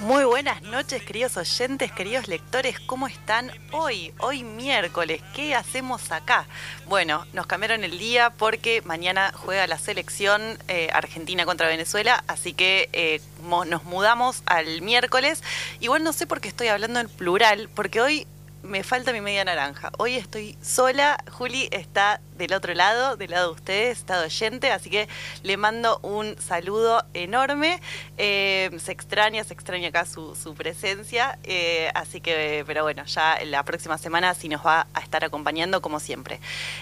Muy 0.00 0.24
buenas 0.24 0.60
noches, 0.62 1.00
queridos 1.04 1.36
oyentes, 1.36 1.92
queridos 1.92 2.26
lectores, 2.26 2.80
¿cómo 2.80 3.06
están 3.06 3.52
hoy? 3.70 4.12
Hoy 4.18 4.42
miércoles, 4.42 5.22
¿qué 5.36 5.54
hacemos 5.54 6.10
acá? 6.10 6.48
Bueno, 6.86 7.24
nos 7.32 7.46
cambiaron 7.46 7.84
el 7.84 7.96
día 7.96 8.30
porque 8.30 8.82
mañana 8.82 9.32
juega 9.32 9.68
la 9.68 9.78
selección 9.78 10.58
eh, 10.66 10.88
Argentina 10.92 11.44
contra 11.44 11.68
Venezuela, 11.68 12.24
así 12.26 12.54
que 12.54 12.88
eh, 12.92 13.20
nos 13.68 13.84
mudamos 13.84 14.42
al 14.46 14.82
miércoles. 14.82 15.44
Igual 15.78 16.02
no 16.02 16.12
sé 16.12 16.26
por 16.26 16.40
qué 16.40 16.48
estoy 16.48 16.66
hablando 16.66 16.98
en 16.98 17.08
plural, 17.08 17.68
porque 17.72 18.00
hoy 18.00 18.26
me 18.66 18.82
falta 18.82 19.12
mi 19.12 19.20
media 19.20 19.44
naranja. 19.44 19.92
Hoy 19.98 20.16
estoy 20.16 20.58
sola, 20.60 21.22
Juli 21.30 21.68
está 21.70 22.20
del 22.36 22.52
otro 22.52 22.74
lado, 22.74 23.16
del 23.16 23.30
lado 23.30 23.48
de 23.48 23.54
ustedes, 23.54 23.98
está 23.98 24.20
oyente, 24.20 24.72
así 24.72 24.90
que 24.90 25.08
le 25.42 25.56
mando 25.56 25.98
un 26.02 26.36
saludo 26.38 27.04
enorme. 27.14 27.80
Eh, 28.18 28.70
se 28.78 28.92
extraña, 28.92 29.44
se 29.44 29.54
extraña 29.54 29.88
acá 29.88 30.04
su, 30.04 30.54
presencia, 30.56 31.38
eh, 31.44 31.90
así 31.94 32.20
que, 32.20 32.64
pero 32.66 32.82
bueno, 32.82 33.04
ya 33.04 33.38
la 33.44 33.62
próxima 33.64 33.98
semana 33.98 34.34
sí 34.34 34.48
nos 34.48 34.64
va 34.64 34.86
a 34.92 35.00
estar 35.00 35.24
acompañando 35.24 35.80
como 35.80 36.00
siempre. 36.00 36.40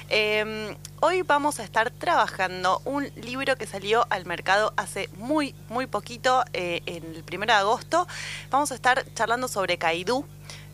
Em, 0.08 0.76
hoy 1.00 1.22
vamos 1.22 1.60
a 1.60 1.64
estar 1.64 1.90
trabajando 1.90 2.80
un 2.84 3.10
libro 3.16 3.56
que 3.56 3.66
salió 3.66 4.06
al 4.10 4.24
mercado 4.26 4.72
hace 4.76 5.08
muy, 5.16 5.54
muy 5.68 5.86
poquito, 5.86 6.44
eh, 6.52 6.82
en 6.86 7.04
el 7.14 7.24
primero 7.24 7.52
de 7.52 7.58
agosto. 7.60 8.06
Vamos 8.50 8.72
a 8.72 8.74
estar 8.74 9.04
charlando 9.14 9.48
sobre 9.48 9.76
Kaidú. 9.78 10.26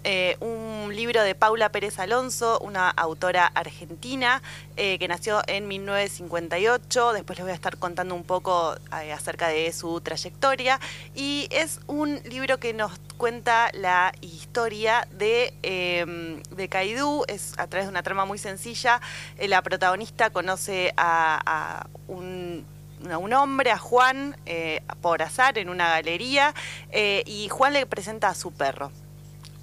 Eh, 0.03 0.39
un 0.41 0.95
libro 0.97 1.23
de 1.23 1.35
Paula 1.35 1.71
Pérez 1.71 1.99
Alonso, 1.99 2.59
una 2.61 2.89
autora 2.89 3.47
argentina 3.47 4.43
eh, 4.77 4.99
que 4.99 5.09
nació 5.09 5.43
en 5.47 5.69
1958. 5.69 7.13
Después 7.13 7.39
les 7.39 7.45
voy 7.45 7.53
a 7.53 7.55
estar 7.55 7.77
contando 7.77 8.15
un 8.15 8.25
poco 8.25 8.77
eh, 9.03 9.13
acerca 9.13 9.49
de 9.49 9.71
su 9.73 10.01
trayectoria. 10.01 10.81
Y 11.15 11.49
es 11.51 11.81
un 11.87 12.21
libro 12.25 12.59
que 12.59 12.73
nos 12.73 12.93
cuenta 13.19 13.71
la 13.75 14.13
historia 14.23 15.07
de, 15.13 15.53
em, 15.63 16.43
de 16.45 16.69
Kaidú. 16.69 17.25
Es 17.29 17.53
a 17.59 17.67
través 17.67 17.87
de 17.87 17.91
una 17.91 18.03
trama 18.03 18.25
muy 18.25 18.39
sencilla. 18.39 19.01
la 19.39 19.63
protagonista 19.63 20.31
conoce 20.31 20.95
a, 20.97 21.87
un 22.09 22.65
un 23.01 23.33
hombre, 23.33 23.71
a 23.71 23.79
Juan, 23.79 24.37
por 25.01 25.23
azar 25.23 25.57
en 25.57 25.71
una 25.71 25.89
galería, 25.89 26.53
y 26.93 27.49
Juan 27.49 27.73
le 27.73 27.87
presenta 27.87 28.29
a 28.29 28.35
su 28.35 28.53
perro. 28.53 28.93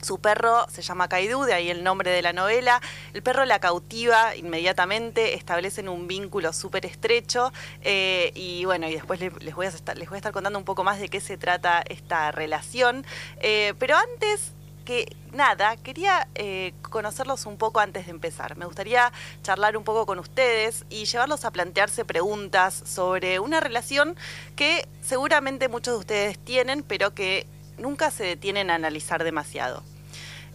Su 0.02 0.20
perro 0.20 0.67
se 0.70 0.81
llama 0.81 1.08
Kaidú, 1.08 1.44
de 1.44 1.53
ahí 1.53 1.70
el 1.70 1.84
nombre 1.84 2.12
de 2.12 2.22
la 2.22 2.34
novela. 2.34 2.81
El 3.14 3.23
perro 3.23 3.45
la 3.45 3.59
cautiva 3.59 4.36
inmediatamente, 4.36 5.34
establecen 5.34 5.89
un 5.89 6.08
vínculo 6.08 6.54
súper 6.54 6.86
estrecho 6.86 7.52
eh, 7.81 8.31
y 8.36 8.66
bueno, 8.66 8.88
y 8.88 8.94
después 8.94 9.20
les, 9.20 9.56
voy 9.56 9.66
a 9.66 9.70
estar, 9.70 9.98
les 9.98 10.09
voy 10.09 10.17
a 10.17 10.20
estar 10.20 10.31
contando 10.31 10.59
un 10.59 10.66
poco 10.66 10.84
más 10.84 11.00
de 11.00 11.09
qué 11.09 11.20
se 11.20 11.38
trata 11.38 11.84
esta 11.88 12.31
relación. 12.31 13.06
Eh, 13.39 13.73
pero 13.80 13.95
antes 13.95 14.54
que 14.88 15.17
nada, 15.33 15.76
quería 15.76 16.30
eh, 16.36 16.73
conocerlos 16.82 17.45
un 17.45 17.58
poco 17.58 17.82
antes 17.82 18.05
de 18.05 18.11
empezar. 18.11 18.55
Me 18.55 18.66
gustaría 18.66 19.11
charlar 19.43 19.76
un 19.76 19.83
poco 19.83 20.05
con 20.05 20.17
ustedes 20.17 20.86
y 20.89 21.04
llevarlos 21.04 21.43
a 21.43 21.52
plantearse 21.52 22.05
preguntas 22.05 22.83
sobre 22.86 23.39
una 23.39 23.60
relación 23.60 24.16
que 24.55 24.88
seguramente 25.02 25.67
muchos 25.67 25.95
de 25.95 25.99
ustedes 25.99 26.39
tienen, 26.39 26.83
pero 26.83 27.14
que 27.14 27.45
nunca 27.77 28.11
se 28.11 28.23
detienen 28.23 28.70
a 28.70 28.76
analizar 28.76 29.23
demasiado. 29.23 29.83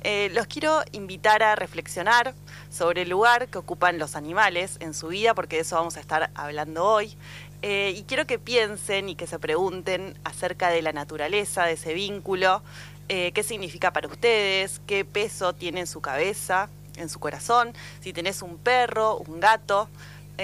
Eh, 0.05 0.31
los 0.35 0.49
quiero 0.49 0.83
invitar 0.91 1.45
a 1.45 1.55
reflexionar 1.55 2.35
sobre 2.71 3.03
el 3.03 3.11
lugar 3.11 3.49
que 3.49 3.59
ocupan 3.59 3.99
los 3.99 4.17
animales 4.17 4.77
en 4.81 4.95
su 4.95 5.09
vida, 5.09 5.33
porque 5.35 5.57
de 5.57 5.63
eso 5.63 5.77
vamos 5.77 5.97
a 5.97 6.01
estar 6.01 6.31
hablando 6.35 6.85
hoy. 6.85 7.17
Eh, 7.63 7.95
y 7.97 8.03
quiero 8.03 8.27
que 8.27 8.41
piensen 8.41 9.09
y 9.09 9.15
que 9.15 9.29
se 9.29 9.39
pregunten 9.39 10.19
acerca 10.25 10.71
de 10.71 10.83
la 10.83 10.93
naturaleza, 10.93 11.65
de 11.67 11.75
ese 11.75 11.95
vínculo, 11.95 12.63
eh, 13.09 13.31
qué 13.33 13.45
significa 13.45 13.93
para 13.93 14.09
ustedes, 14.09 14.81
qué 14.87 15.05
peso 15.05 15.53
tiene 15.53 15.81
en 15.81 15.87
su 15.87 16.01
cabeza, 16.01 16.69
en 16.97 17.09
su 17.09 17.21
corazón, 17.21 17.73
si 18.01 18.13
tenés 18.13 18.43
un 18.43 18.59
perro, 18.59 19.19
un 19.19 19.39
gato, 19.39 19.89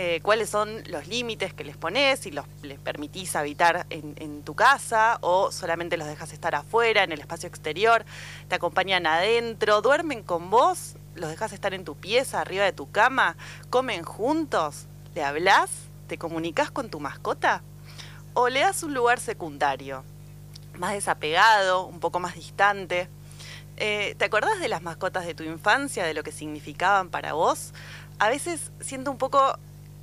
eh, 0.01 0.21
cuáles 0.23 0.49
son 0.49 0.85
los 0.87 1.09
límites 1.09 1.53
que 1.53 1.65
les 1.65 1.77
pones, 1.77 2.21
si 2.21 2.31
los, 2.31 2.47
les 2.63 2.79
permitís 2.79 3.35
habitar 3.35 3.85
en, 3.91 4.45
tu 4.45 4.55
casa 4.55 5.19
o 5.23 5.51
solamente 5.51 5.97
los 5.97 6.07
dejas 6.07 6.33
estar 6.33 6.55
afuera, 6.55 7.03
en 7.03 7.11
el 7.11 7.19
espacio 7.19 7.49
exterior, 7.49 8.05
te 8.47 8.55
acompañan 8.55 9.09
adentro, 9.09 9.83
duermen 9.83 10.23
con 10.23 10.51
vos, 10.51 10.95
los 11.17 11.29
dejas 11.29 11.53
estar 11.53 11.75
en 11.75 11.85
tu 11.85 11.97
pieza, 11.97 12.41
arriba 12.41 12.65
de 12.65 12.73
tu 12.73 12.89
cama, 12.93 13.37
comen 13.71 14.05
juntos, 14.05 14.87
le 15.17 15.25
hablas, 15.25 15.69
te 16.07 16.17
comunicas 16.17 16.71
con 16.71 16.91
tu 16.91 17.01
mascota 17.01 17.63
o 18.35 18.49
le 18.49 18.61
das 18.61 18.85
un 18.85 18.95
lugar 18.95 19.19
secundario, 19.19 20.05
más 20.75 20.93
desapegado, 20.93 21.87
un 21.87 21.99
poco 21.99 22.21
más 22.21 22.37
distante. 22.37 23.09
Eh, 23.79 24.15
¿Te 24.17 24.27
acordás 24.27 24.61
de 24.61 24.69
las 24.69 24.81
mascotas 24.81 25.27
de 25.27 25.35
tu 25.35 25.43
infancia, 25.43 26.05
de 26.05 26.15
lo 26.15 26.23
que 26.23 26.31
significaban 26.31 27.09
para 27.09 27.33
vos? 27.33 27.75
A 28.21 28.29
veces 28.29 28.71
siento 28.81 29.11
un 29.11 29.19
poco 29.19 29.59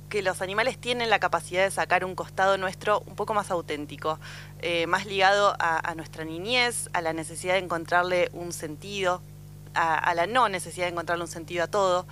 que 0.08 0.22
los 0.22 0.42
animales 0.42 0.78
tienen 0.78 1.10
la 1.10 1.18
capacidad 1.18 1.64
de 1.64 1.70
sacar 1.70 2.04
un 2.04 2.14
costado 2.14 2.56
nuestro 2.58 3.00
un 3.06 3.16
poco 3.16 3.34
más 3.34 3.50
auténtico, 3.50 4.18
eh, 4.60 4.86
más 4.86 5.06
ligado 5.06 5.56
a, 5.58 5.94
nuestra 5.94 6.24
niñez, 6.24 6.88
a 6.92 7.00
la 7.00 7.12
necesidad 7.12 7.54
de 7.54 7.60
encontrarle 7.60 8.30
un 8.32 8.52
sentido, 8.52 9.22
a, 9.74 10.14
la 10.14 10.26
no 10.26 10.48
necesidad 10.48 10.86
de 10.86 10.92
encontrarle 10.92 11.24
un 11.24 11.30
sentido 11.30 11.64
a 11.64 11.66
todo. 11.66 12.06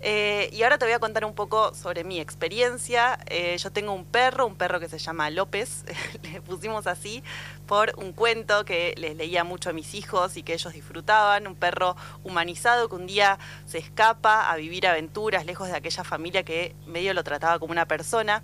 Eh, 0.00 0.48
y 0.52 0.62
ahora 0.62 0.78
te 0.78 0.84
voy 0.84 0.94
a 0.94 1.00
contar 1.00 1.24
un 1.24 1.34
poco 1.34 1.74
sobre 1.74 2.04
mi 2.04 2.20
experiencia. 2.20 3.18
Eh, 3.26 3.56
yo 3.58 3.72
tengo 3.72 3.92
un 3.92 4.04
perro, 4.04 4.46
un 4.46 4.56
perro 4.56 4.78
que 4.78 4.88
se 4.88 4.98
llama 4.98 5.28
López, 5.30 5.84
le 6.22 6.40
pusimos 6.40 6.86
así 6.86 7.22
por 7.66 7.92
un 7.96 8.12
cuento 8.12 8.64
que 8.64 8.94
les 8.96 9.16
leía 9.16 9.44
mucho 9.44 9.70
a 9.70 9.72
mis 9.72 9.94
hijos 9.94 10.36
y 10.36 10.42
que 10.42 10.54
ellos 10.54 10.72
disfrutaban, 10.72 11.46
un 11.46 11.56
perro 11.56 11.96
humanizado 12.22 12.88
que 12.88 12.94
un 12.94 13.06
día 13.06 13.38
se 13.66 13.78
escapa 13.78 14.50
a 14.50 14.56
vivir 14.56 14.86
aventuras 14.86 15.44
lejos 15.44 15.68
de 15.68 15.74
aquella 15.74 16.04
familia 16.04 16.44
que 16.44 16.74
medio 16.86 17.12
lo 17.12 17.24
trataba 17.24 17.58
como 17.58 17.72
una 17.72 17.86
persona. 17.86 18.42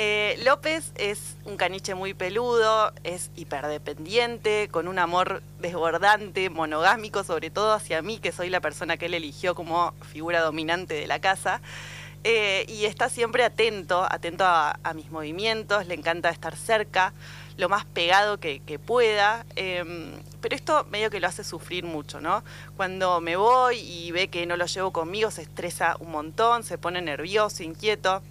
Eh, 0.00 0.38
López 0.44 0.92
es 0.94 1.34
un 1.44 1.56
caniche 1.56 1.96
muy 1.96 2.14
peludo, 2.14 2.92
es 3.02 3.32
hiperdependiente, 3.34 4.68
con 4.70 4.86
un 4.86 4.96
amor 4.96 5.42
desbordante, 5.58 6.50
monogámico, 6.50 7.24
sobre 7.24 7.50
todo 7.50 7.72
hacia 7.72 8.00
mí, 8.00 8.18
que 8.18 8.30
soy 8.30 8.48
la 8.48 8.60
persona 8.60 8.96
que 8.96 9.06
él 9.06 9.14
eligió 9.14 9.56
como 9.56 9.92
figura 10.12 10.40
dominante 10.40 10.94
de 10.94 11.08
la 11.08 11.20
casa. 11.20 11.60
Eh, 12.22 12.64
y 12.68 12.84
está 12.84 13.08
siempre 13.08 13.42
atento, 13.42 14.06
atento 14.08 14.44
a, 14.46 14.78
mis 14.94 15.10
movimientos, 15.10 15.88
le 15.88 15.94
encanta 15.94 16.30
estar 16.30 16.54
cerca, 16.54 17.12
lo 17.56 17.68
más 17.68 17.84
pegado 17.84 18.38
que, 18.38 18.60
pueda. 18.86 19.44
Em, 19.56 20.12
pero 20.40 20.54
esto 20.54 20.86
medio 20.92 21.10
que 21.10 21.18
lo 21.18 21.26
hace 21.26 21.42
sufrir 21.42 21.82
mucho, 21.82 22.20
¿no? 22.20 22.44
Cuando 22.76 23.20
me 23.20 23.34
voy 23.34 23.80
y 23.80 24.12
ve 24.12 24.28
que 24.28 24.46
no 24.46 24.56
lo 24.56 24.66
llevo 24.66 24.92
conmigo, 24.92 25.32
se 25.32 25.42
estresa 25.42 25.96
un 25.98 26.12
montón, 26.12 26.62
se 26.62 26.78
pone 26.78 27.02
nervioso, 27.02 27.64
inquieto. 27.64 28.22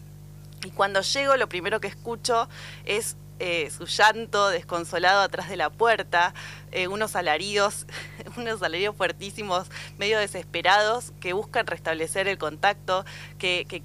Y 0.63 0.71
cuando 0.71 1.01
llego, 1.01 1.35
lo 1.37 1.47
primero 1.47 1.79
que 1.79 1.87
escucho 1.87 2.49
es 2.85 3.15
eh, 3.39 3.69
su 3.69 3.85
llanto 3.85 4.49
desconsolado 4.49 5.21
atrás 5.21 5.47
de 5.47 5.57
la 5.57 5.69
puerta, 5.69 6.33
eh, 6.71 6.87
unos 6.87 7.15
alaridos, 7.15 7.85
unos 8.37 8.63
alaridos 8.63 8.95
fuertísimos, 8.95 9.67
medio 9.99 10.17
desesperados, 10.17 11.13
que 11.19 11.33
buscan 11.33 11.67
restablecer 11.67 12.27
el 12.27 12.39
contacto, 12.39 13.05
que, 13.37 13.83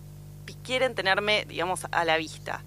quieren 0.64 0.94
tenerme, 0.94 1.44
digamos, 1.48 1.86
a 1.90 2.04
la 2.04 2.16
vista. 2.18 2.62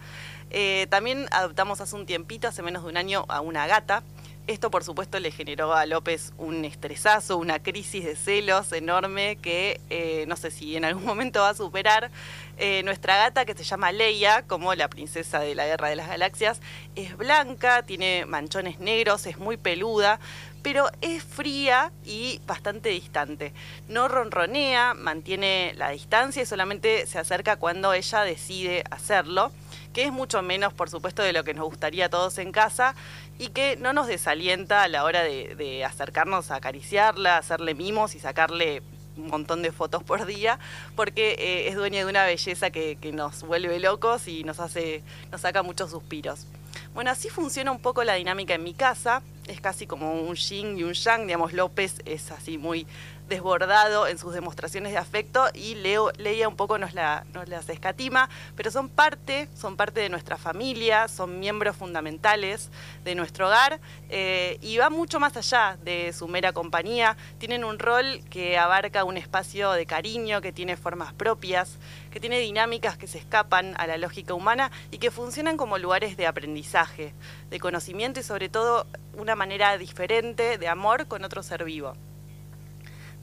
Eh, 0.50 0.88
también 0.89 1.27
adoptamos 1.31 1.79
hace 1.81 1.95
un 1.95 2.06
tiempito, 2.06 2.47
hace 2.47 2.62
menos 2.62 2.83
de 2.83 2.89
un 2.89 2.97
año, 2.97 3.25
a 3.29 3.41
una 3.41 3.68
gata. 3.68 4.03
Esto, 4.47 4.69
por 4.69 4.83
supuesto, 4.83 5.19
le 5.19 5.31
generó 5.31 5.74
a 5.74 5.88
López 5.88 6.31
un 6.38 6.65
estresazo, 6.65 7.38
una 7.38 7.63
crisis 7.63 8.06
de 8.06 8.15
celos 8.15 8.71
enorme 8.74 9.38
que 9.38 9.81
no 10.27 10.36
sé 10.36 10.51
si 10.51 10.75
en 10.75 10.86
algún 10.86 11.03
momento 11.06 11.39
va 11.39 11.50
a 11.50 11.53
superar. 11.56 12.12
Eh, 12.57 12.83
nuestra 12.83 13.18
gata, 13.18 13.44
que 13.45 13.56
se 13.56 13.63
llama 13.63 13.92
Leia, 13.92 14.44
como 14.44 14.75
la 14.75 14.88
princesa 14.88 15.39
de 15.39 15.56
la 15.56 15.65
Guerra 15.65 15.89
de 15.89 15.95
las 15.95 16.07
Galaxias, 16.07 16.62
es 16.95 17.18
blanca, 17.18 17.83
tiene 17.88 18.27
manchones 18.27 18.80
negros, 18.80 19.25
es 19.25 19.39
muy 19.39 19.57
peluda, 19.57 20.19
pero 20.62 20.89
es 21.01 21.24
fría 21.24 21.91
y 22.06 22.39
bastante 22.45 22.89
distante. 22.89 23.51
No 23.88 24.07
ronronea, 24.07 24.94
mantiene 24.94 25.74
la 25.75 25.89
distancia 25.89 26.44
y 26.44 26.45
solamente 26.45 27.07
se 27.07 27.18
acerca 27.18 27.56
cuando 27.56 27.94
ella 27.94 28.21
decide 28.21 28.83
hacerlo 28.91 29.51
que 29.95 30.03
es 30.03 30.12
mucho 30.12 30.41
menos, 30.41 30.74
por 30.74 30.89
supuesto, 30.89 31.24
de 31.24 31.31
lo 31.31 31.45
que 31.45 31.53
nos 31.53 31.63
gustaría 31.63 32.07
a 32.07 32.09
todos 32.09 32.38
en 32.38 32.51
casa 32.51 32.95
y 33.37 33.49
que 33.49 33.75
no 33.77 33.93
nos 33.93 34.07
desalienta 34.07 34.83
a 34.83 34.87
la 34.87 35.03
hora 35.03 35.23
de, 35.23 35.83
acercarnos 35.85 36.51
a 36.51 36.55
acariciarla, 36.55 37.37
hacerle 37.37 37.73
mimos 37.73 38.15
y 38.15 38.19
sacarle 38.19 38.81
un 39.17 39.27
montón 39.27 39.61
de 39.61 39.71
fotos 39.71 40.03
por 40.03 40.25
día, 40.25 40.59
porque 40.95 41.35
eh, 41.39 41.67
es 41.69 41.75
dueña 41.75 41.99
de 41.99 42.05
una 42.05 42.25
belleza 42.25 42.69
que, 42.69 42.97
que, 42.99 43.11
nos 43.11 43.43
vuelve 43.43 43.79
locos 43.79 44.27
y 44.27 44.43
nos 44.43 44.59
hace, 44.59 45.03
nos 45.31 45.41
saca 45.41 45.63
muchos 45.63 45.91
suspiros. 45.91 46.47
Bueno, 46.93 47.11
así 47.11 47.29
funciona 47.29 47.71
un 47.71 47.79
poco 47.79 48.03
la 48.03 48.15
dinámica 48.15 48.55
en 48.55 48.63
mi 48.63 48.73
casa. 48.73 49.21
Es 49.47 49.61
casi 49.61 49.85
como 49.85 50.21
un 50.21 50.35
yin 50.35 50.77
y 50.77 50.83
un 50.83 50.93
yang, 50.93 51.27
digamos, 51.27 51.53
López 51.53 52.01
es 52.05 52.31
así 52.31 52.57
muy 52.57 52.88
desbordado 53.27 54.07
en 54.07 54.18
sus 54.18 54.33
demostraciones 54.33 54.92
de 54.92 54.98
afecto 54.98 55.45
y 55.54 55.75
Leo, 55.75 56.12
Leia 56.18 56.48
un 56.48 56.56
poco 56.56 56.77
nos, 56.77 56.94
la, 56.94 57.25
nos 57.33 57.48
las 57.50 57.68
escatima, 57.69 58.30
pero 58.56 58.72
son 58.72 58.89
parte, 58.89 59.50
son 59.56 59.75
parte 59.77 60.00
de 60.00 60.10
nuestra 60.10 60.38
familia, 60.38 61.07
son 61.07 61.39
miembros 61.39 61.75
fundamentales 61.75 62.69
de 63.04 63.16
nuestro 63.16 63.48
hogar 63.48 63.80
eh, 64.10 64.57
y 64.62 64.77
va 64.77 64.89
mucho 64.89 65.19
más 65.19 65.36
allá 65.38 65.77
de 65.83 66.13
su 66.13 66.27
mera 66.27 66.54
compañía. 66.54 67.18
Tienen 67.38 67.63
un 67.63 67.80
rol 67.80 68.22
que 68.30 68.57
abarca 68.57 69.04
un 69.04 69.18
espacio 69.18 69.72
de 69.72 69.86
cariño, 69.86 70.42
que 70.42 70.51
tiene 70.51 70.77
formas 70.77 71.13
propias, 71.13 71.77
que 72.12 72.19
tiene 72.19 72.39
dinámicas 72.39 72.98
que 72.98 73.07
se 73.07 73.18
escapan 73.18 73.74
a 73.77 73.88
la 73.88 73.98
lógica 73.98 74.33
humana 74.33 74.72
y 74.92 75.00
que 75.00 75.12
funcionan 75.12 75.57
como 75.57 75.77
lugares 75.77 76.18
de 76.18 76.27
aprendizaje, 76.27 77.13
de 77.50 77.60
conocimiento 77.60 78.19
y 78.19 78.24
sobre 78.24 78.50
todo 78.50 78.88
una 79.18 79.36
manera 79.36 79.77
diferente 79.77 80.57
de 80.57 80.68
amor 80.68 81.07
con 81.07 81.24
otro 81.24 81.42
ser 81.44 81.63
vivo. 81.63 81.95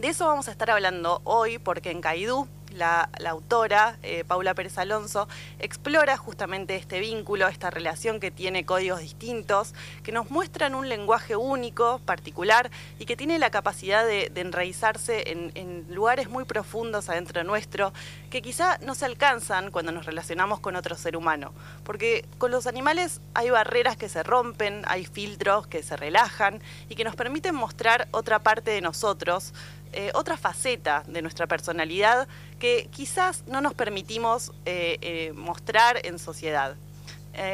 De 0.02 0.08
eso 0.08 0.26
vamos 0.26 0.48
a 0.48 0.50
estar 0.50 0.68
hablando 0.68 1.20
hoy 1.22 1.58
porque 1.58 1.92
en 1.92 2.00
Caidú, 2.00 2.48
la, 2.72 3.08
autora, 3.24 3.98
eh, 4.02 4.24
Paula 4.26 4.52
Pérez 4.52 4.76
Alonso, 4.76 5.28
explora 5.60 6.16
justamente 6.16 6.74
este 6.74 6.98
vínculo, 6.98 7.46
esta 7.46 7.70
relación 7.70 8.18
que 8.18 8.32
tiene 8.32 8.64
códigos 8.64 8.98
distintos, 8.98 9.74
que 10.02 10.10
nos 10.10 10.28
muestran 10.28 10.74
un 10.74 10.88
lenguaje 10.88 11.36
único, 11.36 12.00
particular, 12.00 12.68
y 12.98 13.04
que 13.04 13.16
tiene 13.16 13.38
la 13.38 13.50
capacidad 13.50 14.04
de, 14.04 14.32
enraizarse 14.34 15.30
en, 15.30 15.52
en, 15.54 15.86
lugares 15.94 16.28
muy 16.28 16.44
profundos 16.46 17.08
adentro 17.08 17.44
nuestro, 17.44 17.92
que 18.28 18.42
quizá 18.42 18.78
no 18.78 18.96
se 18.96 19.04
alcanzan 19.04 19.70
cuando 19.70 19.92
nos 19.92 20.04
relacionamos 20.04 20.58
con 20.58 20.74
otro 20.74 20.96
ser 20.96 21.16
humano. 21.16 21.52
Porque 21.84 22.24
con 22.38 22.50
los 22.50 22.66
animales 22.66 23.20
hay 23.34 23.50
barreras 23.50 23.96
que 23.96 24.08
se 24.08 24.24
rompen, 24.24 24.82
hay 24.88 25.04
filtros 25.04 25.68
que 25.68 25.84
se 25.84 25.96
relajan 25.96 26.60
y 26.88 26.96
que 26.96 27.04
nos 27.04 27.14
permiten 27.14 27.54
mostrar 27.54 28.08
otra 28.10 28.40
parte 28.40 28.72
de 28.72 28.80
nosotros 28.80 29.52
eh, 29.92 30.10
otra 30.14 30.36
faceta 30.36 31.04
de 31.06 31.20
nuestra 31.20 31.46
personalidad 31.46 32.26
que 32.58 32.88
quizás 32.90 33.44
no 33.46 33.60
nos 33.60 33.74
permitimos 33.74 34.52
eh, 34.64 34.98
eh, 35.02 35.32
mostrar 35.34 36.04
en 36.06 36.18
sociedad. 36.18 36.76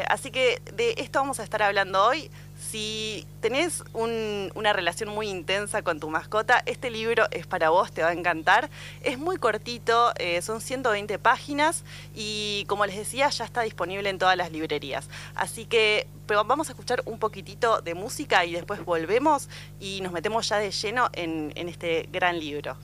así 0.09 0.31
que 0.31 0.61
de 0.75 0.95
esto 0.99 1.21
vamos 1.21 1.39
a 1.41 1.45
estar 1.45 1.63
hablando 1.63 2.05
hoy. 2.05 2.31
Si 2.71 3.27
tenés 3.41 3.83
una 3.95 4.75
relación 4.75 5.09
muy 5.09 5.31
intensa 5.31 5.81
con 5.81 6.01
tu 6.01 6.11
mascota, 6.11 6.63
este 6.67 6.91
libro 6.91 7.27
es 7.31 7.47
para 7.47 7.71
vos, 7.71 7.93
te 7.93 8.03
va 8.03 8.09
a 8.09 8.13
encantar. 8.13 8.69
Es 9.03 9.19
muy 9.19 9.39
cortito, 9.39 10.13
eh, 10.17 10.43
son 10.43 10.61
120 10.61 11.19
páginas 11.19 11.83
y 12.15 12.67
como 12.69 12.85
les 12.85 12.97
decía, 12.97 13.31
ya 13.31 13.47
está 13.47 13.63
disponible 13.63 14.11
en 14.11 14.19
todas 14.19 14.37
las 14.37 14.53
librerías. 14.53 15.09
Así 15.35 15.65
que 15.65 16.09
vamos 16.27 16.69
a 16.69 16.73
escuchar 16.73 17.01
un 17.07 17.19
poquitito 17.19 17.81
de 17.81 17.95
música 17.95 18.45
y 18.45 18.53
después 18.53 18.85
volvemos 18.85 19.49
y 19.81 20.03
nos 20.03 20.13
metemos 20.13 20.47
ya 20.47 20.59
de 20.59 20.71
lleno 20.71 21.09
en, 21.15 21.53
en 21.57 21.71
este 21.71 22.07
gran 22.13 22.39
libro. 22.39 22.77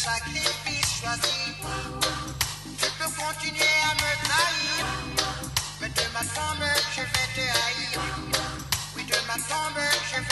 sacrifice 0.00 1.00
choisi. 1.00 1.40
Tu 2.80 2.88
peux 2.98 3.10
continuer 3.22 3.76
à 3.84 3.94
me 4.00 4.10
trahir, 4.24 4.86
mais 5.80 5.88
de 5.88 6.06
ma 6.14 6.20
tombe 6.20 6.68
je 6.96 7.02
vais 7.02 7.28
te 7.36 7.44
haïr. 7.60 8.00
Oui, 8.96 9.04
de 9.04 9.18
ma 9.28 9.34
tombe 9.34 9.84
je 10.10 10.20
vais 10.20 10.29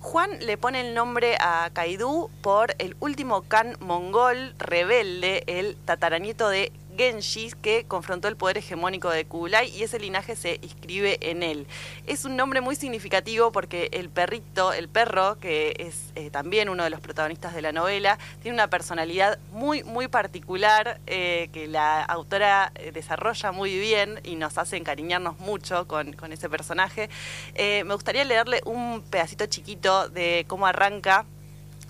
Juan 0.01 0.31
le 0.41 0.57
pone 0.57 0.81
el 0.81 0.95
nombre 0.95 1.37
a 1.41 1.71
Kaidú 1.73 2.31
por 2.41 2.75
el 2.79 2.97
último 3.01 3.43
Khan 3.43 3.77
mongol 3.81 4.55
rebelde, 4.59 5.43
el 5.47 5.77
tataranieto 5.85 6.49
de 6.49 6.73
Genji, 6.99 7.53
que 7.63 7.85
confrontó 7.85 8.27
el 8.27 8.37
poder 8.37 8.59
hegemónico 8.59 9.09
de 9.09 9.25
Kublai 9.25 9.71
y 9.71 9.85
ese 9.85 10.01
linaje 10.01 10.35
se 10.35 10.59
inscribe 10.63 11.31
en 11.31 11.45
él. 11.45 11.67
Es 12.09 12.25
un 12.25 12.35
nombre 12.35 12.61
muy 12.61 12.75
significativo 12.75 13.53
porque 13.53 13.89
el 13.93 14.11
perrito, 14.11 14.73
el 14.73 14.89
perro, 14.89 15.39
que 15.39 15.77
es 15.79 16.11
eh, 16.17 16.31
también 16.31 16.69
uno 16.69 16.83
de 16.83 16.91
los 16.91 17.01
protagonistas 17.01 17.55
de 17.55 17.63
la 17.63 17.71
novela, 17.71 18.19
tiene 18.43 18.57
una 18.57 18.69
personalidad 18.69 19.39
muy, 19.53 19.85
muy 19.85 20.09
particular 20.09 21.01
eh, 21.07 21.51
que 21.53 21.69
la 21.69 22.03
autora 22.03 22.73
eh, 22.75 22.91
desarrolla 22.91 23.53
muy 23.53 23.79
bien 23.79 24.21
y 24.25 24.35
nos 24.35 24.59
hace 24.59 24.77
encariñarnos 24.77 25.39
mucho 25.39 25.87
con, 25.87 26.17
ese 26.33 26.51
personaje. 26.51 27.09
me 27.57 27.95
gustaría 27.95 28.25
leerle 28.25 28.61
un 28.65 29.03
pedacito 29.09 29.47
chiquito 29.47 30.09
de 30.09 30.45
cómo 30.49 30.67
arranca 30.67 31.25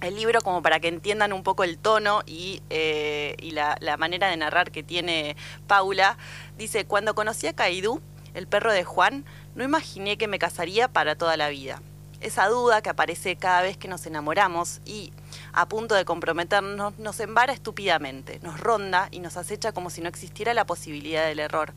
el 0.00 0.16
libro 0.16 0.40
como 0.42 0.62
para 0.62 0.80
que 0.80 0.88
entiendan 0.88 1.32
un 1.32 1.42
poco 1.42 1.64
el 1.64 1.78
tono 1.78 2.22
y, 2.26 2.62
eh, 2.70 3.36
la, 3.52 3.96
manera 3.96 4.28
de 4.28 4.36
narrar 4.36 4.70
que 4.70 4.82
tiene 4.82 5.36
Paula. 5.66 6.18
Dice, 6.56 6.84
cuando 6.84 7.14
conocí 7.14 7.46
a 7.46 7.52
Kaidú, 7.54 8.00
el 8.34 8.46
perro 8.46 8.72
de 8.72 8.84
Juan, 8.84 9.24
no 9.54 9.64
imaginé 9.64 10.16
que 10.18 10.28
me 10.28 10.38
casaría 10.38 10.88
para 10.88 11.16
toda 11.16 11.36
la 11.36 11.48
vida. 11.48 11.82
Esa 12.20 12.46
duda 12.48 12.82
que 12.82 12.90
aparece 12.90 13.36
cada 13.36 13.62
vez 13.62 13.76
que 13.76 13.88
nos 13.88 14.06
enamoramos 14.06 14.80
y 14.84 15.12
a 15.52 15.68
punto 15.68 15.94
de 15.94 16.04
comprometernos 16.04 16.98
nos 16.98 17.20
embara 17.20 17.52
estúpidamente, 17.52 18.40
nos 18.42 18.60
ronda 18.60 19.08
y 19.10 19.20
nos 19.20 19.36
acecha 19.36 19.72
como 19.72 19.90
si 19.90 20.00
no 20.00 20.08
existiera 20.08 20.54
la 20.54 20.66
posibilidad 20.66 21.26
del 21.26 21.40
error 21.40 21.74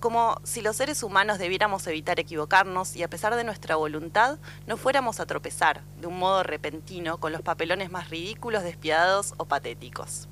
como 0.00 0.40
si 0.44 0.60
los 0.60 0.76
seres 0.76 1.02
humanos 1.02 1.38
debiéramos 1.38 1.86
evitar 1.86 2.20
equivocarnos 2.20 2.96
y 2.96 3.02
a 3.02 3.08
pesar 3.08 3.34
de 3.36 3.44
nuestra 3.44 3.76
voluntad 3.76 4.38
no 4.66 4.76
fuéramos 4.76 5.20
a 5.20 5.26
tropezar 5.26 5.82
de 6.00 6.06
un 6.06 6.18
modo 6.18 6.42
repentino 6.42 7.18
con 7.18 7.32
los 7.32 7.42
papelones 7.42 7.90
más 7.90 8.10
ridículos, 8.10 8.62
despiadados 8.62 9.34
o 9.36 9.44
patéticos. 9.46 10.28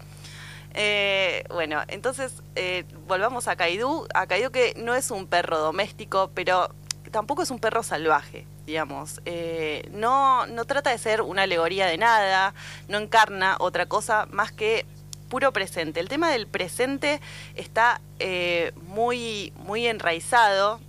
Eh, 0.75 1.45
bueno, 1.49 1.81
entonces 1.89 2.43
eh, 2.55 2.85
volvamos 3.07 3.49
a 3.49 3.57
Kaidú. 3.57 4.07
A 4.15 4.27
Kaidú 4.27 4.51
que 4.51 4.75
no 4.77 4.95
es 4.95 5.11
un 5.11 5.27
perro 5.27 5.59
doméstico, 5.59 6.31
pero 6.35 6.69
tampoco 7.11 7.43
es 7.43 7.51
un 7.51 7.59
perro 7.59 7.83
salvaje, 7.83 8.47
digamos. 8.67 9.21
Eh, 9.25 9.89
no, 9.93 10.47
no 10.47 10.65
trata 10.65 10.91
de 10.91 10.99
ser 10.99 11.23
una 11.23 11.43
alegoría 11.43 11.87
de 11.87 11.97
nada, 11.97 12.55
no 12.89 12.99
encarna 12.99 13.57
otra 13.61 13.87
cosa 13.87 14.27
más 14.31 14.53
que 14.53 14.85
puro 15.29 15.53
presente. 15.53 16.01
El 16.01 16.09
tema 16.09 16.31
del 16.31 16.47
presente 16.47 17.21
está 17.55 18.01
eh, 18.19 18.73
muy, 18.87 19.53
muy 19.57 19.87
enraizado 19.87 20.81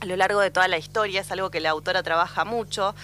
a 0.00 0.04
lo 0.06 0.16
largo 0.16 0.40
de 0.40 0.50
toda 0.50 0.66
la 0.66 0.78
historia, 0.78 1.20
es 1.20 1.30
algo 1.30 1.50
que 1.50 1.60
la 1.60 1.70
autora 1.70 2.02
trabaja 2.02 2.44
mucho. 2.44 2.94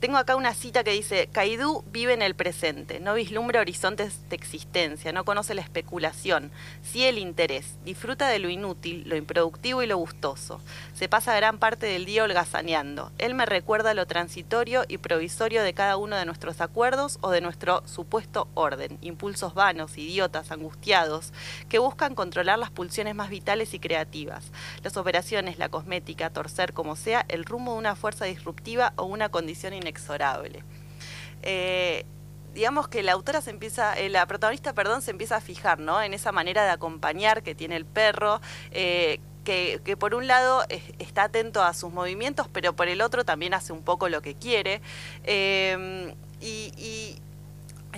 Tengo 0.00 0.16
acá 0.16 0.36
una 0.36 0.54
cita 0.54 0.84
que 0.84 0.92
dice, 0.92 1.28
Kaidú 1.32 1.82
vive 1.90 2.12
en 2.12 2.22
el 2.22 2.36
presente, 2.36 3.00
no 3.00 3.14
vislumbra 3.14 3.60
horizontes 3.60 4.28
de 4.28 4.36
existencia, 4.36 5.12
no 5.12 5.24
conoce 5.24 5.54
la 5.54 5.60
especulación, 5.60 6.52
sí 6.82 7.04
el 7.04 7.18
interés, 7.18 7.74
disfruta 7.84 8.28
de 8.28 8.38
lo 8.38 8.48
inútil, 8.48 9.02
lo 9.08 9.16
improductivo 9.16 9.82
y 9.82 9.88
lo 9.88 9.96
gustoso. 9.96 10.60
Se 10.98 11.08
pasa 11.08 11.36
gran 11.36 11.58
parte 11.58 11.86
del 11.86 12.06
día 12.06 12.24
holgazaneando. 12.24 13.12
Él 13.18 13.36
me 13.36 13.46
recuerda 13.46 13.94
lo 13.94 14.08
transitorio 14.08 14.82
y 14.88 14.98
provisorio 14.98 15.62
de 15.62 15.72
cada 15.72 15.96
uno 15.96 16.16
de 16.16 16.26
nuestros 16.26 16.60
acuerdos 16.60 17.18
o 17.20 17.30
de 17.30 17.40
nuestro 17.40 17.86
supuesto 17.86 18.48
orden, 18.54 18.98
impulsos 19.00 19.54
vanos, 19.54 19.96
idiotas, 19.96 20.50
angustiados, 20.50 21.32
que 21.68 21.78
buscan 21.78 22.16
controlar 22.16 22.58
las 22.58 22.72
pulsiones 22.72 23.14
más 23.14 23.30
vitales 23.30 23.74
y 23.74 23.78
creativas, 23.78 24.50
las 24.82 24.96
operaciones, 24.96 25.56
la 25.56 25.68
cosmética, 25.68 26.30
torcer 26.30 26.72
como 26.72 26.96
sea, 26.96 27.24
el 27.28 27.44
rumbo 27.44 27.74
de 27.74 27.78
una 27.78 27.94
fuerza 27.94 28.24
disruptiva 28.24 28.92
o 28.96 29.04
una 29.04 29.28
condición 29.28 29.74
inexorable. 29.74 30.64
Eh, 31.42 32.06
digamos 32.54 32.88
que 32.88 33.04
la 33.04 33.12
autora 33.12 33.40
se 33.40 33.50
empieza, 33.50 33.96
eh, 33.96 34.08
la 34.08 34.26
protagonista, 34.26 34.72
perdón, 34.72 35.00
se 35.02 35.12
empieza 35.12 35.36
a 35.36 35.40
fijar, 35.40 35.78
¿no? 35.78 36.02
En 36.02 36.12
esa 36.12 36.32
manera 36.32 36.64
de 36.64 36.70
acompañar 36.70 37.44
que 37.44 37.54
tiene 37.54 37.76
el 37.76 37.86
perro, 37.86 38.40
eh, 38.72 39.20
que, 39.48 39.96
por 39.96 40.14
un 40.14 40.26
lado 40.26 40.62
está 40.98 41.24
atento 41.24 41.62
a 41.62 41.72
sus 41.72 41.90
movimientos, 41.90 42.48
pero 42.52 42.76
por 42.76 42.88
el 42.88 43.00
otro 43.00 43.24
también 43.24 43.54
hace 43.54 43.72
un 43.72 43.82
poco 43.82 44.10
lo 44.10 44.20
que 44.20 44.34
quiere. 44.34 44.82
y, 46.40 47.16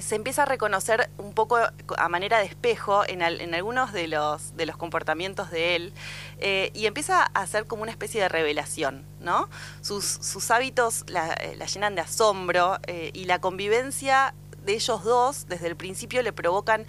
se 0.00 0.14
empieza 0.14 0.44
a 0.44 0.46
reconocer 0.46 1.10
un 1.18 1.34
poco 1.34 1.58
a 1.58 2.08
manera 2.08 2.38
de 2.38 2.44
espejo 2.46 3.02
en, 3.06 3.22
algunos 3.22 3.92
de 3.92 4.06
los, 4.06 4.56
de 4.56 4.64
los 4.64 4.76
comportamientos 4.76 5.50
de 5.50 5.76
él 5.76 5.92
eh, 6.38 6.70
y 6.72 6.86
empieza 6.86 7.22
a 7.22 7.42
hacer 7.42 7.66
como 7.66 7.82
una 7.82 7.90
especie 7.90 8.22
de 8.22 8.28
revelación, 8.28 9.04
¿no? 9.20 9.50
Sus, 9.82 10.50
hábitos 10.52 11.04
la, 11.08 11.34
llenan 11.66 11.96
de 11.96 12.02
asombro 12.02 12.78
eh, 12.86 13.10
y 13.12 13.24
la 13.24 13.40
convivencia 13.40 14.32
de 14.64 14.74
ellos 14.74 15.04
dos 15.04 15.48
desde 15.48 15.66
el 15.66 15.76
principio 15.76 16.22
le 16.22 16.32
provocan 16.32 16.86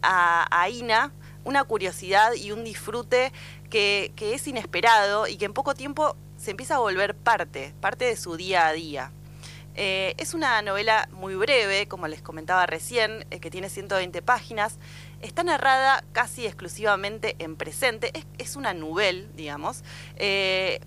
a, 0.00 0.46
a 0.50 0.68
Ina 0.70 1.12
una 1.44 1.64
curiosidad 1.64 2.34
y 2.34 2.52
un 2.52 2.64
disfrute 2.64 3.32
que, 3.70 4.12
que 4.16 4.34
es 4.34 4.46
inesperado 4.46 5.26
y 5.26 5.36
que 5.36 5.44
en 5.44 5.52
poco 5.52 5.74
tiempo 5.74 6.16
se 6.36 6.50
empieza 6.50 6.76
a 6.76 6.78
volver 6.78 7.14
parte, 7.14 7.74
parte 7.80 8.04
de 8.04 8.16
su 8.16 8.36
día 8.36 8.66
a 8.66 8.72
día. 8.72 9.12
Eh, 9.76 10.14
es 10.18 10.34
una 10.34 10.62
novela 10.62 11.08
muy 11.12 11.34
breve, 11.34 11.88
como 11.88 12.06
les 12.06 12.22
comentaba 12.22 12.64
recién, 12.66 13.26
eh, 13.30 13.40
que 13.40 13.50
tiene 13.50 13.68
120 13.68 14.22
páginas. 14.22 14.78
Está 15.20 15.42
narrada 15.42 16.04
casi 16.12 16.46
exclusivamente 16.46 17.34
en 17.38 17.56
presente. 17.56 18.12
Es, 18.38 18.56
una 18.56 18.72
novela, 18.72 19.26
digamos. 19.34 19.82
Eh, 20.16 20.80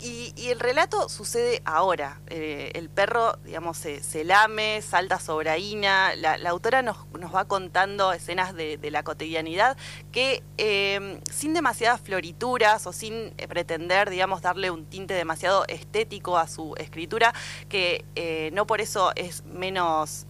y, 0.00 0.32
el 0.50 0.60
relato 0.60 1.08
sucede 1.08 1.62
ahora. 1.64 2.20
Eh, 2.26 2.72
el 2.74 2.90
perro, 2.90 3.36
digamos, 3.44 3.78
se, 3.78 4.24
lame, 4.24 4.82
salta 4.82 5.18
sobre 5.18 5.50
Aina. 5.50 6.14
La, 6.16 6.50
autora 6.50 6.82
nos, 6.82 6.96
va 7.34 7.46
contando 7.46 8.12
escenas 8.12 8.54
de, 8.54 8.78
la 8.90 9.02
cotidianidad 9.02 9.76
que 10.12 10.42
eh, 10.58 11.20
sin 11.30 11.54
demasiadas 11.54 12.00
florituras 12.00 12.86
o 12.86 12.92
sin 12.92 13.34
eh, 13.38 13.48
pretender, 13.48 14.10
digamos, 14.10 14.42
darle 14.42 14.70
un 14.70 14.84
tinte 14.84 15.14
demasiado 15.14 15.64
estético 15.68 16.38
a 16.38 16.48
su 16.48 16.74
escritura, 16.76 17.32
que 17.68 18.04
no 18.52 18.66
por 18.66 18.80
eso 18.80 19.12
es 19.16 19.44
menos, 19.44 20.26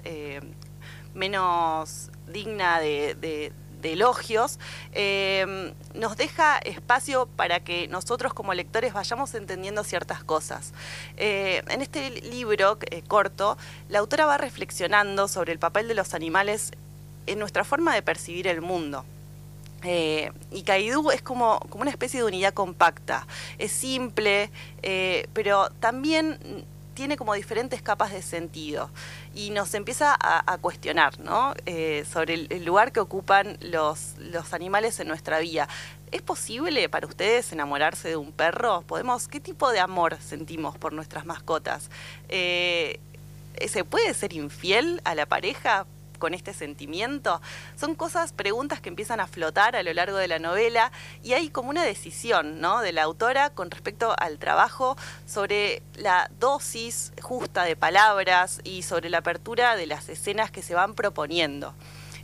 menos 1.15 2.11
digna 2.27 2.81
de 2.81 3.53
elogios, 3.93 4.59
eh, 4.93 5.73
nos 5.95 6.17
deja 6.17 6.59
espacio 6.59 7.27
para 7.37 7.61
que 7.61 7.89
nosotros 7.89 8.35
como 8.35 8.55
lectores 8.55 8.93
vayamos 8.93 9.35
entendiendo 9.35 9.85
ciertas 9.85 10.25
cosas. 10.25 10.73
Eh, 11.17 11.63
en 11.69 11.83
este 11.83 12.11
libro 12.23 12.79
corto, 13.09 13.57
la 13.89 14.01
autora 14.01 14.27
va 14.27 14.39
reflexionando 14.39 15.29
sobre 15.29 15.53
el 15.53 15.59
papel 15.59 15.89
de 15.89 15.95
los 15.95 16.15
animales 16.15 16.73
en 17.27 17.39
nuestra 17.39 17.65
forma 17.65 17.95
de 17.95 18.03
percibir 18.03 18.47
el 18.47 18.61
mundo. 18.61 19.05
Eh, 19.85 20.33
y 20.51 20.63
Kaidú 20.63 21.11
es 21.11 21.23
como, 21.23 21.61
como 21.69 21.83
una 21.83 21.91
especie 21.91 22.21
de 22.21 22.27
unidad 22.27 22.55
compacta. 22.55 23.27
Es 23.59 23.73
simple, 23.73 24.51
eh, 24.83 25.29
pero 25.35 25.71
también 25.81 26.65
tiene 26.95 27.17
como 27.17 27.35
diferentes 27.35 27.83
capas 27.83 28.13
de 28.13 28.23
sentido 28.23 28.89
y 29.35 29.51
nos 29.51 29.75
empieza 29.75 30.17
a, 30.19 30.59
cuestionar 30.59 31.19
¿no? 31.21 31.55
Eh, 31.67 32.05
sobre 32.11 32.35
el, 32.35 32.65
lugar 32.65 32.93
que 32.93 33.01
ocupan 33.01 33.59
los, 33.61 34.15
los 34.19 34.53
animales 34.55 35.01
en 35.01 35.09
nuestra 35.09 35.39
vida. 35.41 35.69
¿Es 36.13 36.23
posible 36.23 36.89
para 36.89 37.07
ustedes 37.07 37.53
enamorarse 37.53 38.09
de 38.09 38.17
un 38.17 38.33
perro? 38.33 38.83
¿Podemos? 38.83 39.27
¿Qué 39.29 39.41
tipo 39.41 39.71
de 39.71 39.81
amor 39.81 40.17
sentimos 40.21 40.79
por 40.79 40.93
nuestras 40.93 41.27
mascotas? 41.27 41.91
¿Se 42.29 43.85
puede 43.89 44.15
ser 44.15 44.33
infiel 44.33 45.01
a 45.05 45.15
la 45.15 45.27
pareja? 45.27 45.87
Con 46.25 46.33
este 46.33 46.55
sentimiento? 46.55 47.43
Son 47.77 47.95
cosas, 47.95 48.33
preguntas 48.33 48.81
que 48.81 48.89
empiezan 48.89 49.21
a 49.21 49.27
flotar 49.27 49.77
a 49.77 49.83
lo 49.83 49.93
largo 49.93 50.17
de 50.17 50.27
la 50.27 50.39
novela 50.39 50.91
y 51.23 51.35
hay 51.35 51.51
como 51.51 51.69
una 51.69 51.85
decisión 51.85 52.63
¿no? 52.63 52.81
de 52.81 52.93
la 52.93 53.03
autora 53.03 53.51
con 53.51 53.71
respecto 53.71 54.15
al 54.19 54.39
trabajo 54.39 54.97
sobre 55.27 55.83
la 55.97 56.31
dosis 56.41 57.13
justa 57.21 57.65
de 57.65 57.77
palabras 57.77 58.63
y 58.65 58.85
sobre 58.85 59.11
la 59.11 59.19
apertura 59.19 59.77
de 59.77 59.85
las 59.85 60.09
escenas 60.09 60.51
que 60.51 60.63
se 60.63 60.75
van 60.75 60.95
proponiendo. 60.95 61.75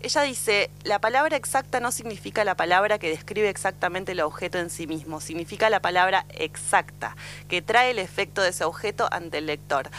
Ella 0.02 0.23
dice, 0.23 0.71
la 0.83 0.99
palabra 0.99 1.37
exacta 1.37 1.78
no 1.78 1.92
significa 1.92 2.42
la 2.42 2.57
palabra 2.57 2.99
que 2.99 3.11
describe 3.11 3.50
exactamente 3.50 4.12
el 4.12 4.21
objeto 4.21 4.57
en 4.57 4.71
sí 4.71 4.87
mismo, 4.87 5.21
significa 5.21 5.69
la 5.69 5.83
palabra 5.83 6.25
exacta, 6.30 7.16
que 7.49 7.61
trae 7.61 7.90
el 7.90 7.99
efecto 7.99 8.40
de 8.40 8.49
ese 8.49 8.64
objeto 8.64 9.07
ante 9.12 9.38
el 9.38 9.47
lector. 9.47 9.90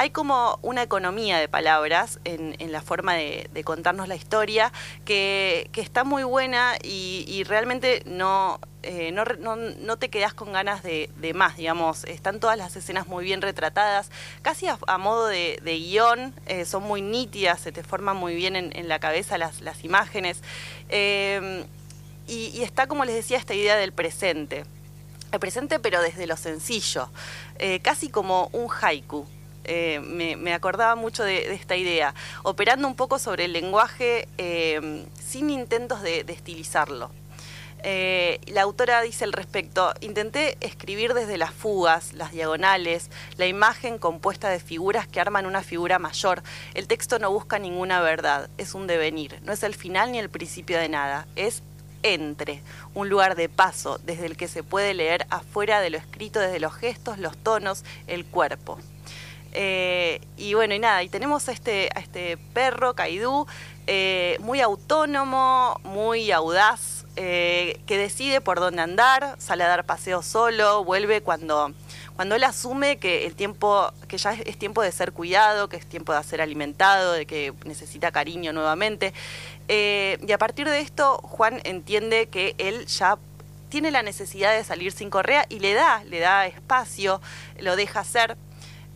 Hay 0.00 0.08
como 0.08 0.58
una 0.62 0.82
economía 0.82 1.38
de 1.38 1.46
palabras 1.46 2.20
en, 2.24 2.56
la 2.72 2.80
forma 2.80 3.16
de, 3.16 3.62
contarnos 3.66 4.08
la 4.08 4.16
historia 4.16 4.72
que, 5.04 5.68
está 5.74 6.04
muy 6.04 6.22
buena 6.22 6.76
y, 6.82 7.44
realmente 7.46 8.02
no, 8.06 8.60
eh, 8.82 9.12
no, 9.12 9.96
te 9.98 10.08
quedas 10.08 10.32
con 10.32 10.54
ganas 10.54 10.82
de, 10.82 11.32
más, 11.34 11.58
digamos. 11.58 12.04
Están 12.04 12.40
todas 12.40 12.56
las 12.56 12.74
escenas 12.76 13.08
muy 13.08 13.26
bien 13.26 13.42
retratadas, 13.42 14.10
casi 14.40 14.68
a, 14.68 14.96
modo 14.96 15.26
de, 15.26 15.60
guion, 15.62 16.32
eh, 16.46 16.64
son 16.64 16.84
muy 16.84 17.02
nítidas, 17.02 17.60
se 17.60 17.70
te 17.70 17.82
forman 17.82 18.16
muy 18.16 18.34
bien 18.34 18.56
en, 18.56 18.88
la 18.88 19.00
cabeza 19.00 19.36
las, 19.36 19.84
imágenes. 19.84 20.40
Eh, 20.88 21.66
y, 22.26 22.62
está, 22.62 22.86
como 22.86 23.04
les 23.04 23.16
decía, 23.16 23.36
esta 23.36 23.52
idea 23.52 23.76
del 23.76 23.92
presente. 23.92 24.64
El 25.30 25.40
presente, 25.40 25.78
pero 25.78 26.00
desde 26.00 26.26
lo 26.26 26.38
sencillo, 26.38 27.10
casi 27.82 28.08
como 28.08 28.48
un 28.54 28.66
haiku. 28.70 29.26
Eh, 29.72 30.00
me, 30.00 30.52
acordaba 30.52 30.96
mucho 30.96 31.22
de, 31.22 31.54
esta 31.54 31.76
idea, 31.76 32.12
operando 32.42 32.88
un 32.88 32.96
poco 32.96 33.20
sobre 33.20 33.44
el 33.44 33.52
lenguaje 33.52 34.26
eh, 34.36 35.06
sin 35.24 35.48
intentos 35.48 36.02
de, 36.02 36.24
estilizarlo. 36.26 37.12
Eh, 37.84 38.40
la 38.48 38.62
autora 38.62 39.00
dice 39.00 39.22
al 39.22 39.32
respecto, 39.32 39.94
intenté 40.00 40.58
escribir 40.60 41.14
desde 41.14 41.38
las 41.38 41.54
fugas, 41.54 42.14
las 42.14 42.32
diagonales, 42.32 43.10
la 43.36 43.46
imagen 43.46 43.98
compuesta 43.98 44.48
de 44.48 44.58
figuras 44.58 45.06
que 45.06 45.20
arman 45.20 45.46
una 45.46 45.62
figura 45.62 46.00
mayor. 46.00 46.42
El 46.74 46.88
texto 46.88 47.20
no 47.20 47.30
busca 47.30 47.60
ninguna 47.60 48.00
verdad, 48.00 48.50
es 48.58 48.74
un 48.74 48.88
devenir, 48.88 49.38
no 49.44 49.52
es 49.52 49.62
el 49.62 49.76
final 49.76 50.10
ni 50.10 50.18
el 50.18 50.30
principio 50.30 50.80
de 50.80 50.88
nada, 50.88 51.28
es 51.36 51.62
entre, 52.02 52.60
un 52.94 53.08
lugar 53.08 53.36
de 53.36 53.48
paso 53.48 53.98
desde 53.98 54.26
el 54.26 54.36
que 54.36 54.48
se 54.48 54.64
puede 54.64 54.94
leer 54.94 55.26
afuera 55.30 55.80
de 55.80 55.90
lo 55.90 55.96
escrito 55.98 56.40
desde 56.40 56.58
los 56.58 56.74
gestos, 56.74 57.18
los 57.18 57.36
tonos, 57.36 57.84
el 58.08 58.26
cuerpo. 58.26 58.80
Eh, 59.52 60.20
y 60.36 60.54
bueno, 60.54 60.74
y 60.74 60.78
nada, 60.78 61.02
y 61.02 61.08
tenemos 61.08 61.48
a 61.48 61.52
este, 61.52 61.90
este 61.98 62.36
perro, 62.54 62.94
Kaidú, 62.94 63.46
eh, 63.86 64.36
muy 64.40 64.60
autónomo, 64.60 65.80
muy 65.84 66.30
audaz, 66.30 67.04
eh, 67.16 67.80
que 67.86 67.98
decide 67.98 68.40
por 68.40 68.60
dónde 68.60 68.82
andar, 68.82 69.34
sale 69.38 69.64
a 69.64 69.68
dar 69.68 69.84
paseo 69.84 70.22
solo, 70.22 70.84
vuelve 70.84 71.20
cuando, 71.22 71.72
cuando 72.14 72.36
él 72.36 72.44
asume 72.44 72.98
que 72.98 73.26
el 73.26 73.34
tiempo, 73.34 73.92
que 74.06 74.18
ya 74.18 74.32
es, 74.32 74.58
tiempo 74.58 74.82
de 74.82 74.92
ser 74.92 75.12
cuidado, 75.12 75.68
que 75.68 75.76
es 75.76 75.86
tiempo 75.86 76.14
de 76.14 76.22
ser 76.22 76.40
alimentado, 76.40 77.12
de 77.12 77.26
que 77.26 77.52
necesita 77.64 78.12
cariño 78.12 78.52
nuevamente. 78.52 79.12
y 79.68 80.32
a 80.32 80.38
partir 80.38 80.68
de 80.68 80.80
esto, 80.80 81.18
Juan 81.18 81.60
entiende 81.64 82.28
que 82.28 82.54
él 82.58 82.86
ya 82.86 83.18
tiene 83.70 83.90
la 83.90 84.02
necesidad 84.02 84.52
de 84.52 84.64
salir 84.64 84.92
sin 84.92 85.08
correa 85.08 85.46
y 85.48 85.60
le 85.60 85.72
da, 85.72 86.04
le 86.04 86.18
da 86.18 86.46
espacio, 86.46 87.22
lo 87.58 87.76
deja 87.76 88.00
hacer. 88.00 88.36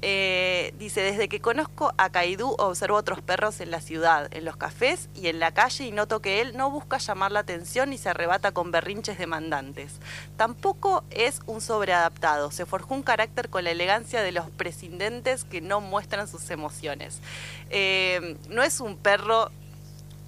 Eh, 0.07 0.75
dice, 0.77 1.01
desde 1.01 1.31
que 1.31 1.41
conozco 1.41 1.95
a 1.97 2.11
Kaidú 2.11 2.55
observo 2.59 2.95
otros 2.95 3.23
perros 3.23 3.63
en 3.63 3.71
la 3.71 3.81
ciudad, 3.81 4.29
en 4.37 4.45
los 4.45 4.55
cafés 4.55 5.09
y 5.15 5.29
en 5.29 5.41
la 5.41 5.55
calle 5.55 5.87
y 5.87 5.93
noto 5.93 6.21
que 6.21 6.43
él 6.43 6.55
no 6.59 6.71
busca 6.71 6.99
llamar 6.99 7.33
la 7.33 7.41
atención 7.41 7.89
ni 7.89 7.97
se 7.97 8.11
arrebata 8.11 8.53
con 8.53 8.71
berrinches 8.71 9.17
demandantes. 9.17 9.95
Tampoco 10.37 11.05
es 11.09 11.41
un 11.47 11.63
sobreadaptado, 11.63 12.51
se 12.51 12.67
forjó 12.67 12.93
un 12.93 13.03
carácter 13.03 13.49
con 13.49 13.65
la 13.65 13.71
elegancia 13.71 14.21
de 14.21 14.33
los 14.33 14.51
prescindentes 14.51 15.45
que 15.45 15.63
no 15.63 15.81
muestran 15.81 16.29
sus 16.29 16.51
emociones. 16.51 17.23
Eh, 17.71 18.37
no 18.51 18.63
es 18.63 18.81
un 18.81 18.99
perro 18.99 19.51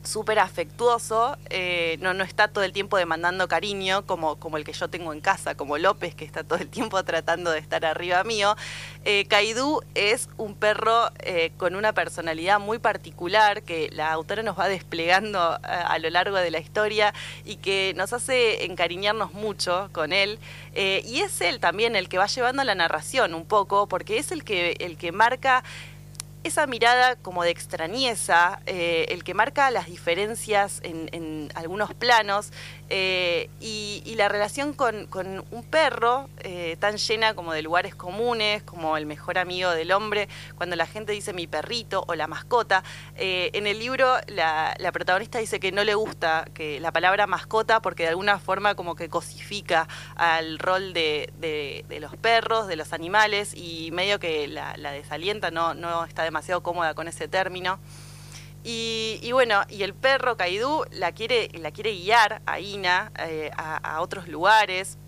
súper 0.07 0.39
afectuoso, 0.39 1.37
eh, 1.51 1.99
no, 2.01 2.15
no 2.15 2.25
está 2.25 2.49
todo 2.49 2.65
el 2.65 2.73
tiempo 2.73 2.97
demandando 2.97 3.49
cariño 3.49 4.07
como, 4.07 4.37
como 4.37 4.57
el 4.57 4.65
que 4.65 4.73
yo 4.73 4.89
tengo 4.89 5.13
en 5.13 5.21
casa, 5.21 5.55
como 5.55 5.79
López, 5.79 6.15
que 6.15 6.25
está 6.25 6.45
todo 6.45 6.59
el 6.59 6.69
tiempo 6.69 7.03
tratando 7.05 7.51
de 7.51 7.59
estar 7.59 7.85
arriba 7.85 8.25
mío. 8.25 8.57
Eh, 9.05 9.27
Kaidú 9.29 9.83
es 9.95 10.29
un 10.37 10.55
perro 10.55 11.11
eh, 11.21 11.53
con 11.57 11.75
una 11.75 11.93
personalidad 11.93 12.61
muy 12.61 12.79
particular 12.79 13.63
que 13.63 13.91
la 13.93 14.13
autora 14.13 14.43
nos 14.43 14.59
va 14.59 14.69
desplegando 14.69 15.39
a, 15.41 15.99
lo 15.99 16.11
largo 16.11 16.37
de 16.37 16.51
la 16.51 16.59
historia 16.59 17.15
y 17.45 17.57
que 17.57 17.93
nos 17.97 18.13
hace 18.13 18.65
encariñarnos 18.65 19.33
mucho 19.33 19.91
con 19.93 20.13
él. 20.13 20.39
y 20.75 21.21
es 21.21 21.41
él 21.41 21.61
también 21.61 21.97
el 21.97 22.09
que 22.09 22.19
va 22.19 22.27
llevando 22.27 22.63
la 22.65 22.75
narración 22.75 23.35
un 23.35 23.47
poco, 23.47 23.87
porque 23.89 24.19
es 24.19 24.33
el 24.33 24.45
que, 24.45 24.77
el 24.81 24.97
que 24.97 25.13
marca 25.13 25.65
esa 26.47 26.67
mirada 26.69 27.17
como 27.17 27.43
de 27.43 27.51
extrañeza, 27.51 28.61
eh, 28.67 29.07
el 29.09 29.25
que 29.25 29.35
marca 29.35 29.71
las 29.73 29.87
diferencias 29.87 30.81
en, 30.85 31.51
algunos 31.55 31.93
planos 31.95 32.53
eh, 32.89 33.51
y, 33.61 34.15
la 34.17 34.29
relación 34.29 34.73
con, 34.73 35.09
un 35.51 35.63
perro 35.65 36.31
eh, 36.39 36.77
tan 36.79 36.97
llena 36.97 37.35
como 37.35 37.53
de 37.53 37.61
lugares 37.61 37.95
comunes, 37.95 38.63
como 38.63 38.97
el 38.97 39.05
mejor 39.05 39.37
amigo 39.37 39.71
del 39.73 39.93
hombre, 39.93 40.29
cuando 40.57 40.77
la 40.77 40.87
gente 40.87 41.13
dice 41.13 41.33
mi 41.33 41.47
perrito 41.47 42.05
o 42.07 42.15
la 42.15 42.27
mascota. 42.29 42.83
en 43.17 43.67
el 43.67 43.79
libro 43.79 44.17
la, 44.29 44.75
protagonista 44.93 45.39
dice 45.39 45.61
que 45.61 45.73
no 45.73 45.85
le 45.85 45.95
gusta 45.95 46.47
que 46.55 46.81
la 46.81 46.93
palabra 46.93 47.27
mascota 47.27 47.81
porque 47.83 48.05
de 48.05 48.11
alguna 48.11 48.39
forma 48.39 48.75
como 48.75 48.95
que 48.95 49.09
cosifica 49.09 49.89
al 50.15 50.59
rol 50.59 50.95
de, 50.95 51.85
los 52.01 52.17
perros, 52.17 52.69
de 52.69 52.77
los 52.77 52.93
animales 52.93 53.53
y 53.55 53.91
medio 53.93 54.19
que 54.19 54.49
la, 54.49 54.75
desalienta, 54.93 55.51
no, 55.51 55.75
no 55.75 56.05
está 56.05 56.23
demasiado 56.23 56.36
demasiado 56.37 56.63
cómoda 56.63 56.93
con 56.95 57.09
ese 57.09 57.29
término. 57.29 57.79
Y, 58.63 59.31
bueno, 59.33 59.63
y 59.69 59.85
el 59.85 59.95
perro 59.95 60.37
Kaidú 60.37 60.85
la 60.91 61.13
quiere, 61.13 61.49
la 61.61 61.71
quiere 61.71 61.93
guiar 61.93 62.43
a 62.47 62.59
Ina 62.59 63.13
eh, 63.21 63.51
a, 63.57 64.01
otros 64.01 64.27
lugares, 64.27 64.99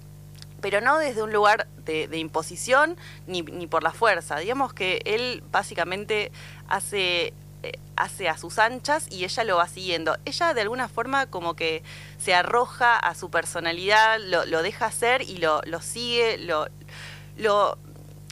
pero 0.60 0.80
no 0.80 0.96
desde 0.96 1.22
un 1.22 1.32
lugar 1.32 1.66
de, 1.84 2.08
imposición 2.16 2.96
ni, 3.26 3.42
por 3.66 3.82
la 3.82 3.90
fuerza. 3.90 4.38
Digamos 4.38 4.72
que 4.72 5.02
él 5.04 5.42
básicamente 5.50 6.30
hace, 6.68 7.34
eh, 7.64 7.72
hace 7.96 8.28
a 8.28 8.38
sus 8.38 8.60
anchas 8.60 9.08
y 9.10 9.24
ella 9.24 9.42
lo 9.42 9.56
va 9.56 9.66
siguiendo. 9.66 10.16
Ella 10.24 10.54
de 10.54 10.60
alguna 10.60 10.88
forma 10.88 11.26
como 11.26 11.54
que 11.54 11.82
se 12.16 12.34
arroja 12.34 12.96
a 12.96 13.16
su 13.16 13.28
personalidad, 13.28 14.20
lo, 14.20 14.62
deja 14.62 14.86
hacer 14.86 15.22
y 15.22 15.38
lo, 15.38 15.62
lo 15.62 15.82
sigue, 15.82 16.38
lo 16.38 16.68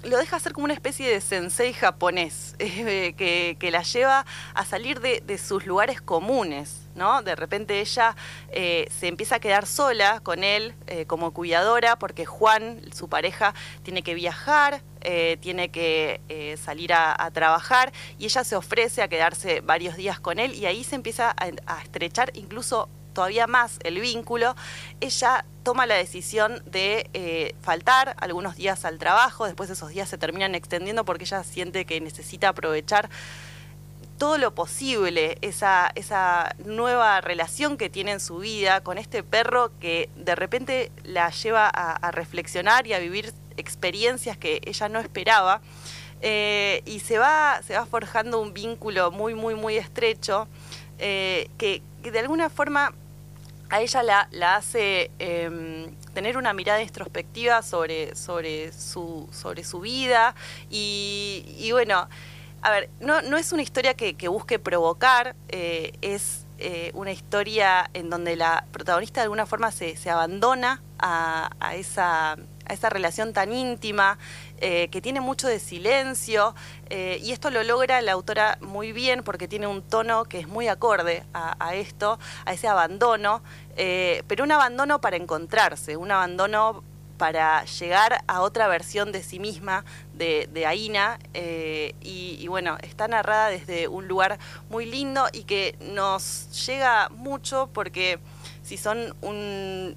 lo 0.07 0.19
deja 0.19 0.39
ser 0.39 0.53
como 0.53 0.65
una 0.65 0.75
especie 0.75 1.09
de 1.09 1.21
sensei 1.21 1.73
japonés, 1.73 2.55
eh, 2.59 3.15
que, 3.17 3.71
la 3.71 3.83
lleva 3.83 4.25
a 4.55 4.65
salir 4.65 5.01
de, 5.01 5.39
sus 5.39 5.67
lugares 5.67 6.01
comunes, 6.01 6.87
¿no? 6.95 7.23
De 7.23 7.35
repente 7.35 7.81
ella 7.81 8.17
eh, 8.51 8.89
se 8.97 9.09
empieza 9.09 9.37
a 9.37 9.41
quedar 9.41 9.67
sola 9.67 10.21
con 10.21 10.45
él 10.45 10.75
eh, 10.87 11.05
como 11.07 11.33
cuidadora, 11.33 11.99
porque 11.99 12.25
Juan, 12.25 12.81
su 12.95 13.09
pareja, 13.09 13.55
tiene 13.83 14.03
que 14.03 14.15
viajar, 14.15 14.83
tiene 15.41 15.71
que 15.71 16.59
salir 16.61 16.93
a, 16.93 17.31
trabajar, 17.33 17.93
y 18.19 18.25
ella 18.25 18.43
se 18.43 18.57
ofrece 18.57 19.03
a 19.03 19.09
quedarse 19.09 19.61
varios 19.61 19.95
días 19.95 20.19
con 20.19 20.41
él, 20.41 20.55
y 20.55 20.67
ahí 20.67 20.83
se 20.83 20.97
empieza 20.97 21.37
a 21.39 21.83
estrechar 21.83 22.33
incluso 22.35 22.89
todavía 23.17 23.47
más 23.47 23.79
el 23.83 23.99
vínculo, 23.99 24.55
ella 25.01 25.47
toma 25.65 25.87
la 25.87 25.95
decisión 25.95 26.63
de 26.67 27.09
eh, 27.15 27.55
faltar 27.63 28.15
algunos 28.21 28.57
días 28.57 28.85
al 28.85 28.99
trabajo, 28.99 29.47
después 29.47 29.71
esos 29.71 29.89
días 29.89 30.11
se 30.11 30.19
terminan 30.19 30.55
extendiendo 30.55 31.07
porque 31.07 31.25
ella 31.25 31.43
siente 31.43 31.87
que 31.87 31.99
necesita 32.03 32.51
aprovechar 32.51 33.09
todo 34.19 34.37
lo 34.37 34.55
posible, 34.55 35.39
esa, 35.41 35.93
esa 35.95 36.55
nueva 36.67 37.23
relación 37.23 37.79
que 37.79 37.89
tiene 37.89 38.13
en 38.13 38.21
su 38.21 38.37
vida 38.39 38.83
con 38.83 38.99
este 38.99 39.23
perro 39.23 39.73
que 39.81 40.11
de 40.17 40.35
repente 40.35 40.93
la 41.03 41.31
lleva 41.31 41.69
a, 41.69 42.11
reflexionar 42.11 42.87
y 42.87 42.93
a 42.93 42.99
vivir 42.99 43.33
experiencias 43.57 44.37
que 44.37 44.61
ella 44.67 44.91
no 44.91 45.01
esperaba. 45.01 45.63
Eh, 46.21 46.83
y 46.87 47.01
se 47.01 47.19
va, 47.19 47.61
se 47.67 47.75
va 47.75 47.85
forjando 47.85 48.41
un 48.41 48.55
vínculo 48.55 49.11
muy, 49.11 49.35
muy, 49.35 49.55
muy 49.55 49.77
estrecho 49.77 50.49
eh, 50.99 51.51
que, 51.59 51.83
de 52.03 52.19
alguna 52.19 52.49
forma 52.49 52.95
a 53.69 53.81
ella 53.81 54.03
la, 54.03 54.29
la 54.31 54.57
hace 54.57 55.11
em, 55.19 55.95
tener 56.15 56.37
una 56.37 56.53
mirada 56.53 56.83
introspectiva 56.83 57.63
sobre, 57.63 58.15
sobre, 58.15 58.73
su, 58.73 59.29
sobre 59.33 59.65
su 59.65 59.81
vida 59.81 60.35
y, 60.71 61.69
bueno, 61.73 62.09
a 62.63 62.71
ver, 62.71 62.91
no, 63.01 63.23
no, 63.23 63.37
es 63.37 63.53
una 63.53 63.63
historia 63.63 63.95
que, 63.95 64.29
busque 64.29 64.59
provocar, 64.59 65.37
eh, 65.49 65.93
es 66.01 66.47
eh, 66.59 66.91
una 66.95 67.13
historia 67.13 67.91
en 67.93 68.09
donde 68.09 68.35
la 68.35 68.65
protagonista 68.73 69.21
de 69.21 69.25
alguna 69.25 69.47
forma 69.47 69.71
se, 69.71 69.97
se 69.97 70.11
abandona 70.11 70.81
a, 70.99 71.51
esa, 71.75 72.33
a 72.33 72.73
esa 72.73 72.89
relación 72.89 73.33
tan 73.33 73.53
íntima 73.53 74.19
eh, 74.59 74.89
que 74.89 75.03
tiene 75.03 75.21
mucho 75.21 75.49
de 75.49 75.59
silencio, 75.59 76.55
eh, 76.89 77.19
y 77.23 77.33
esto 77.33 77.51
lo 77.51 77.63
logra 77.63 78.01
la 78.01 78.13
autora 78.13 78.57
muy 78.63 78.93
bien 78.93 79.23
porque 79.23 79.49
tiene 79.49 79.67
un 79.67 79.83
tono 79.83 80.25
que 80.25 80.39
es 80.39 80.49
muy 80.49 80.69
acorde 80.69 81.25
a, 81.35 81.75
esto, 81.75 82.19
a 82.47 82.55
ese 82.55 82.67
abandono, 82.67 83.43
eh, 83.77 84.23
pero 84.27 84.45
un 84.45 84.53
abandono 84.53 85.01
para 85.01 85.17
encontrarse, 85.17 85.97
un 85.97 86.11
abandono 86.11 86.83
para 87.19 87.65
llegar 87.65 88.23
a 88.27 88.41
otra 88.41 88.67
versión 88.69 89.13
de 89.13 89.23
sí 89.23 89.39
misma, 89.39 89.85
de, 90.15 90.65
Aina, 90.67 91.19
y, 92.01 92.47
bueno, 92.49 92.77
está 92.83 93.09
narrada 93.09 93.49
desde 93.49 93.89
un 93.89 94.07
lugar 94.09 94.39
muy 94.69 94.87
lindo 94.87 95.27
y 95.33 95.45
que 95.45 95.77
nos 95.81 96.67
llega 96.67 97.09
mucho 97.11 97.71
porque 97.73 98.19
si 98.67 98.77
son 98.79 99.15
un 99.23 99.97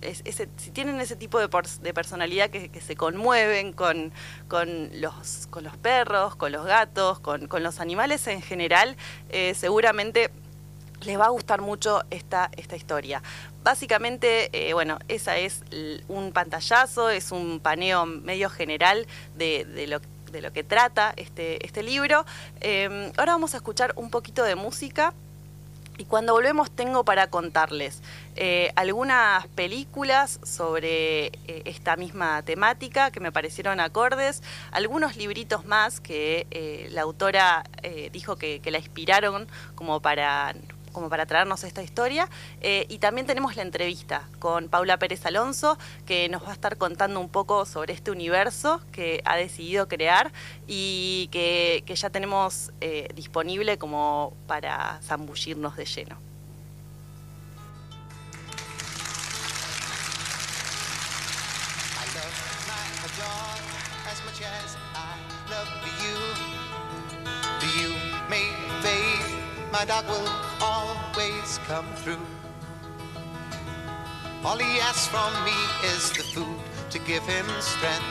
si 0.58 0.70
tienen 0.70 1.02
ese 1.02 1.16
tipo 1.16 1.40
de, 1.40 1.50
de 1.82 1.94
personalidad 1.94 2.52
que, 2.52 2.70
se 2.80 2.96
conmueven 2.96 3.74
con, 3.74 4.14
con, 4.48 5.02
los, 5.02 5.48
con 5.48 5.64
los 5.64 5.76
perros, 5.76 6.36
con 6.36 6.52
los 6.52 6.66
gatos, 6.66 7.20
con, 7.20 7.48
con 7.48 7.64
los 7.64 7.80
animales 7.80 8.28
en 8.28 8.44
general, 8.44 8.96
eh, 9.30 9.56
seguramente 9.56 10.30
les 11.02 11.20
va 11.20 11.26
a 11.26 11.30
gustar 11.30 11.62
mucho 11.62 12.04
esta, 12.12 12.52
esta 12.58 12.76
historia. 12.76 13.24
Básicamente, 13.64 14.50
eh, 14.54 14.74
bueno, 14.74 15.00
esa 15.08 15.38
es 15.38 15.64
un 16.08 16.32
pantallazo, 16.32 17.10
es 17.10 17.32
un 17.32 17.60
paneo 17.60 18.06
medio 18.06 18.52
general 18.52 19.08
de, 19.36 19.66
de 19.66 19.88
lo 19.88 20.00
de 20.30 20.42
lo 20.42 20.54
que 20.54 20.64
trata 20.64 21.12
este, 21.18 21.66
este 21.66 21.82
libro. 21.82 22.24
Eh, 22.62 23.12
ahora 23.18 23.32
vamos 23.32 23.56
a 23.56 23.58
escuchar 23.58 23.94
un 23.96 24.12
poquito 24.12 24.44
de 24.44 24.54
música 24.54 25.16
y 26.00 26.06
cuando 26.06 26.32
volvemos 26.34 26.72
tengo 26.72 27.04
para 27.04 27.30
contarles 27.30 28.02
eh, 28.38 28.72
algunas 28.78 29.46
películas 29.48 30.40
sobre 30.44 31.26
eh, 31.26 31.64
esta 31.66 31.98
misma 31.98 32.42
temática 32.42 33.12
que 33.12 33.20
me 33.20 33.34
parecieron 33.34 33.82
acordes, 33.82 34.42
algunos 34.72 35.18
libritos 35.18 35.66
más 35.66 36.00
que 36.00 36.48
eh, 36.52 36.88
la 36.92 37.02
autora 37.02 37.66
dijo 38.14 38.38
que, 38.38 38.62
que, 38.62 38.72
la 38.72 38.78
inspiraron 38.78 39.48
como 39.76 40.00
para 40.00 40.56
como 40.92 41.10
para 41.10 41.26
traernos 41.26 41.64
esta 41.64 41.84
historia. 41.84 42.30
Eh, 42.62 42.86
y 42.90 43.00
también 43.00 43.28
tenemos 43.28 43.56
la 43.56 43.64
entrevista 43.64 44.28
con 44.40 44.70
Paula 44.70 44.98
Pérez 44.98 45.26
Alonso, 45.26 45.78
que 46.06 46.30
nos 46.30 46.44
va 46.44 46.50
a 46.50 46.54
estar 46.54 46.78
contando 46.78 47.20
un 47.20 47.30
poco 47.30 47.66
sobre 47.66 47.94
este 47.94 48.12
universo 48.12 48.82
que 48.92 49.22
ha 49.26 49.36
decidido 49.36 49.88
crear 49.88 50.32
y 50.68 51.30
que, 51.32 51.84
ya 52.00 52.10
tenemos 52.10 52.72
eh, 52.80 53.10
disponible 53.14 53.78
como 53.78 54.34
para 54.48 55.00
zambullirnos 55.02 55.76
de 55.76 55.86
lleno. 55.86 56.29
My 69.72 69.86
dog 69.86 70.06
will 70.08 70.30
always 70.62 71.60
come 71.68 71.86
through. 71.98 72.26
All 74.44 74.58
he 74.58 74.80
asks 74.80 75.08
from 75.08 75.32
me 75.46 75.58
is 75.86 76.12
the 76.12 76.24
food 76.24 76.60
to 76.90 77.00
give 77.00 77.24
him 77.24 77.46
strength. 77.60 78.06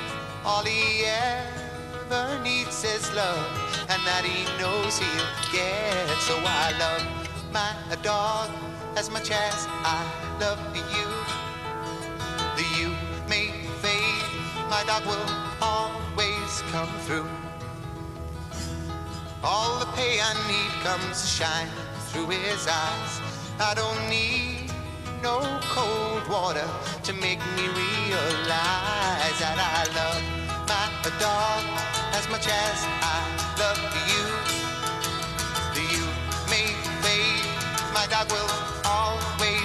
All 0.44 0.62
he 0.62 1.04
ever 1.04 2.38
needs 2.42 2.84
is 2.84 3.12
love, 3.14 3.46
and 3.88 4.00
that 4.06 4.24
he 4.24 4.44
knows 4.60 4.98
he'll 4.98 5.34
get. 5.52 6.06
So 6.28 6.36
I 6.44 6.72
love 6.78 7.28
my 7.52 7.74
dog 8.02 8.50
as 8.96 9.10
much 9.10 9.30
as 9.30 9.66
I 9.82 10.04
love 10.40 10.60
you. 10.76 11.08
The 12.56 12.66
you 12.78 12.94
may 13.28 13.50
fade, 13.82 14.30
my 14.70 14.84
dog 14.86 15.04
will 15.06 15.30
always 15.60 16.62
come 16.70 16.92
through. 17.06 17.47
All 19.44 19.78
the 19.78 19.86
pay 19.92 20.18
I 20.20 20.34
need 20.48 20.72
comes 20.82 21.30
shine 21.30 21.68
through 22.10 22.28
his 22.28 22.66
eyes. 22.66 23.20
I 23.60 23.72
don't 23.74 24.08
need 24.10 24.72
no 25.22 25.38
cold 25.62 26.26
water 26.28 26.66
to 27.04 27.12
make 27.12 27.38
me 27.54 27.68
realize 27.68 29.38
that 29.38 29.58
I 29.58 29.86
love 29.94 30.22
my 30.66 31.10
dog 31.20 31.62
as 32.18 32.28
much 32.28 32.48
as 32.48 32.84
I 33.00 33.18
love 33.62 33.78
you. 34.10 34.24
Do 35.74 35.82
you 35.86 36.04
may 36.50 36.74
fade, 37.02 37.46
my 37.94 38.06
dog 38.10 38.30
will 38.32 38.50
always 38.84 39.57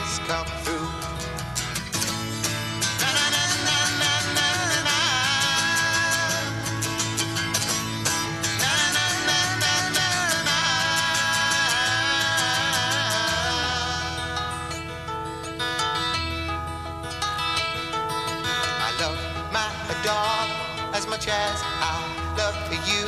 much 21.13 21.27
as 21.27 21.61
I 21.63 22.33
love 22.39 22.57
you. 22.89 23.05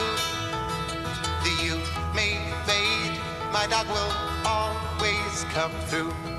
The 1.43 1.53
you 1.65 1.81
may 2.13 2.37
fade, 2.67 3.19
my 3.51 3.65
dog 3.65 3.87
will 3.87 4.13
always 4.45 5.43
come 5.45 5.71
through. 5.87 6.34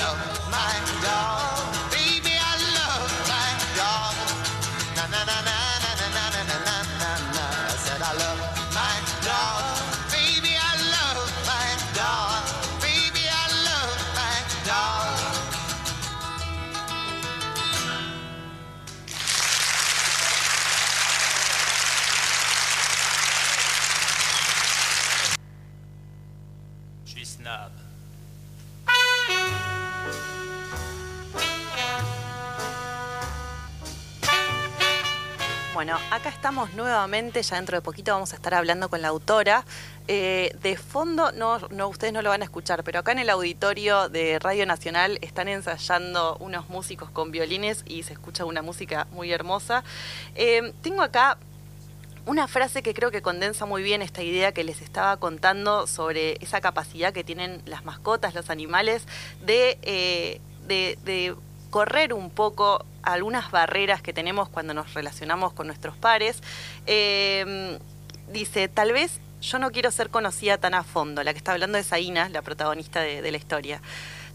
down. 0.00 0.29
Bueno, 35.90 36.06
acá 36.12 36.28
estamos 36.28 36.72
nuevamente, 36.74 37.42
ya 37.42 37.56
dentro 37.56 37.76
de 37.76 37.82
poquito 37.82 38.12
vamos 38.12 38.32
a 38.32 38.36
estar 38.36 38.54
hablando 38.54 38.88
con 38.88 39.02
la 39.02 39.08
autora. 39.08 39.64
Eh, 40.06 40.54
de 40.62 40.76
fondo, 40.76 41.32
no, 41.32 41.58
ustedes 41.88 42.12
no 42.12 42.22
lo 42.22 42.30
van 42.30 42.42
a 42.42 42.44
escuchar, 42.44 42.84
pero 42.84 43.00
acá 43.00 43.10
en 43.10 43.18
el 43.18 43.28
auditorio 43.28 44.08
de 44.08 44.38
Radio 44.38 44.66
Nacional 44.66 45.18
están 45.20 45.48
ensayando 45.48 46.36
unos 46.38 46.68
músicos 46.68 47.10
con 47.10 47.32
violines 47.32 47.82
y 47.88 48.04
se 48.04 48.12
escucha 48.12 48.44
una 48.44 48.62
música 48.62 49.08
muy 49.10 49.32
hermosa. 49.32 49.82
Eh, 50.36 50.72
tengo 50.80 51.02
acá 51.02 51.38
una 52.24 52.46
frase 52.46 52.84
que 52.84 52.94
creo 52.94 53.10
que 53.10 53.20
condensa 53.20 53.66
muy 53.66 53.82
bien 53.82 54.00
esta 54.00 54.22
idea 54.22 54.52
que 54.52 54.62
les 54.62 54.82
estaba 54.82 55.16
contando 55.16 55.88
sobre 55.88 56.36
esa 56.40 56.60
capacidad 56.60 57.12
que 57.12 57.24
tienen 57.24 57.62
las 57.66 57.84
mascotas, 57.84 58.32
los 58.36 58.48
animales, 58.48 59.08
de, 59.44 59.76
eh, 59.82 60.40
de 60.68 61.34
correr 61.70 62.12
un 62.12 62.30
poco 62.30 62.84
algunas 63.02 63.50
barreras 63.50 64.02
que 64.02 64.12
tenemos 64.12 64.48
cuando 64.48 64.74
nos 64.74 64.92
relacionamos 64.94 65.52
con 65.52 65.66
nuestros 65.66 65.96
pares. 65.96 66.42
Em, 66.86 67.78
dice, 68.32 68.68
tal 68.68 68.92
vez 68.92 69.20
yo 69.40 69.58
no 69.58 69.70
quiero 69.70 69.90
ser 69.90 70.10
conocida 70.10 70.58
tan 70.58 70.74
a 70.74 70.82
fondo, 70.84 71.22
la 71.22 71.32
que 71.32 71.38
está 71.38 71.52
hablando 71.52 71.78
es 71.78 71.92
Aina, 71.92 72.28
la 72.28 72.42
protagonista 72.42 73.00
de 73.00 73.30
la 73.30 73.38
historia. 73.38 73.80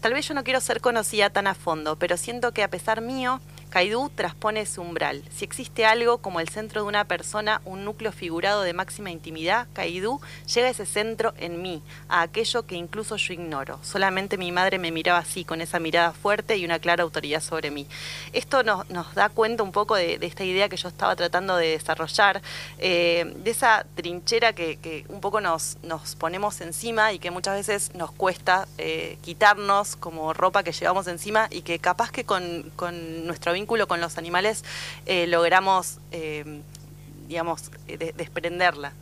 Tal 0.00 0.12
vez 0.12 0.28
yo 0.28 0.34
no 0.34 0.44
quiero 0.44 0.60
ser 0.60 0.80
conocida 0.80 1.30
tan 1.30 1.46
a 1.46 1.54
fondo, 1.54 1.96
pero 1.96 2.16
siento 2.16 2.52
que 2.52 2.62
a 2.62 2.68
pesar 2.68 3.00
mío, 3.00 3.40
Kaidú 3.76 4.08
transpone 4.08 4.64
su 4.64 4.80
umbral. 4.80 5.22
Si 5.30 5.44
existe 5.44 5.84
algo 5.84 6.16
como 6.16 6.40
el 6.40 6.48
centro 6.48 6.80
de 6.80 6.88
una 6.88 7.04
persona, 7.04 7.60
un 7.66 7.84
núcleo 7.84 8.10
figurado 8.10 8.62
de 8.62 8.72
máxima 8.72 9.10
intimidad, 9.10 9.66
Kaidú 9.74 10.18
llega 10.46 10.68
a 10.68 10.70
ese 10.70 10.86
centro 10.86 11.34
en 11.36 11.60
mí, 11.60 11.82
a 12.08 12.22
aquello 12.22 12.66
que 12.66 12.74
incluso 12.74 13.16
yo 13.16 13.34
ignoro. 13.34 13.78
Solamente 13.82 14.38
mi 14.38 14.50
madre 14.50 14.78
me 14.78 14.90
miraba 14.92 15.18
así, 15.18 15.44
con 15.44 15.60
esa 15.60 15.78
mirada 15.78 16.12
fuerte 16.12 16.56
y 16.56 16.64
una 16.64 16.78
clara 16.78 17.02
autoridad 17.02 17.42
sobre 17.42 17.70
mí. 17.70 17.86
Esto 18.32 18.62
nos, 18.62 18.86
da 19.14 19.28
cuenta 19.28 19.62
un 19.62 19.72
poco 19.72 19.94
de, 19.94 20.16
esta 20.22 20.44
idea 20.44 20.70
que 20.70 20.78
yo 20.78 20.88
estaba 20.88 21.14
tratando 21.14 21.54
de 21.58 21.72
desarrollar, 21.72 22.40
eh, 22.78 23.30
de 23.44 23.50
esa 23.50 23.84
trinchera 23.94 24.54
que, 24.54 25.04
un 25.10 25.20
poco 25.20 25.42
nos, 25.42 25.76
nos, 25.82 26.16
ponemos 26.16 26.62
encima 26.62 27.12
y 27.12 27.18
que 27.18 27.30
muchas 27.30 27.56
veces 27.56 27.94
nos 27.94 28.10
cuesta 28.10 28.68
eh, 28.78 29.18
quitarnos 29.20 29.96
como 29.96 30.32
ropa 30.32 30.62
que 30.62 30.72
llevamos 30.72 31.06
encima 31.08 31.48
y 31.50 31.60
que 31.60 31.78
capaz 31.78 32.10
que 32.10 32.24
con 32.24 32.72
nuestro 33.26 33.52
vínculo 33.52 33.65
con 33.66 34.00
los 34.00 34.16
animales 34.16 34.64
eh, 35.06 35.26
logramos, 35.26 35.98
eh, 36.12 36.62
digamos, 37.28 37.70
desprenderla. 37.86 38.92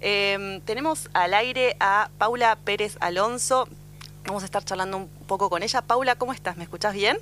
Eh, 0.00 0.60
tenemos 0.64 1.08
al 1.14 1.34
aire 1.34 1.76
a 1.80 2.10
Paula 2.18 2.56
Pérez 2.56 2.96
Alonso. 3.00 3.68
Vamos 4.26 4.42
a 4.42 4.46
estar 4.46 4.64
charlando 4.64 4.98
un 4.98 5.08
poco 5.26 5.48
con 5.48 5.62
ella. 5.62 5.82
Paula, 5.82 6.14
¿cómo 6.16 6.32
estás? 6.32 6.56
¿Me 6.56 6.64
escuchás 6.64 6.94
bien? 6.94 7.18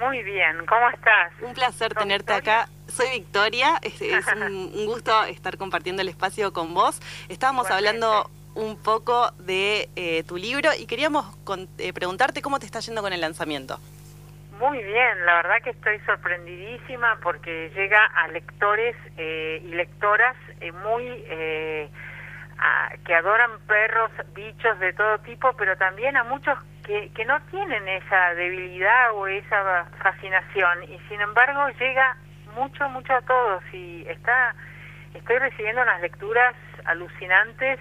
Muy 0.00 0.22
bien, 0.24 0.66
¿cómo 0.66 0.88
estás? 0.90 1.32
Un 1.42 1.54
placer 1.54 1.94
tenerte 1.94 2.32
acá. 2.32 2.68
Soy 2.88 3.10
Victoria, 3.10 3.78
es, 3.82 4.00
un, 4.34 4.86
gusto 4.86 5.24
estar 5.24 5.56
compartiendo 5.56 6.02
el 6.02 6.08
espacio 6.08 6.52
con 6.52 6.74
vos. 6.74 7.00
Estábamos 7.28 7.70
hablando 7.70 8.30
un 8.54 8.76
poco 8.76 9.30
de 9.38 10.24
tu 10.26 10.36
libro 10.36 10.70
y 10.76 10.86
queríamos 10.86 11.26
preguntarte 11.94 12.42
cómo 12.42 12.58
te 12.58 12.66
está 12.66 12.80
yendo 12.80 13.02
con 13.02 13.12
el 13.12 13.20
lanzamiento. 13.20 13.78
Muy 14.58 14.80
bien, 14.82 15.26
la 15.26 15.34
verdad 15.36 15.62
que 15.64 15.70
estoy 15.70 15.98
sorprendidísima 16.00 17.18
porque 17.22 17.70
llega 17.74 18.04
a 18.14 18.28
lectores 18.28 18.94
eh, 19.16 19.60
y 19.64 19.74
lectoras 19.74 20.36
eh, 20.60 20.70
muy 20.70 21.04
eh, 21.26 21.88
que 23.04 23.14
adoran 23.14 23.58
perros, 23.66 24.12
bichos 24.32 24.78
de 24.78 24.92
todo 24.92 25.18
tipo, 25.18 25.52
pero 25.54 25.76
también 25.76 26.16
a 26.16 26.24
muchos 26.24 26.56
que, 26.86 27.10
que 27.14 27.24
no 27.24 27.40
tienen 27.50 27.86
esa 27.88 28.34
debilidad 28.34 29.12
o 29.14 29.26
esa 29.26 29.86
fascinación. 30.02 30.84
Y 30.84 30.98
sin 31.08 31.20
embargo 31.20 31.68
llega 31.80 32.16
mucho, 32.54 32.88
mucho 32.90 33.12
a 33.12 33.22
todos 33.22 33.62
y 33.72 34.06
está, 34.08 34.54
estoy 35.14 35.38
recibiendo 35.38 35.82
unas 35.82 36.00
lecturas 36.00 36.54
alucinantes 36.84 37.80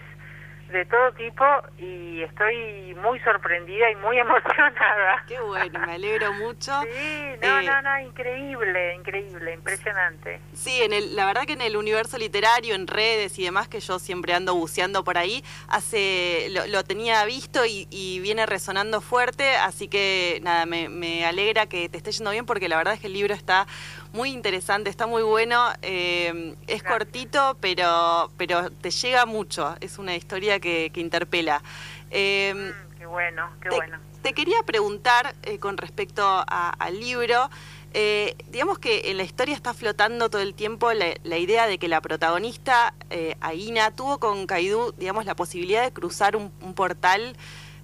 de 0.73 0.86
todo 0.86 1.12
tipo 1.13 1.45
y 1.77 2.23
estoy 2.23 2.95
muy 2.95 3.19
sorprendida 3.19 3.91
y 3.91 3.95
muy 3.97 4.17
emocionada. 4.19 5.23
Qué 5.27 5.39
bueno, 5.39 5.79
me 5.86 5.93
alegro 5.93 6.33
mucho. 6.33 6.71
Sí, 6.81 7.38
no, 7.41 7.62
no, 7.62 7.81
no, 7.81 7.99
increíble, 7.99 8.95
increíble, 8.95 9.53
impresionante. 9.53 10.41
Sí, 10.53 10.81
en 10.81 10.93
el, 10.93 11.15
la 11.15 11.27
verdad 11.27 11.43
que 11.45 11.53
en 11.53 11.62
el 11.62 11.77
universo 11.77 12.17
literario, 12.17 12.73
en 12.75 12.88
redes 12.88 13.38
y 13.38 13.43
demás, 13.43 13.67
que 13.67 13.79
yo 13.79 13.99
siempre 13.99 14.33
ando 14.33 14.55
buceando 14.55 15.03
por 15.03 15.17
ahí, 15.17 15.43
hace 15.67 16.47
lo, 16.49 16.83
tenía 16.83 17.23
visto 17.25 17.65
y, 17.65 17.88
viene 18.23 18.45
resonando 18.45 19.01
fuerte, 19.01 19.55
así 19.57 19.88
que 19.88 20.39
nada, 20.43 20.65
me, 20.65 20.89
me 20.89 21.25
alegra 21.25 21.67
que 21.67 21.89
te 21.89 21.97
esté 21.97 22.12
yendo 22.12 22.31
bien 22.31 22.45
porque 22.45 22.69
la 22.69 22.77
verdad 22.77 22.93
es 22.93 22.99
que 22.99 23.07
el 23.07 23.13
libro 23.13 23.33
está 23.33 23.67
muy 24.13 24.30
interesante, 24.30 24.91
está 24.91 25.08
muy 25.08 25.23
bueno, 25.23 25.69
eh, 25.82 26.56
es 26.67 26.84
cortito, 26.84 27.58
pero, 27.60 28.32
pero 28.38 28.69
te 28.69 28.91
llega 28.91 29.26
mucho, 29.26 29.76
es 29.82 29.97
una 29.97 30.15
historia 30.15 30.60
que, 30.60 30.91
interpela. 30.95 31.63
Eh, 32.12 32.54
mm, 32.56 32.97
qué 32.99 33.06
bueno, 33.08 33.49
qué 33.60 33.69
te, 33.69 33.76
bueno. 33.76 33.97
Te 34.21 34.34
quería 34.34 34.62
preguntar 34.63 35.36
eh, 35.41 35.58
con 35.58 35.78
respecto 35.78 36.45
al 36.47 36.99
libro, 36.99 37.49
digamos 38.49 38.80
que 38.80 39.12
en 39.12 39.17
la 39.17 39.23
historia 39.23 39.56
está 39.56 39.73
flotando 39.73 40.30
todo 40.30 40.41
el 40.41 40.54
tiempo 40.54 40.91
la, 40.93 41.38
idea 41.38 41.67
de 41.67 41.80
que 41.80 41.88
la 41.88 41.99
protagonista, 41.99 42.93
Aina, 43.41 43.91
tuvo 43.91 44.19
con 44.19 44.45
Kaidú, 44.45 44.93
digamos, 44.97 45.26
la 45.26 45.36
posibilidad 45.36 45.84
de 45.84 45.91
cruzar 45.91 46.36
un, 46.36 46.52
un 46.62 46.76
portal 46.76 47.36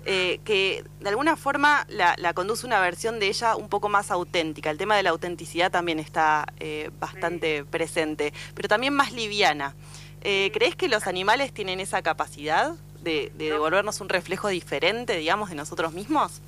eh, 0.06 0.40
que 0.46 0.84
de 1.02 1.10
alguna 1.10 1.36
forma 1.36 1.86
la, 1.90 2.34
conduce 2.34 2.66
una 2.66 2.80
versión 2.80 3.20
de 3.20 3.28
ella 3.28 3.56
un 3.56 3.70
poco 3.70 3.90
más 3.90 4.12
auténtica. 4.12 4.70
El 4.70 4.78
tema 4.78 4.96
de 4.96 5.04
la 5.04 5.10
autenticidad 5.10 5.72
también 5.72 6.00
está 6.00 6.46
eh, 6.60 6.90
bastante 7.00 7.66
presente, 7.66 8.34
pero 8.56 8.68
también 8.70 8.94
más 8.94 9.12
liviana. 9.12 9.76
Eh, 10.22 10.52
¿Crees 10.54 10.76
que 10.76 10.88
los 10.88 11.06
animales 11.06 11.54
tienen 11.54 11.80
esa 11.80 12.02
capacidad 12.02 12.72
de, 13.02 13.32
devolvernos 13.36 14.02
un 14.02 14.10
reflejo 14.10 14.48
diferente, 14.48 15.18
digamos, 15.18 15.50
de 15.50 15.56
nosotros 15.56 15.94
mismos? 15.94 16.42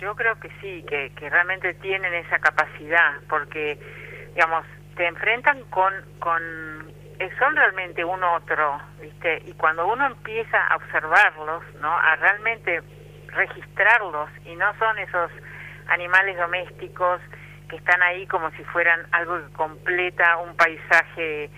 Yo 0.00 0.14
creo 0.14 0.38
que 0.38 0.48
sí, 0.60 0.84
que, 0.88 1.10
realmente 1.28 1.74
tienen 1.74 2.12
esa 2.14 2.38
capacidad, 2.38 3.14
porque, 3.28 3.78
digamos, 4.34 4.64
te 4.96 5.06
enfrentan 5.06 5.62
con, 5.70 5.92
con 6.18 6.42
son 7.38 7.56
realmente 7.56 8.04
un 8.04 8.22
otro, 8.22 8.80
¿viste? 9.00 9.42
Y 9.46 9.52
cuando 9.54 9.86
uno 9.88 10.06
empieza 10.06 10.66
a 10.68 10.76
observarlos, 10.76 11.64
¿no? 11.80 11.90
A 11.90 12.14
realmente 12.16 12.80
registrarlos 13.38 14.28
y 14.44 14.54
no 14.56 14.76
son 14.78 14.98
esos 14.98 15.30
animales 15.88 16.36
domésticos 16.36 17.20
que 17.68 17.76
están 17.76 18.02
ahí 18.02 18.26
como 18.26 18.50
si 18.52 18.64
fueran 18.64 19.06
algo 19.12 19.38
que 19.38 19.52
completa 19.52 20.38
un 20.38 20.54
paisaje 20.56 21.50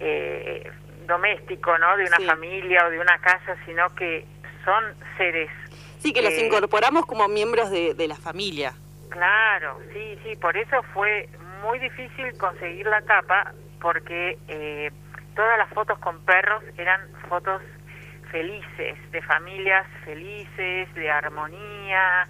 eh, 0.00 0.70
doméstico, 1.06 1.76
¿no? 1.78 1.96
De 1.96 2.04
una 2.04 2.32
familia 2.32 2.86
o 2.86 2.90
de 2.90 3.00
una 3.00 3.18
casa, 3.18 3.56
sino 3.64 3.94
que 3.94 4.26
son 4.64 4.84
seres. 5.16 5.50
Sí, 5.98 6.12
que 6.12 6.22
los 6.22 6.32
incorporamos 6.38 7.06
como 7.06 7.28
miembros 7.28 7.70
de, 7.70 7.94
de 7.94 8.08
la 8.08 8.16
familia. 8.16 8.72
Claro, 9.10 9.78
sí, 9.92 10.18
sí, 10.22 10.36
por 10.36 10.56
eso 10.56 10.82
fue 10.94 11.28
muy 11.62 11.78
difícil 11.78 12.36
conseguir 12.38 12.86
la 12.86 13.02
tapa 13.02 13.52
porque 13.80 14.38
eh, 14.48 14.90
todas 15.34 15.58
las 15.58 15.68
fotos 15.70 15.98
con 15.98 16.24
perros 16.24 16.62
eran 16.78 17.00
fotos 17.28 17.60
felices, 18.30 18.98
de 19.10 19.22
familias 19.22 19.86
felices, 20.04 20.92
de 20.94 21.10
armonía, 21.10 22.26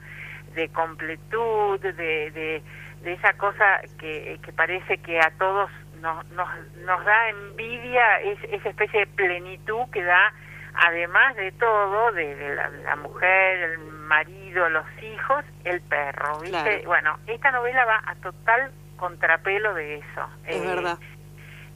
de 0.55 0.69
completud, 0.71 1.81
de, 1.81 1.93
de, 2.31 2.63
esa 3.05 3.33
cosa 3.35 3.81
que, 3.99 4.39
que, 4.43 4.53
parece 4.53 4.99
que 4.99 5.19
a 5.21 5.31
todos 5.39 5.71
nos, 6.01 6.29
nos, 6.31 6.49
nos 6.85 7.05
da 7.05 7.29
envidia, 7.31 8.21
es, 8.21 8.39
esa 8.45 8.69
especie 8.69 9.01
de 9.01 9.07
plenitud 9.07 9.85
que 9.93 10.03
da, 10.03 10.33
además 10.75 11.37
de 11.37 11.53
todo, 11.53 12.13
de, 12.13 12.57
la, 12.85 12.97
mujer, 12.97 13.71
el 13.71 13.79
marido, 13.79 14.69
los 14.69 14.87
hijos, 15.03 15.45
el 15.65 15.81
perro, 15.83 16.41
¿viste? 16.41 16.83
Bueno, 16.87 17.19
esta 17.27 17.51
novela 17.51 17.85
va 17.85 18.03
a 18.07 18.15
total 18.17 18.71
contrapelo 18.97 19.75
de 19.75 19.97
eso. 19.97 20.29
Es 20.47 20.63
verdad. 20.63 20.99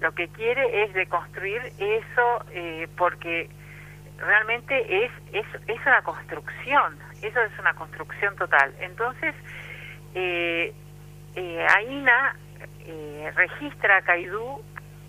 Lo 0.01 0.13
que 0.13 0.29
quiere 0.29 0.85
es 0.85 0.93
deconstruir 0.93 1.63
eso 1.79 2.45
eh, 2.51 2.89
porque 2.99 3.49
realmente 4.19 5.05
es, 5.05 5.13
es, 5.33 5.47
es 5.67 5.81
una 5.87 6.03
construcción, 6.03 6.99
eso 7.23 7.41
es 7.41 7.59
una 7.59 7.75
construcción 7.75 8.37
total. 8.37 8.73
Entonces, 8.81 9.35
eh, 10.15 10.73
eh, 11.35 11.67
Aina 11.77 12.37
eh, 12.81 13.33
registra 13.35 13.97
a 13.97 14.03
Caidú 14.03 14.63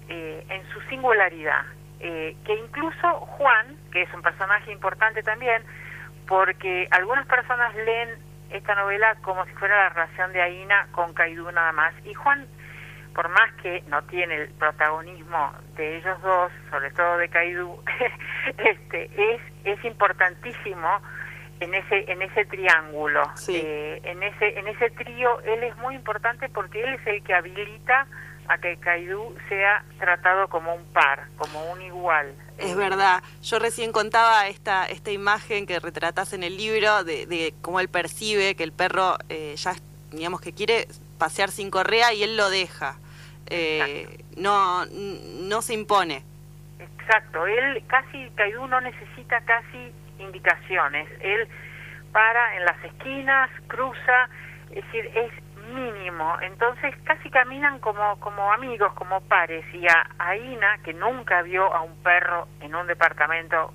eh, 0.10 0.46
en 0.50 0.68
su 0.72 0.82
singularidad, 0.90 1.66
que 2.00 2.56
incluso 2.64 3.08
Juan, 3.20 3.78
que 3.92 4.04
es 4.04 4.14
un 4.14 4.22
personaje 4.22 4.72
importante 4.72 5.24
también, 5.24 5.64
porque 6.28 6.88
algunas 6.92 7.26
personas 7.26 7.74
leen 7.74 8.10
esta 8.52 8.76
novela 8.76 9.16
como 9.24 9.44
si 9.46 9.52
fuera 9.54 9.76
la 9.76 9.90
relación 9.90 10.32
de 10.32 10.42
Aina 10.42 10.88
con 10.92 11.14
Caidú 11.16 11.52
nada 11.52 11.72
más, 11.72 11.96
y 12.06 12.14
Juan 12.14 12.46
por 13.16 13.30
más 13.30 13.52
que 13.64 13.82
no 13.88 14.04
tiene 14.04 14.36
el 14.36 14.50
protagonismo 14.50 15.54
de 15.76 15.98
ellos 15.98 16.22
dos, 16.22 16.52
sobre 16.70 16.92
todo 16.92 17.18
de 17.18 17.30
Kaidú, 17.30 17.80
este, 18.58 19.10
es, 19.34 19.42
es 19.64 19.86
importantísimo 19.86 21.02
en 21.62 21.74
ese 21.74 22.12
en 22.12 22.22
ese 22.22 22.44
triángulo, 22.46 23.24
eh, 23.48 24.02
en 24.04 24.22
ese 24.22 24.60
en 24.60 24.68
ese 24.68 24.90
trío 24.90 25.40
él 25.40 25.64
es 25.64 25.78
muy 25.78 25.96
importante 25.96 26.50
porque 26.50 26.84
él 26.84 26.96
es 26.96 27.08
el 27.08 27.24
que 27.24 27.34
habilita 27.34 28.06
a 28.50 28.58
que 28.58 28.78
Kaidú 28.78 29.36
sea 29.50 29.84
tratado 29.98 30.50
como 30.50 30.76
un 30.76 30.84
par, 30.86 31.30
como 31.38 31.72
un 31.72 31.82
igual. 31.82 32.36
Es 32.58 32.76
verdad. 32.76 33.24
Yo 33.42 33.58
recién 33.58 33.92
contaba 33.92 34.48
esta, 34.48 34.86
esta 34.86 35.12
imagen 35.12 35.66
que 35.66 35.80
retratas 35.80 36.34
en 36.34 36.44
el 36.44 36.56
libro 36.58 37.04
de, 37.04 37.54
cómo 37.62 37.80
él 37.80 37.90
percibe 37.90 38.56
que 38.56 38.64
el 38.64 38.72
perro 38.72 39.18
eh, 39.30 39.56
ya, 39.58 39.74
digamos, 40.12 40.42
que 40.42 40.54
quiere 40.54 40.88
pasear 41.18 41.50
sin 41.50 41.72
correa 41.72 42.14
y 42.14 42.22
él 42.22 42.38
lo 42.38 42.50
deja. 42.50 43.00
Eh, 43.48 44.24
no, 44.38 44.86
no 44.86 45.62
se 45.62 45.74
impone. 45.74 46.24
Exacto. 46.80 47.46
Él 47.46 47.84
casi, 47.88 48.30
Kaidú 48.36 48.68
no 48.68 48.82
necesita 48.82 49.42
casi 49.42 49.92
indicaciones. 50.20 51.08
Él 51.22 51.48
para 52.12 52.56
en 52.56 52.66
las 52.66 52.84
esquinas, 52.84 53.50
cruza, 53.68 54.30
es 54.72 54.86
decir, 54.86 55.12
es 55.14 55.32
mínimo. 55.74 56.38
Entonces 56.42 56.96
casi 57.04 57.30
caminan 57.30 57.80
como, 57.80 58.20
como 58.20 58.52
amigos, 58.54 58.94
como 58.94 59.22
pares. 59.22 59.66
Y 59.74 59.86
a, 59.88 60.08
Aina, 60.20 60.78
que 60.84 60.94
nunca 60.94 61.42
vio 61.42 61.74
a 61.74 61.82
un 61.82 61.96
perro 62.04 62.48
en 62.62 62.74
un 62.76 62.88
departamento 62.88 63.74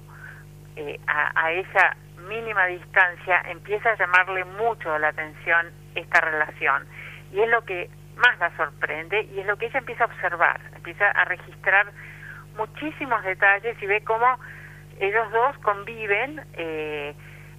eh, 0.77 0.99
a, 1.07 1.53
esa 1.53 1.97
mínima 2.29 2.67
distancia, 2.67 3.43
empieza 3.51 3.91
a 3.91 3.97
llamarle 3.97 4.45
mucho 4.45 4.99
la 4.99 5.09
atención 5.09 5.67
esta 5.95 6.21
relación. 6.21 6.87
Y 7.33 7.41
es 7.41 7.49
lo 7.49 7.63
que 7.65 7.91
más 8.21 8.39
la 8.39 8.57
sorprende 8.57 9.23
y 9.23 9.41
es 9.41 9.47
lo 9.47 9.57
que 9.57 9.67
ella 9.67 9.79
empieza 9.79 10.05
a 10.05 10.07
observar, 10.07 10.61
empieza 10.77 11.11
a 11.11 11.25
registrar 11.25 11.87
muchísimos 12.57 13.23
detalles 13.25 13.81
y 13.83 13.87
ve 13.87 14.03
cómo 14.05 14.39
ellos 14.99 15.31
dos 15.33 15.59
conviven. 15.59 16.41
Eh, 16.55 17.15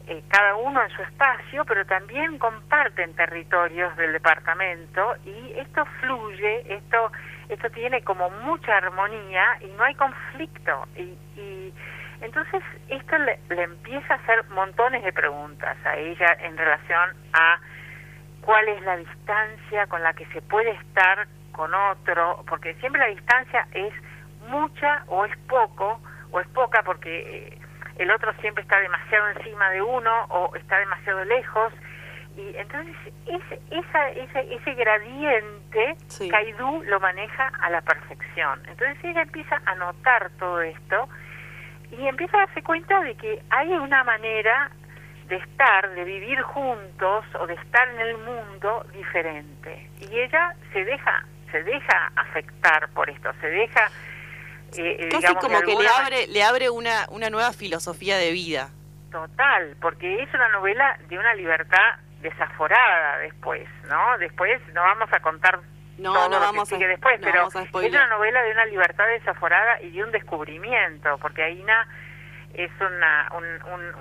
eh, 0.07 0.23
cada 0.29 0.55
uno 0.55 0.81
en 0.81 0.89
su 0.89 1.01
espacio, 1.03 1.63
pero 1.65 1.85
también 1.85 2.39
comparten 2.39 3.13
territorios 3.15 3.95
del 3.97 4.13
departamento 4.13 5.15
y 5.23 5.53
esto 5.57 5.85
fluye, 5.99 6.73
esto, 6.73 7.11
esto 7.49 7.69
tiene 7.69 8.01
como 8.01 8.29
mucha 8.29 8.77
armonía 8.77 9.57
y 9.61 9.67
no 9.67 9.83
hay 9.83 9.93
conflicto. 9.95 10.87
Y, 10.95 11.17
y 11.39 11.73
entonces 12.21 12.63
esto 12.89 13.17
le, 13.19 13.39
le 13.49 13.63
empieza 13.63 14.15
a 14.15 14.17
hacer 14.17 14.43
montones 14.49 15.03
de 15.03 15.13
preguntas 15.13 15.77
a 15.85 15.95
ella 15.95 16.35
en 16.39 16.57
relación 16.57 17.15
a 17.33 17.59
cuál 18.41 18.67
es 18.67 18.81
la 18.83 18.97
distancia 18.97 19.87
con 19.87 20.01
la 20.03 20.13
que 20.13 20.25
se 20.27 20.41
puede 20.41 20.71
estar 20.71 21.27
con 21.51 21.73
otro, 21.73 22.43
porque 22.47 22.73
siempre 22.75 23.01
la 23.01 23.07
distancia 23.07 23.67
es 23.73 23.93
mucha 24.47 25.03
o 25.07 25.25
es 25.25 25.37
poco, 25.47 25.99
o 26.31 26.39
es 26.39 26.47
poca 26.49 26.81
porque 26.83 27.47
eh, 27.47 27.59
el 27.97 28.11
otro 28.11 28.33
siempre 28.41 28.63
está 28.63 28.79
demasiado 28.79 29.29
encima 29.29 29.69
de 29.69 29.81
uno 29.81 30.25
o 30.29 30.55
está 30.55 30.79
demasiado 30.79 31.23
lejos. 31.25 31.73
Y 32.37 32.55
entonces 32.55 32.95
ese, 33.25 33.61
esa, 33.71 34.09
ese, 34.09 34.55
ese 34.55 34.73
gradiente, 34.73 35.95
sí. 36.07 36.29
Kaidú 36.29 36.83
lo 36.83 36.99
maneja 36.99 37.51
a 37.61 37.69
la 37.69 37.81
perfección. 37.81 38.59
Entonces 38.67 38.97
ella 39.03 39.23
empieza 39.23 39.61
a 39.65 39.75
notar 39.75 40.31
todo 40.39 40.61
esto 40.61 41.09
y 41.91 42.07
empieza 42.07 42.37
a 42.37 42.45
darse 42.45 42.63
cuenta 42.63 43.01
de 43.01 43.15
que 43.15 43.43
hay 43.49 43.69
una 43.73 44.03
manera 44.05 44.71
de 45.31 45.37
estar, 45.37 45.89
de 45.91 46.03
vivir 46.03 46.41
juntos 46.41 47.25
o 47.39 47.47
de 47.47 47.53
estar 47.53 47.87
en 47.87 47.99
el 48.01 48.17
mundo 48.17 48.85
diferente. 48.91 49.89
Y 50.01 50.19
ella 50.19 50.53
se 50.73 50.83
deja, 50.83 51.25
se 51.49 51.63
deja 51.63 52.11
afectar 52.17 52.89
por 52.89 53.09
esto, 53.09 53.31
se 53.39 53.47
deja 53.47 53.89
eh, 54.77 55.07
Casi 55.09 55.33
como 55.35 55.61
que 55.61 55.73
le 55.73 55.87
abre, 55.87 56.27
le 56.27 56.43
abre 56.43 56.69
una, 56.69 57.07
una 57.09 57.29
nueva 57.29 57.53
filosofía 57.53 58.17
de 58.17 58.31
vida. 58.33 58.71
Total, 59.09 59.77
porque 59.79 60.21
es 60.21 60.33
una 60.33 60.49
novela 60.49 60.99
de 61.07 61.17
una 61.17 61.33
libertad 61.35 61.95
desaforada 62.21 63.19
después, 63.19 63.69
¿no? 63.89 64.17
Después 64.17 64.61
no 64.73 64.81
vamos 64.81 65.09
a 65.13 65.21
contar 65.21 65.61
no, 65.97 66.13
todo 66.13 66.29
no 66.29 66.39
lo 66.39 66.41
vamos 66.41 66.67
que 66.67 66.75
sigue 66.75 66.87
después, 66.87 67.19
pero 67.21 67.47
es 67.47 67.89
una 67.89 68.07
novela 68.07 68.43
de 68.43 68.51
una 68.51 68.65
libertad 68.65 69.05
desaforada 69.07 69.81
y 69.81 69.91
de 69.91 70.03
un 70.03 70.11
descubrimiento, 70.11 71.17
porque 71.19 71.43
Aina 71.43 71.87
es 72.53 72.71
una, 72.79 73.29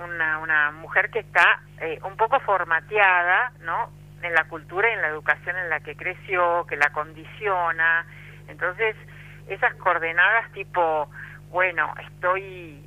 una, 0.03 0.39
una 0.39 0.71
mujer 0.71 1.09
que 1.09 1.19
está 1.19 1.61
eh, 1.79 1.99
un 2.03 2.17
poco 2.17 2.39
formateada, 2.41 3.51
¿no? 3.61 3.91
En 4.21 4.33
la 4.33 4.43
cultura 4.45 4.89
y 4.89 4.93
en 4.93 5.01
la 5.01 5.07
educación 5.07 5.57
en 5.57 5.69
la 5.69 5.79
que 5.79 5.95
creció, 5.95 6.65
que 6.67 6.75
la 6.75 6.89
condiciona, 6.91 8.05
entonces 8.47 8.95
esas 9.47 9.73
coordenadas 9.75 10.51
tipo, 10.51 11.09
bueno, 11.49 11.93
estoy, 12.07 12.83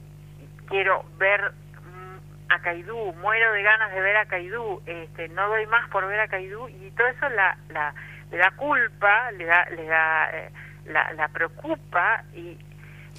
quiero 0.69 1.05
ver 1.19 1.51
mm, 1.51 2.53
a 2.53 2.59
Caidú, 2.61 3.13
muero 3.15 3.53
de 3.53 3.63
ganas 3.63 3.93
de 3.93 4.01
ver 4.01 4.17
a 4.17 4.27
Caidú, 4.27 4.83
este, 4.87 5.29
no 5.31 5.49
doy 5.49 5.67
más 5.67 5.89
por 5.91 6.07
ver 6.07 6.21
a 6.21 6.29
Caidú 6.29 6.69
y 6.69 6.91
todo 6.93 7.07
eso 7.09 7.29
la, 7.31 7.57
la, 7.71 7.95
le 8.31 8.39
da 8.39 8.51
culpa, 8.53 9.31
le 9.33 9.45
da, 9.45 9.65
le 9.71 9.85
da, 9.87 10.31
eh, 10.33 10.51
la, 10.87 11.13
la 11.15 11.29
preocupa 11.29 12.23
y, 12.35 12.59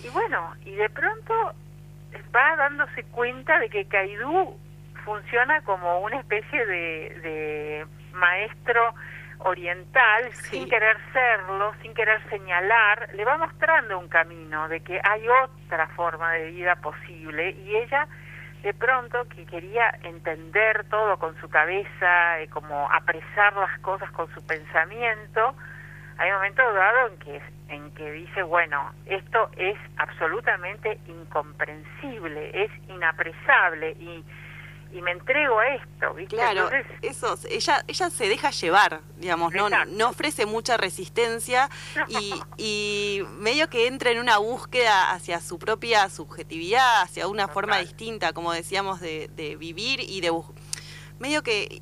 y 0.04 0.10
bueno, 0.10 0.56
y 0.64 0.76
de 0.76 0.90
pronto 0.90 1.54
va 2.36 2.56
dándose 2.56 3.04
cuenta 3.06 3.60
de 3.60 3.70
que 3.70 3.86
Caidú 3.86 4.58
funciona 5.04 5.62
como 5.62 6.00
una 6.00 6.20
especie 6.20 6.66
de, 6.66 7.20
de 7.22 7.86
maestro 8.14 8.94
oriental, 9.40 10.32
sin 10.34 10.68
querer 10.70 10.98
serlo, 11.14 11.74
sin 11.82 11.94
querer 11.94 12.22
señalar, 12.30 13.10
le 13.14 13.26
va 13.26 13.38
mostrando 13.38 14.00
un 14.00 14.08
camino 14.08 14.68
de 14.70 14.82
que 14.82 15.00
hay 15.04 15.28
otra 15.28 15.88
forma 15.90 16.32
de 16.32 16.52
vida 16.52 16.76
posible 16.78 17.52
y 17.52 17.76
ella 17.76 18.08
de 18.66 18.74
pronto 18.74 19.28
que 19.30 19.46
quería 19.46 19.96
entender 20.02 20.86
todo 20.90 21.20
con 21.20 21.40
su 21.40 21.48
cabeza, 21.50 22.40
y 22.40 22.46
eh, 22.46 22.50
como 22.50 22.92
apresar 22.92 23.56
las 23.56 23.80
cosas 23.82 24.10
con 24.10 24.28
su 24.34 24.44
pensamiento, 24.48 25.54
hay 26.18 26.32
un 26.32 26.38
momento 26.38 26.74
dado 26.74 27.10
en 27.10 27.20
que 27.20 27.42
en 27.70 27.92
que 27.92 28.12
dice, 28.12 28.44
bueno, 28.44 28.92
esto 29.06 29.50
es 29.58 29.78
absolutamente 29.98 31.00
incomprensible, 31.08 32.64
es 32.66 32.72
inapresable 32.90 33.92
y 34.00 34.24
y 34.96 35.02
me 35.02 35.12
entrego 35.12 35.60
a 35.60 35.68
esto, 35.76 36.14
¿viste? 36.14 36.36
Claro, 36.38 36.70
eso, 37.02 37.38
ella, 37.50 37.84
ella 37.86 38.10
se 38.10 38.30
deja 38.30 38.52
llevar, 38.52 39.02
digamos, 39.18 39.54
no, 39.54 39.70
no 39.70 40.10
ofrece 40.10 40.46
mucha 40.46 40.78
resistencia 40.78 41.70
y, 42.08 42.34
y, 42.58 43.24
medio 43.38 43.70
que 43.70 43.88
entra 43.88 44.12
en 44.12 44.20
una 44.20 44.38
búsqueda 44.38 45.12
hacia 45.12 45.42
su 45.42 45.60
propia 45.60 46.10
subjetividad, 46.10 47.02
hacia 47.02 47.28
una 47.28 47.50
forma 47.50 47.78
distinta, 47.80 48.32
como 48.32 48.54
decíamos, 48.54 49.02
de, 49.02 49.30
de 49.36 49.58
vivir 49.58 50.00
y 50.00 50.22
de 50.22 50.32
medio 51.20 51.44
que 51.44 51.82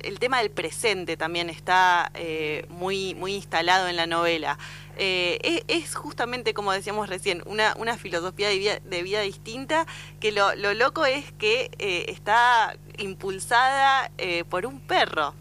el 0.00 0.18
tema 0.18 0.38
del 0.38 0.50
presente 0.50 1.16
también 1.16 1.50
está 1.50 2.10
eh, 2.14 2.66
muy, 2.68 3.14
muy 3.14 3.34
instalado 3.34 3.88
en 3.88 3.96
la 3.96 4.06
novela. 4.06 4.58
Eh, 4.96 5.62
es, 5.68 5.94
justamente, 5.94 6.54
como 6.54 6.72
decíamos 6.72 7.08
recién, 7.08 7.42
una, 7.46 7.74
una 7.76 7.96
filosofía 7.96 8.48
de 8.48 8.58
vida, 8.58 8.78
de 8.84 9.02
vida 9.02 9.20
distinta, 9.20 9.86
que 10.20 10.32
lo, 10.32 10.54
lo, 10.56 10.74
loco 10.74 11.06
es 11.06 11.30
que 11.32 11.70
eh, 11.78 12.06
está 12.08 12.76
impulsada 12.98 14.10
por 14.48 14.66
un 14.66 14.80
perro. 14.80 15.34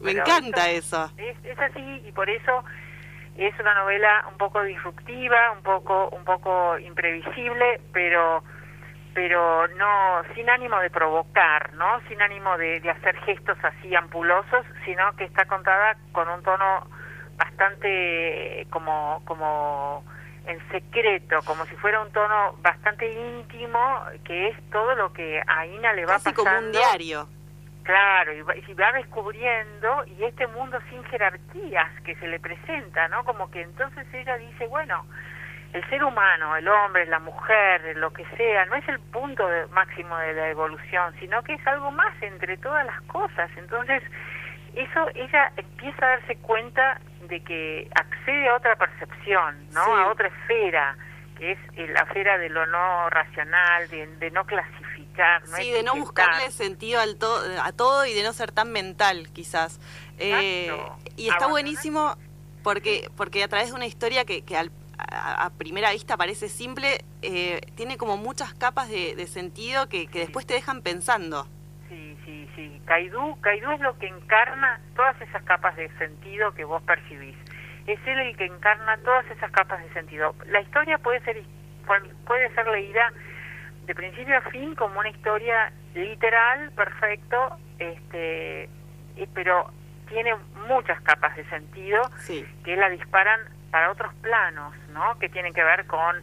Me 0.00 0.12
encanta 0.12 0.70
eso. 0.70 1.10
Es, 1.16 1.36
es, 1.44 1.58
así 1.58 2.02
y 2.06 2.12
por 2.12 2.30
eso 2.30 2.64
es 3.36 3.58
una 3.60 3.74
novela 3.74 4.26
un 4.30 4.38
poco 4.38 4.62
disruptiva, 4.62 5.52
un 5.52 5.62
poco, 5.62 6.08
un 6.10 6.24
poco 6.24 6.78
imprevisible, 6.78 7.80
pero 7.92 8.42
pero 9.18 9.66
no 9.66 10.22
sin 10.36 10.48
ánimo 10.48 10.78
de 10.78 10.90
provocar, 10.90 11.72
¿no? 11.72 12.00
Sin 12.06 12.22
ánimo 12.22 12.56
de, 12.56 12.78
de, 12.78 12.88
hacer 12.88 13.16
gestos 13.22 13.58
así 13.64 13.92
ampulosos, 13.92 14.64
sino 14.84 15.10
que 15.16 15.24
está 15.24 15.44
contada 15.46 15.96
con 16.12 16.28
un 16.28 16.40
tono 16.44 16.86
bastante 17.36 18.64
como 18.70 19.20
como 19.24 20.04
en 20.46 20.60
secreto, 20.70 21.40
como 21.44 21.66
si 21.66 21.74
fuera 21.74 22.00
un 22.00 22.12
tono 22.12 22.52
bastante 22.62 23.10
íntimo, 23.10 23.80
que 24.24 24.50
es 24.50 24.70
todo 24.70 24.94
lo 24.94 25.12
que 25.12 25.42
a 25.44 25.66
Ina 25.66 25.94
le 25.94 26.06
va 26.06 26.12
Casi 26.12 26.30
pasando. 26.30 26.44
como 26.44 26.66
un 26.66 26.70
diario. 26.70 27.28
Claro, 27.82 28.32
y 28.32 28.42
va, 28.42 28.54
y 28.54 28.74
va 28.74 28.92
descubriendo, 28.92 30.04
y 30.16 30.22
este 30.22 30.46
mundo 30.46 30.78
sin 30.90 31.02
jerarquías 31.06 31.90
que 32.04 32.14
se 32.16 32.28
le 32.28 32.38
presenta, 32.38 33.08
¿no? 33.08 33.24
Como 33.24 33.50
que 33.50 33.62
entonces 33.62 34.06
ella 34.14 34.36
dice, 34.36 34.68
bueno, 34.68 35.04
el 35.72 35.88
ser 35.90 36.02
humano, 36.02 36.56
el 36.56 36.66
hombre, 36.66 37.06
la 37.06 37.18
mujer, 37.18 37.96
lo 37.96 38.12
que 38.12 38.24
sea, 38.36 38.64
no 38.66 38.76
es 38.76 38.88
el 38.88 38.98
punto 39.00 39.46
máximo 39.70 40.16
de 40.16 40.32
la 40.32 40.48
evolución, 40.48 41.14
sino 41.20 41.42
que 41.42 41.54
es 41.54 41.66
algo 41.66 41.90
más 41.90 42.14
entre 42.22 42.56
todas 42.56 42.86
las 42.86 43.00
cosas. 43.02 43.50
Entonces, 43.56 44.02
eso 44.74 45.08
ella 45.14 45.52
empieza 45.56 46.06
a 46.06 46.08
darse 46.10 46.36
cuenta 46.36 47.00
de 47.28 47.42
que 47.42 47.88
accede 47.94 48.48
a 48.48 48.56
otra 48.56 48.76
percepción, 48.76 49.68
¿no? 49.72 49.80
A 49.80 50.10
otra 50.10 50.28
esfera, 50.28 50.96
que 51.36 51.52
es 51.52 51.58
la 51.90 52.00
esfera 52.00 52.38
de 52.38 52.48
lo 52.48 52.64
no 52.66 53.10
racional, 53.10 53.88
de, 53.90 54.30
no 54.30 54.46
clasificar. 54.46 55.42
¿no? 55.48 55.56
Sí, 55.56 55.70
de 55.70 55.82
no 55.82 55.96
buscarle 55.96 56.50
sentido 56.50 57.00
al 57.00 57.18
a 57.62 57.72
todo 57.72 58.06
y 58.06 58.14
de 58.14 58.22
no 58.22 58.32
ser 58.32 58.52
tan 58.52 58.72
mental, 58.72 59.28
quizás. 59.34 59.78
Eh, 60.18 60.72
y 61.16 61.28
está 61.28 61.46
buenísimo 61.46 62.16
porque 62.62 63.08
porque 63.16 63.44
a 63.44 63.48
través 63.48 63.68
de 63.68 63.74
una 63.74 63.86
historia 63.86 64.24
que, 64.24 64.44
que 64.44 64.56
al 64.56 64.70
a, 65.10 65.50
primera 65.56 65.92
vista 65.92 66.16
parece 66.16 66.48
simple, 66.48 66.98
eh, 67.22 67.60
tiene 67.74 67.96
como 67.96 68.16
muchas 68.16 68.54
capas 68.54 68.88
de, 68.88 69.26
sentido 69.26 69.88
que, 69.88 70.08
después 70.12 70.46
te 70.46 70.54
dejan 70.54 70.82
pensando. 70.82 71.46
Sí, 71.88 72.16
sí, 72.24 72.48
sí. 72.54 72.80
Kaidú, 72.84 73.40
Kaidú 73.40 73.70
es 73.72 73.80
lo 73.80 73.98
que 73.98 74.08
encarna 74.08 74.80
todas 74.94 75.20
esas 75.20 75.42
capas 75.44 75.76
de 75.76 75.88
sentido 75.98 76.52
que 76.52 76.64
vos 76.64 76.82
percibís. 76.82 77.36
es 77.86 77.98
él 78.06 78.18
el 78.18 78.36
que 78.36 78.46
encarna 78.46 78.96
todas 78.98 79.24
esas 79.30 79.50
capas 79.50 79.82
de 79.82 79.92
sentido. 79.92 80.34
La 80.46 80.60
historia 80.60 80.98
puede 80.98 81.20
ser 81.20 81.42
puede 82.26 82.54
ser 82.54 82.66
leída 82.68 83.10
de 83.86 83.94
principio 83.94 84.36
a 84.36 84.42
fin 84.50 84.74
como 84.74 85.00
una 85.00 85.08
historia 85.08 85.72
literal, 85.94 86.70
perfecto, 86.72 87.56
este, 87.78 88.68
pero 89.32 89.70
tiene 90.08 90.34
muchas 90.68 91.00
capas 91.02 91.34
de 91.36 91.48
sentido 91.48 92.02
que 92.64 92.76
la 92.76 92.90
disparan 92.90 93.40
para 93.70 93.90
otros 93.90 94.12
planos, 94.22 94.74
¿no? 94.92 95.18
Que 95.18 95.28
tienen 95.28 95.52
que 95.52 95.62
ver 95.62 95.86
con, 95.86 96.16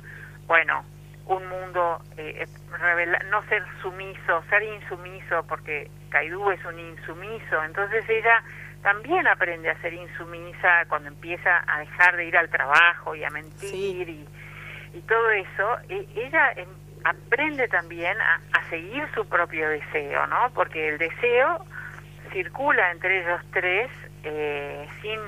bueno, 0.48 0.84
un 1.28 1.48
mundo, 1.48 2.02
eh, 2.18 2.46
no 3.30 3.44
ser 3.48 3.64
sumiso, 3.82 4.44
ser 4.50 4.64
insumiso, 4.64 5.44
porque 5.48 5.90
Kaidú 6.10 6.52
es 6.52 6.64
un 6.66 6.80
insumiso, 6.80 7.64
entonces 7.64 8.08
ella 8.08 8.44
también 8.84 9.28
aprende 9.28 9.70
a 9.72 9.82
ser 9.82 9.94
insumisa 9.94 10.86
cuando 10.88 11.10
empieza 11.10 11.64
a 11.68 11.80
dejar 11.80 12.16
de 12.16 12.26
ir 12.26 12.38
al 12.38 12.50
trabajo 12.50 13.16
y 13.16 13.24
a 13.24 13.30
mentir 13.32 14.08
y, 14.08 14.28
y, 14.94 15.02
todo 15.02 15.32
eso, 15.32 15.78
e, 15.90 16.08
ella 16.16 16.52
em, 16.56 16.70
aprende 17.04 17.68
también 17.68 18.16
a, 18.22 18.40
a 18.54 18.70
seguir 18.70 19.08
su 19.16 19.28
propio 19.28 19.68
deseo, 19.70 20.28
¿no? 20.28 20.52
Porque 20.54 20.90
el 20.90 21.00
deseo 21.00 21.66
circula 22.32 22.92
entre 22.92 23.22
ellos 23.22 23.42
tres 23.52 23.90
eh, 24.24 24.88
sin 25.02 25.20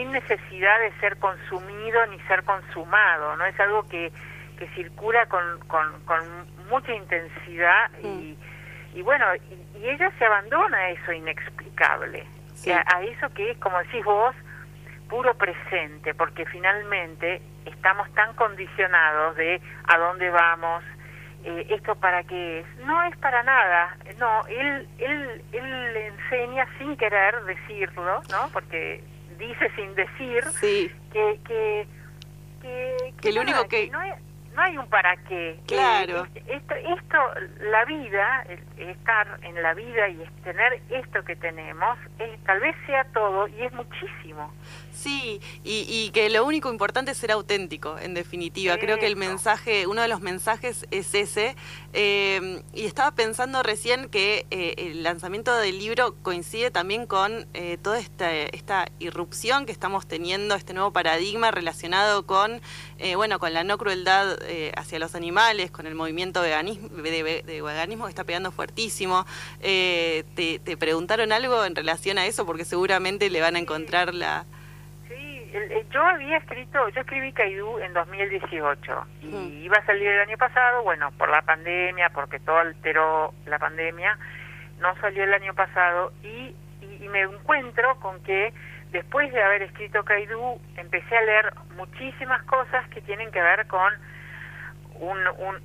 sin 0.00 0.12
necesidad 0.12 0.80
de 0.80 0.92
ser 0.98 1.18
consumido 1.18 2.06
ni 2.06 2.18
ser 2.20 2.42
consumado, 2.44 3.36
¿no? 3.36 3.44
Es 3.44 3.60
algo 3.60 3.86
que, 3.86 4.10
que 4.58 4.66
circula 4.68 5.26
con, 5.26 5.60
con, 5.66 6.48
mucha 6.70 6.94
intensidad 6.94 7.90
y, 8.02 8.38
y 8.94 9.02
bueno, 9.02 9.26
y, 9.34 9.86
ella 9.86 10.10
se 10.18 10.24
abandona 10.24 10.76
a 10.76 10.90
eso 10.90 11.12
inexplicable, 11.12 12.24
a, 12.86 13.02
eso 13.02 13.28
que 13.34 13.50
es, 13.50 13.58
como 13.58 13.78
decís 13.80 14.04
vos, 14.04 14.34
puro 15.08 15.34
presente, 15.34 16.14
porque 16.14 16.46
finalmente 16.46 17.42
estamos 17.66 18.10
tan 18.14 18.32
condicionados 18.34 19.36
de 19.36 19.60
a 19.84 19.98
dónde 19.98 20.30
vamos, 20.30 20.84
eh, 21.44 21.66
esto 21.70 21.94
para 21.96 22.22
qué 22.22 22.60
es. 22.60 22.66
No 22.86 23.02
es 23.04 23.16
para 23.16 23.42
nada, 23.42 23.96
no, 24.18 24.46
él, 24.46 24.88
él, 24.98 25.44
él 25.52 25.92
le 25.92 26.06
enseña 26.06 26.66
sin 26.78 26.96
querer 26.96 27.42
decirlo, 27.44 28.22
¿no? 28.30 28.48
Porque 28.52 29.02
dice 29.40 29.70
sin 29.74 29.94
decir 29.94 30.44
que, 30.60 30.94
que, 31.12 31.86
que, 32.62 33.14
que, 33.20 33.32
lo 33.32 33.40
único 33.40 33.66
que... 33.66 33.88
no, 33.90 33.98
no 34.54 34.62
hay 34.62 34.76
un 34.76 34.88
para 34.88 35.16
qué. 35.24 35.58
Claro. 35.66 36.26
Eh, 36.34 36.42
esto, 36.48 36.74
esto, 36.74 37.18
la 37.70 37.84
vida, 37.84 38.44
estar 38.76 39.38
en 39.42 39.62
la 39.62 39.74
vida 39.74 40.08
y 40.08 40.24
tener 40.42 40.80
esto 40.90 41.22
que 41.24 41.36
tenemos, 41.36 41.98
es, 42.18 42.42
tal 42.44 42.60
vez 42.60 42.74
sea 42.86 43.04
todo 43.12 43.48
y 43.48 43.62
es 43.62 43.72
muchísimo. 43.72 44.52
Sí, 44.92 45.40
y, 45.64 46.10
que 46.10 46.28
lo 46.28 46.44
único 46.44 46.70
importante 46.70 47.12
es 47.12 47.16
ser 47.16 47.32
auténtico, 47.32 47.96
en 47.98 48.12
definitiva. 48.12 48.76
Creo 48.76 48.98
que 48.98 49.06
el 49.06 49.16
mensaje, 49.16 49.86
uno 49.86 50.02
de 50.02 50.08
los 50.08 50.20
mensajes 50.20 50.86
es 50.90 51.14
ese. 51.14 51.56
Eh, 51.92 52.62
y 52.74 52.84
estaba 52.84 53.12
pensando 53.12 53.62
recién 53.62 54.10
que 54.10 54.46
eh, 54.50 54.74
el 54.76 55.02
lanzamiento 55.02 55.56
del 55.56 55.78
libro 55.78 56.16
coincide 56.22 56.70
también 56.70 57.06
con 57.06 57.46
eh, 57.54 57.78
toda 57.82 57.98
esta, 57.98 58.30
esta 58.32 58.88
irrupción 58.98 59.64
que 59.64 59.72
estamos 59.72 60.06
teniendo, 60.06 60.54
este 60.54 60.74
nuevo 60.74 60.92
paradigma 60.92 61.50
relacionado 61.50 62.26
con, 62.26 62.60
bueno, 63.16 63.38
con 63.38 63.54
la 63.54 63.64
no 63.64 63.78
crueldad 63.78 64.38
hacia 64.76 64.98
los 64.98 65.14
animales, 65.14 65.70
con 65.70 65.86
el 65.86 65.94
movimiento 65.94 66.42
veganismo, 66.42 66.88
de, 66.88 67.62
veganismo 67.62 68.04
que 68.04 68.10
está 68.10 68.24
pegando 68.24 68.50
fuertísimo. 68.52 69.26
Te, 69.60 70.24
¿Te 70.34 70.76
preguntaron 70.76 71.32
algo 71.32 71.64
en 71.64 71.74
relación 71.74 72.18
a 72.18 72.26
eso? 72.26 72.46
Porque 72.46 72.64
seguramente 72.64 73.30
le 73.30 73.40
van 73.40 73.56
a 73.56 73.58
encontrar 73.58 74.14
la 74.14 74.46
yo 75.90 76.02
había 76.02 76.36
escrito, 76.38 76.88
yo 76.90 77.00
escribí 77.00 77.32
Caidú 77.32 77.78
en 77.78 77.92
2018 77.92 79.06
y 79.22 79.36
iba 79.64 79.76
a 79.78 79.86
salir 79.86 80.06
el 80.06 80.20
año 80.20 80.38
pasado, 80.38 80.82
bueno, 80.82 81.10
por 81.18 81.28
la 81.28 81.42
pandemia, 81.42 82.10
porque 82.10 82.38
todo 82.38 82.58
alteró 82.58 83.34
la 83.46 83.58
pandemia, 83.58 84.16
no 84.78 84.94
salió 85.00 85.24
el 85.24 85.34
año 85.34 85.54
pasado 85.54 86.12
y, 86.22 86.54
y, 86.80 87.08
me 87.08 87.22
encuentro 87.22 87.98
con 88.00 88.22
que 88.22 88.52
después 88.90 89.32
de 89.32 89.42
haber 89.42 89.62
escrito 89.62 90.04
Caidú 90.04 90.60
empecé 90.76 91.16
a 91.16 91.22
leer 91.22 91.52
muchísimas 91.76 92.42
cosas 92.44 92.88
que 92.88 93.00
tienen 93.02 93.30
que 93.30 93.40
ver 93.40 93.66
con 93.66 93.92
un, 95.00 95.18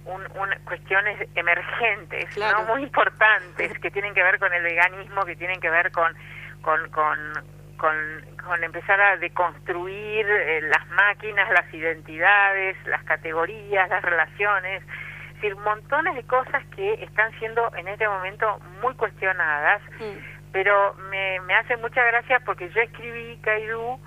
un, 0.05 0.49
cuestiones 0.63 1.27
emergentes, 1.35 2.37
no 2.37 2.63
muy 2.63 2.83
importantes, 2.83 3.77
que 3.79 3.91
tienen 3.91 4.13
que 4.13 4.23
ver 4.23 4.39
con 4.39 4.53
el 4.53 4.63
veganismo, 4.63 5.25
que 5.25 5.35
tienen 5.35 5.59
que 5.59 5.69
ver 5.69 5.91
con, 5.91 6.13
con, 6.61 6.89
con, 6.89 7.17
con, 7.77 7.95
con 8.43 8.63
empezar 8.63 8.99
a 8.99 9.17
deconstruir 9.17 10.25
eh, 10.25 10.61
las 10.61 10.87
máquinas, 10.87 11.49
las 11.51 11.73
identidades, 11.73 12.77
las 12.87 13.03
categorías, 13.03 13.89
las 13.89 14.01
relaciones, 14.03 14.81
es 14.83 15.35
decir, 15.35 15.55
montones 15.57 16.15
de 16.15 16.23
cosas 16.23 16.63
que 16.75 16.93
están 17.03 17.37
siendo 17.39 17.69
en 17.75 17.89
este 17.89 18.07
momento 18.07 18.59
muy 18.81 18.93
cuestionadas, 18.95 19.81
mm. 19.99 20.34
Pero 20.55 20.93
me, 21.11 21.41
me 21.41 21.53
hace 21.53 21.75
mucha 21.75 22.01
gracia 22.05 22.39
porque 22.45 22.69
yo 22.69 22.79
escribí 22.79 23.37
Kaidú 23.41 23.99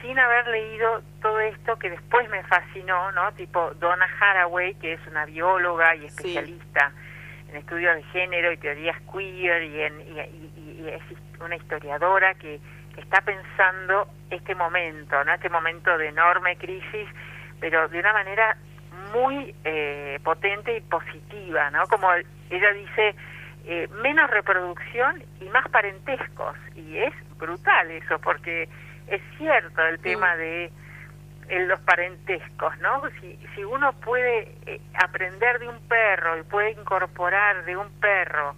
sin 0.00 0.16
haber 0.16 0.46
leído 0.46 1.02
todo 1.20 1.40
esto 1.40 1.76
que 1.76 1.90
después 1.90 2.30
me 2.30 2.44
fascinó, 2.44 3.10
¿no? 3.10 3.32
Tipo 3.32 3.72
Donna 3.80 4.06
Haraway, 4.20 4.76
que 4.76 4.92
es 4.92 5.00
una 5.08 5.26
bióloga 5.26 5.96
y 5.96 6.04
especialista 6.04 6.92
en 7.48 7.56
estudios 7.56 7.96
de 7.96 8.04
género 8.12 8.52
y 8.52 8.58
teorías 8.58 8.96
queer 9.12 9.62
y, 9.64 9.80
en, 9.82 10.00
y 10.56 10.88
es 10.88 11.02
una 11.40 11.56
historiadora 11.56 12.32
que 12.34 12.60
está 12.96 13.20
pensando 13.22 14.06
este 14.30 14.54
momento, 14.54 15.24
¿no? 15.24 15.34
Este 15.34 15.48
momento 15.48 15.98
de 15.98 16.10
enorme 16.10 16.56
crisis, 16.58 17.08
pero 17.58 17.88
de 17.88 17.98
una 17.98 18.12
manera 18.12 18.56
muy 19.12 19.52
eh, 19.64 20.20
potente 20.22 20.76
y 20.76 20.80
positiva, 20.80 21.72
¿no? 21.72 21.88
Como 21.88 22.08
ella 22.50 22.72
dice, 22.72 23.16
eh, 23.68 23.88
menos 24.02 24.30
reproducción 24.30 25.22
y 25.40 25.44
más 25.50 25.68
parentescos. 25.68 26.56
Y 26.74 26.98
es 26.98 27.14
brutal 27.36 27.90
eso, 27.90 28.18
porque 28.18 28.68
es 29.06 29.22
cierto 29.36 29.86
el 29.86 30.00
tema 30.00 30.34
de 30.36 30.72
eh, 31.48 31.66
los 31.66 31.78
parentescos, 31.80 32.76
¿no? 32.78 33.02
Si, 33.20 33.38
si 33.54 33.62
uno 33.62 33.92
puede 34.00 34.80
aprender 34.94 35.58
de 35.60 35.68
un 35.68 35.80
perro 35.86 36.38
y 36.38 36.42
puede 36.42 36.72
incorporar 36.72 37.64
de 37.64 37.76
un 37.76 37.90
perro 38.00 38.56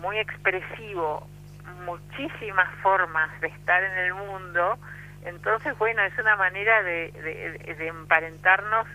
muy 0.00 0.18
expresivo 0.18 1.26
muchísimas 1.84 2.68
formas 2.82 3.40
de 3.40 3.48
estar 3.48 3.82
en 3.82 3.98
el 3.98 4.14
mundo, 4.14 4.78
entonces, 5.24 5.76
bueno, 5.78 6.02
es 6.02 6.16
una 6.18 6.36
manera 6.36 6.82
de, 6.82 7.10
de, 7.78 7.86
emparentarnos. 7.86 8.86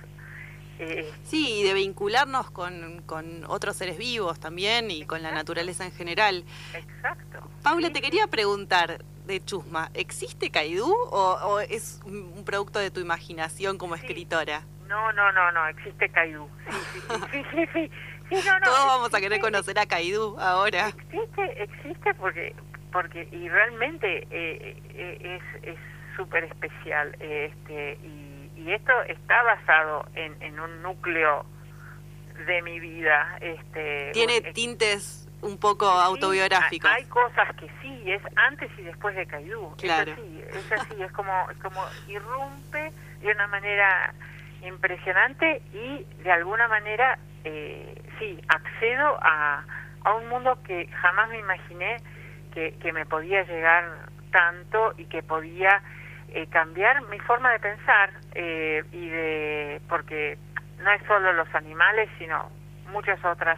Eh, 0.79 1.11
sí, 1.23 1.59
y 1.59 1.63
de 1.63 1.73
vincularnos 1.73 2.51
con, 2.51 3.01
con, 3.05 3.43
otros 3.45 3.75
seres 3.75 3.97
vivos 3.97 4.39
también 4.39 4.89
y 4.91 5.05
con 5.05 5.21
la 5.21 5.31
naturaleza 5.31 5.85
en 5.85 5.91
general. 5.91 6.45
Exacto. 6.73 7.49
Paula, 7.63 7.91
te 7.91 8.01
quería 8.01 8.27
preguntar 8.27 9.03
de 9.25 9.43
Chusma, 9.43 9.91
¿existe 9.93 10.49
Caidú 10.49 10.91
o, 11.11 11.59
es 11.59 11.99
un 12.05 12.43
producto 12.45 12.79
de 12.79 12.91
tu 12.91 13.01
imaginación 13.01 13.77
como 13.77 13.95
escritora? 13.95 14.63
No, 14.87 15.11
no, 15.11 15.31
no, 15.33 15.51
no, 15.51 15.67
existe 15.67 16.09
Caidú. 16.09 16.47
Sí, 17.31 17.43
sí, 17.51 17.65
sí, 17.73 17.91
sí, 18.29 18.49
Todos 18.63 18.85
vamos 18.85 19.13
a 19.13 19.19
querer 19.19 19.39
conocer 19.41 19.77
a 19.79 19.85
Caidú 19.85 20.35
ahora. 20.39 20.87
Existe, 20.87 21.63
existe 21.63 22.13
porque 22.15 22.55
porque 22.91 23.27
y 23.31 23.49
realmente 23.49 24.27
eh, 24.31 24.81
eh, 24.89 25.39
es 25.61 25.77
súper 26.15 26.45
especial 26.45 27.15
este 27.19 27.99
y, 28.03 28.28
y, 28.59 28.71
esto 28.73 28.93
está 29.07 29.41
basado 29.43 30.05
en, 30.15 30.41
en, 30.41 30.59
un 30.59 30.81
núcleo 30.81 31.45
de 32.45 32.61
mi 32.61 32.79
vida 32.79 33.37
este 33.41 34.11
tiene 34.13 34.41
tintes 34.53 35.27
un 35.41 35.57
poco 35.57 35.85
autobiográficos 35.85 36.89
hay 36.89 37.05
cosas 37.05 37.53
que 37.55 37.69
sí 37.81 38.11
es 38.11 38.21
antes 38.35 38.69
y 38.77 38.83
después 38.83 39.15
de 39.15 39.25
Caidú 39.25 39.75
claro. 39.77 40.11
es 40.11 40.17
así 40.17 40.43
es 40.47 40.71
así 40.71 41.01
es 41.01 41.11
como 41.11 41.49
es 41.49 41.57
como 41.57 41.81
irrumpe 42.07 42.91
de 43.21 43.31
una 43.31 43.47
manera 43.47 44.13
impresionante 44.63 45.61
y 45.73 46.05
de 46.23 46.31
alguna 46.31 46.67
manera 46.67 47.17
eh, 47.43 48.01
sí 48.19 48.39
accedo 48.47 49.17
a 49.21 49.63
a 50.03 50.13
un 50.13 50.27
mundo 50.29 50.57
que 50.63 50.87
jamás 50.87 51.29
me 51.29 51.39
imaginé 51.39 51.97
que, 52.53 52.91
me 52.91 53.05
podía 53.05 53.43
llegar 53.43 54.09
tanto 54.31 54.93
y 54.97 55.05
que 55.05 55.23
podía 55.23 55.81
eh, 56.33 56.47
cambiar 56.47 57.01
mi 57.09 57.19
forma 57.19 57.51
de 57.51 57.59
pensar 57.59 58.11
eh, 58.35 58.83
y 58.91 59.09
de 59.09 59.81
porque 59.87 60.37
no 60.79 60.91
es 60.91 61.01
solo 61.07 61.33
los 61.33 61.53
animales 61.55 62.09
sino 62.17 62.49
muchas 62.91 63.23
otras 63.23 63.57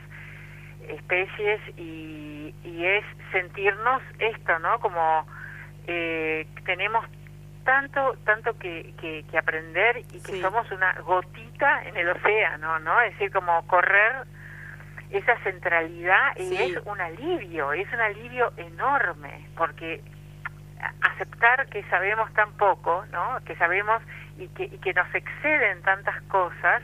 especies 0.88 1.62
y, 1.78 2.54
y 2.64 2.86
es 2.86 3.06
sentirnos 3.32 4.02
esto 4.20 4.60
no 4.60 4.80
como 4.80 5.26
eh, 5.88 6.48
tenemos 6.66 7.06
tanto 7.64 8.16
tanto 8.26 8.58
que, 8.58 8.94
que, 9.00 9.38
aprender 9.38 9.98
y 9.98 10.22
que 10.22 10.42
somos 10.42 10.70
una 10.72 10.94
gotita 11.02 11.84
en 11.86 11.98
el 11.98 12.10
océano 12.10 12.80
no 12.80 13.02
es 13.02 13.14
decir 13.14 13.32
como 13.32 13.66
correr 13.68 14.26
esa 15.12 15.38
centralidad 15.44 16.38
y 16.38 16.56
es 16.56 16.78
un 16.86 17.00
alivio, 17.00 17.74
es 17.74 17.92
un 17.94 18.00
alivio 18.00 18.54
enorme, 18.58 19.48
porque 19.58 20.02
aceptar 21.02 21.68
que 21.68 21.84
sabemos 21.90 22.32
tan 22.34 22.52
poco, 22.54 23.06
¿no? 23.12 23.40
Que 23.46 23.56
sabemos 23.56 24.02
y 24.38 24.48
que, 24.50 24.66
y 24.66 24.78
que 24.80 24.94
nos 24.94 25.14
exceden 25.14 25.82
tantas 25.84 26.22
cosas, 26.24 26.84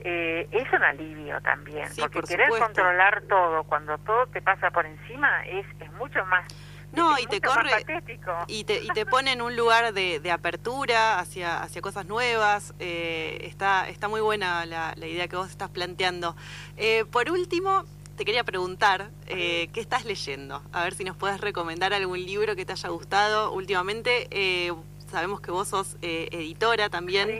eh, 0.00 0.48
es 0.50 0.72
un 0.72 0.82
alivio 0.82 1.40
también, 1.42 1.88
porque 1.98 2.22
querer 2.22 2.48
controlar 2.50 3.22
todo 3.22 3.64
cuando 3.64 3.98
todo 3.98 4.26
te 4.28 4.40
pasa 4.40 4.70
por 4.70 4.86
encima 4.86 5.44
es, 5.46 5.66
es 5.80 5.92
mucho 5.92 6.24
más 6.26 6.44
no, 6.92 7.18
y 7.18 7.26
te 7.26 7.40
corre 7.40 7.70
y 8.48 8.64
te, 8.64 8.82
y 8.82 8.88
te 8.88 9.06
pone 9.06 9.32
en 9.32 9.42
un 9.42 9.54
lugar 9.54 9.92
de, 9.92 10.18
de 10.18 10.30
apertura 10.30 11.18
hacia, 11.20 11.62
hacia 11.62 11.80
cosas 11.80 12.06
nuevas. 12.06 12.74
Eh, 12.80 13.38
está, 13.42 13.88
está 13.88 14.08
muy 14.08 14.20
buena 14.20 14.66
la, 14.66 14.94
la, 14.96 15.06
idea 15.06 15.28
que 15.28 15.36
vos 15.36 15.48
estás 15.50 15.70
planteando. 15.70 16.34
Eh, 16.76 17.04
por 17.10 17.30
último, 17.30 17.84
te 18.20 18.26
quería 18.26 18.44
preguntar, 18.44 19.08
eh, 19.28 19.70
¿qué 19.72 19.80
estás 19.80 20.04
leyendo? 20.04 20.62
A 20.74 20.84
ver 20.84 20.92
si 20.92 21.04
nos 21.04 21.16
puedes 21.16 21.40
recomendar 21.40 21.94
algún 21.94 22.22
libro 22.22 22.54
que 22.54 22.66
te 22.66 22.72
haya 22.72 22.90
gustado 22.90 23.50
últimamente. 23.50 24.28
sabemos 25.10 25.40
que 25.40 25.50
vos 25.50 25.68
sos 25.68 25.96
editora 26.02 26.90
también 26.90 27.30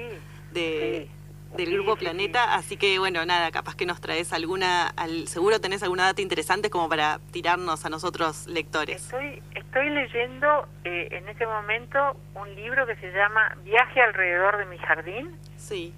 de 0.53 1.11
del 1.57 1.73
Grupo 1.73 1.97
Planeta, 1.97 2.55
así 2.55 2.77
que 2.77 2.99
bueno, 2.99 3.25
nada, 3.27 3.51
capaz 3.51 3.75
que 3.75 3.87
nos 3.87 4.01
traes 4.01 4.33
alguna, 4.33 4.87
al, 4.89 5.27
seguro 5.27 5.61
tenés 5.61 5.83
alguna 5.83 6.05
data 6.05 6.23
interesante 6.23 6.71
como 6.71 6.89
para 6.89 7.19
tirarnos 7.33 7.85
a 7.85 7.91
nosotros 7.91 8.47
lectores. 8.47 9.03
Estoy, 9.03 9.43
estoy 9.55 9.91
leyendo 9.91 10.69
eh, 10.85 11.09
en 11.11 11.29
este 11.29 11.47
momento 11.47 12.17
un 12.35 12.55
libro 12.55 12.87
que 12.87 12.97
se 12.97 13.13
llama 13.13 13.57
Viaje 13.65 14.01
alrededor 14.01 14.59
de 14.59 14.67
mi 14.67 14.79
jardín. 14.79 15.37
Sí. 15.57 15.93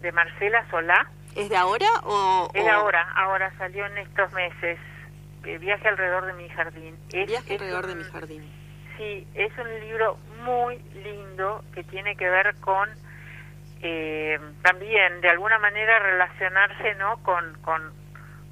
De 0.00 0.12
Marcela 0.12 0.64
Solá. 0.70 1.10
¿Es 1.36 1.48
de 1.48 1.56
ahora 1.56 1.86
o...? 2.04 2.50
Es 2.54 2.64
de 2.64 2.70
ahora, 2.70 3.08
ahora 3.16 3.52
salió 3.58 3.86
en 3.86 3.98
estos 3.98 4.32
meses. 4.32 4.78
Eh, 5.44 5.58
Viaje 5.58 5.88
alrededor 5.88 6.26
de 6.26 6.32
mi 6.34 6.48
jardín. 6.50 6.96
Viaje 7.08 7.54
alrededor 7.54 7.86
de 7.86 7.94
mi 7.94 8.04
jardín. 8.04 8.42
Sí, 8.96 9.26
es 9.34 9.56
un 9.56 9.80
libro 9.80 10.18
muy 10.44 10.78
lindo 11.02 11.64
que 11.74 11.82
tiene 11.84 12.16
que 12.16 12.28
ver 12.28 12.54
con 12.60 12.88
eh, 13.82 14.38
también 14.62 15.20
de 15.22 15.30
alguna 15.30 15.58
manera 15.58 15.98
relacionarse 16.00 16.94
¿no? 16.96 17.16
con, 17.22 17.54
con, 17.62 17.92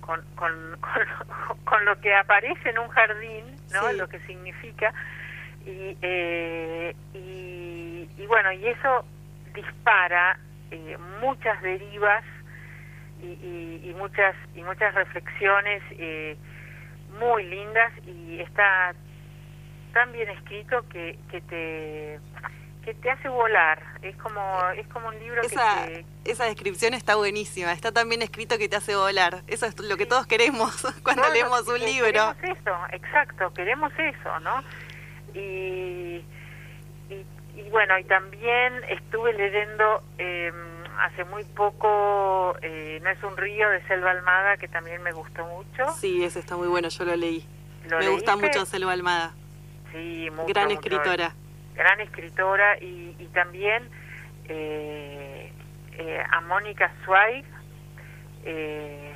con, 0.01 0.23
con, 0.37 0.79
lo 1.85 2.01
que 2.01 2.15
aparece 2.15 2.71
en 2.71 2.79
un 2.79 2.89
jardín, 2.89 3.45
¿no? 3.73 3.93
lo 3.93 4.09
que 4.09 4.21
significa, 4.21 4.95
y, 5.67 5.99
eh, 6.01 6.97
y, 7.13 8.09
y, 8.17 8.27
bueno, 8.27 8.53
y 8.53 8.69
eso 8.69 9.05
dispara 9.55 10.39
eh, 10.71 10.97
muchas 11.21 11.61
derivas 11.61 12.25
y, 13.23 13.81
y, 13.85 13.95
muchas 13.95 14.35
y 14.55 14.63
muchas 14.63 14.95
reflexiones 14.95 15.83
eh, 15.93 16.37
muy 17.19 17.45
lindas 17.45 17.93
y 18.07 18.41
está 18.41 18.95
tan 19.93 20.13
bien 20.13 20.29
escrito 20.31 20.85
que, 20.89 21.19
que 21.31 21.41
te 21.41 22.21
que 22.89 22.95
te 22.95 23.11
hace 23.11 23.29
volar. 23.29 23.83
Es 24.01 24.17
como, 24.17 24.41
es 24.71 24.87
como 24.89 25.09
un 25.09 25.19
libro 25.19 25.43
esa, 25.43 25.87
que 25.87 26.07
Esa 26.25 26.47
descripción 26.47 26.95
está 26.95 27.17
buenísima, 27.17 27.73
está 27.73 27.93
tan 27.93 28.09
bien 28.09 28.23
escrito 28.23 28.57
que 28.57 28.67
te 28.67 28.77
hace 28.77 28.97
volar. 28.97 29.43
Eso 29.47 29.67
es 29.67 29.79
lo 29.79 29.99
que 29.99 30.07
todos 30.07 30.27
queremos 30.27 30.87
cuando 31.03 31.29
leemos 31.29 31.69
un 31.69 31.81
libro. 31.81 32.35
Queremos 32.41 32.59
eso, 32.61 32.77
exacto, 32.93 33.53
queremos 33.53 33.93
eso, 33.99 34.41
¿no? 34.41 34.63
Y, 35.35 36.25
y, 37.11 37.71
bueno, 37.71 37.99
y 37.99 38.05
también 38.05 38.83
estuve 38.89 39.35
leyendo 39.35 40.03
eh, 40.17 40.51
hace 40.99 41.25
muy 41.25 41.45
poco 41.45 42.57
eh, 42.63 43.01
No 43.03 43.11
es 43.11 43.23
un 43.23 43.37
río 43.37 43.69
de 43.71 43.83
Selva 43.87 44.11
Almada, 44.11 44.57
que 44.57 44.69
también 44.69 45.03
me 45.03 45.13
gustó 45.13 45.45
mucho. 45.47 45.93
Sí, 45.97 46.25
ese 46.25 46.41
está 46.41 46.57
muy 46.57 46.69
bueno, 46.69 46.89
yo 46.89 47.05
lo 47.05 47.17
leí. 47.17 47.47
me 47.89 48.09
gusta 48.09 48.37
mucho 48.37 48.65
Selva 48.67 48.93
Almada. 48.93 49.33
Sí, 49.93 50.29
mucho, 50.31 50.49
Gran 50.49 50.71
escritora 50.71 51.35
gran 51.79 52.01
escritora 52.01 52.77
y, 52.81 53.15
y 53.19 53.27
también 53.33 53.89
eh, 54.49 55.53
eh, 55.93 56.25
a 56.29 56.41
Mónica 56.41 56.93
Zweig, 57.05 57.45
eh, 58.45 59.15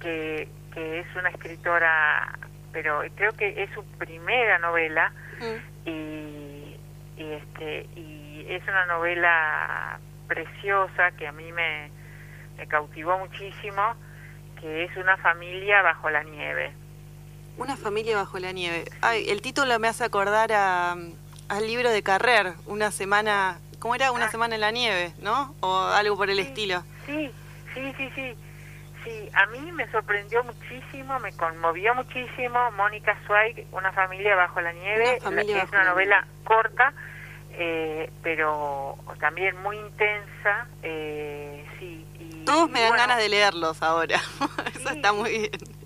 que, 0.00 0.48
que, 0.72 1.00
es 1.00 1.06
una 1.16 1.28
escritora, 1.28 2.38
pero 2.72 3.02
creo 3.14 3.32
que 3.32 3.62
es 3.62 3.70
su 3.74 3.84
primera 3.98 4.58
novela 4.58 5.12
mm. 5.38 5.88
y, 5.88 6.76
y, 7.18 7.32
este, 7.32 7.86
y 7.94 8.46
es 8.48 8.62
una 8.62 8.86
novela 8.86 10.00
preciosa 10.26 11.12
que 11.12 11.26
a 11.26 11.32
mí 11.32 11.52
me, 11.52 11.90
me 12.56 12.66
cautivó 12.66 13.18
muchísimo, 13.18 13.94
que 14.60 14.84
es 14.84 14.96
una 14.96 15.16
familia 15.18 15.82
bajo 15.82 16.10
la 16.10 16.22
nieve. 16.22 16.72
Una 17.58 17.76
familia 17.76 18.16
bajo 18.16 18.38
la 18.38 18.52
nieve. 18.52 18.84
Ay, 19.00 19.28
el 19.28 19.40
título 19.40 19.78
me 19.78 19.88
hace 19.88 20.04
acordar 20.04 20.52
a, 20.52 20.96
al 21.48 21.66
libro 21.66 21.90
de 21.90 22.02
Carrer, 22.02 22.54
una 22.66 22.90
semana, 22.90 23.58
¿cómo 23.78 23.94
era? 23.94 24.12
Una 24.12 24.26
ah. 24.26 24.30
semana 24.30 24.54
en 24.54 24.60
la 24.60 24.70
nieve, 24.70 25.14
¿no? 25.20 25.54
O 25.60 25.78
algo 25.78 26.16
por 26.16 26.30
el 26.30 26.38
estilo. 26.38 26.82
Sí, 27.06 27.30
sí, 27.74 27.94
sí, 27.96 28.10
sí. 28.14 28.36
Sí, 29.04 29.30
a 29.34 29.46
mí 29.46 29.70
me 29.70 29.88
sorprendió 29.92 30.42
muchísimo, 30.42 31.20
me 31.20 31.32
conmovió 31.36 31.94
muchísimo 31.94 32.72
Mónica 32.72 33.16
Zweig, 33.24 33.64
Una 33.70 33.92
familia 33.92 34.34
bajo 34.34 34.60
la 34.60 34.72
nieve, 34.72 35.20
una 35.24 35.42
es 35.42 35.68
una 35.70 35.84
novela 35.84 36.26
corta, 36.42 36.92
eh, 37.58 38.10
pero 38.22 38.96
también 39.20 39.60
muy 39.62 39.76
intensa, 39.76 40.66
eh, 40.82 41.64
sí. 41.78 42.06
Y, 42.18 42.44
Todos 42.44 42.70
me 42.70 42.80
dan 42.80 42.96
ganas 42.96 43.18
de 43.18 43.28
leerlos 43.28 43.82
ahora, 43.82 44.16
eso 44.74 44.90
está 44.90 45.12
muy 45.12 45.30
bien. 45.30 45.76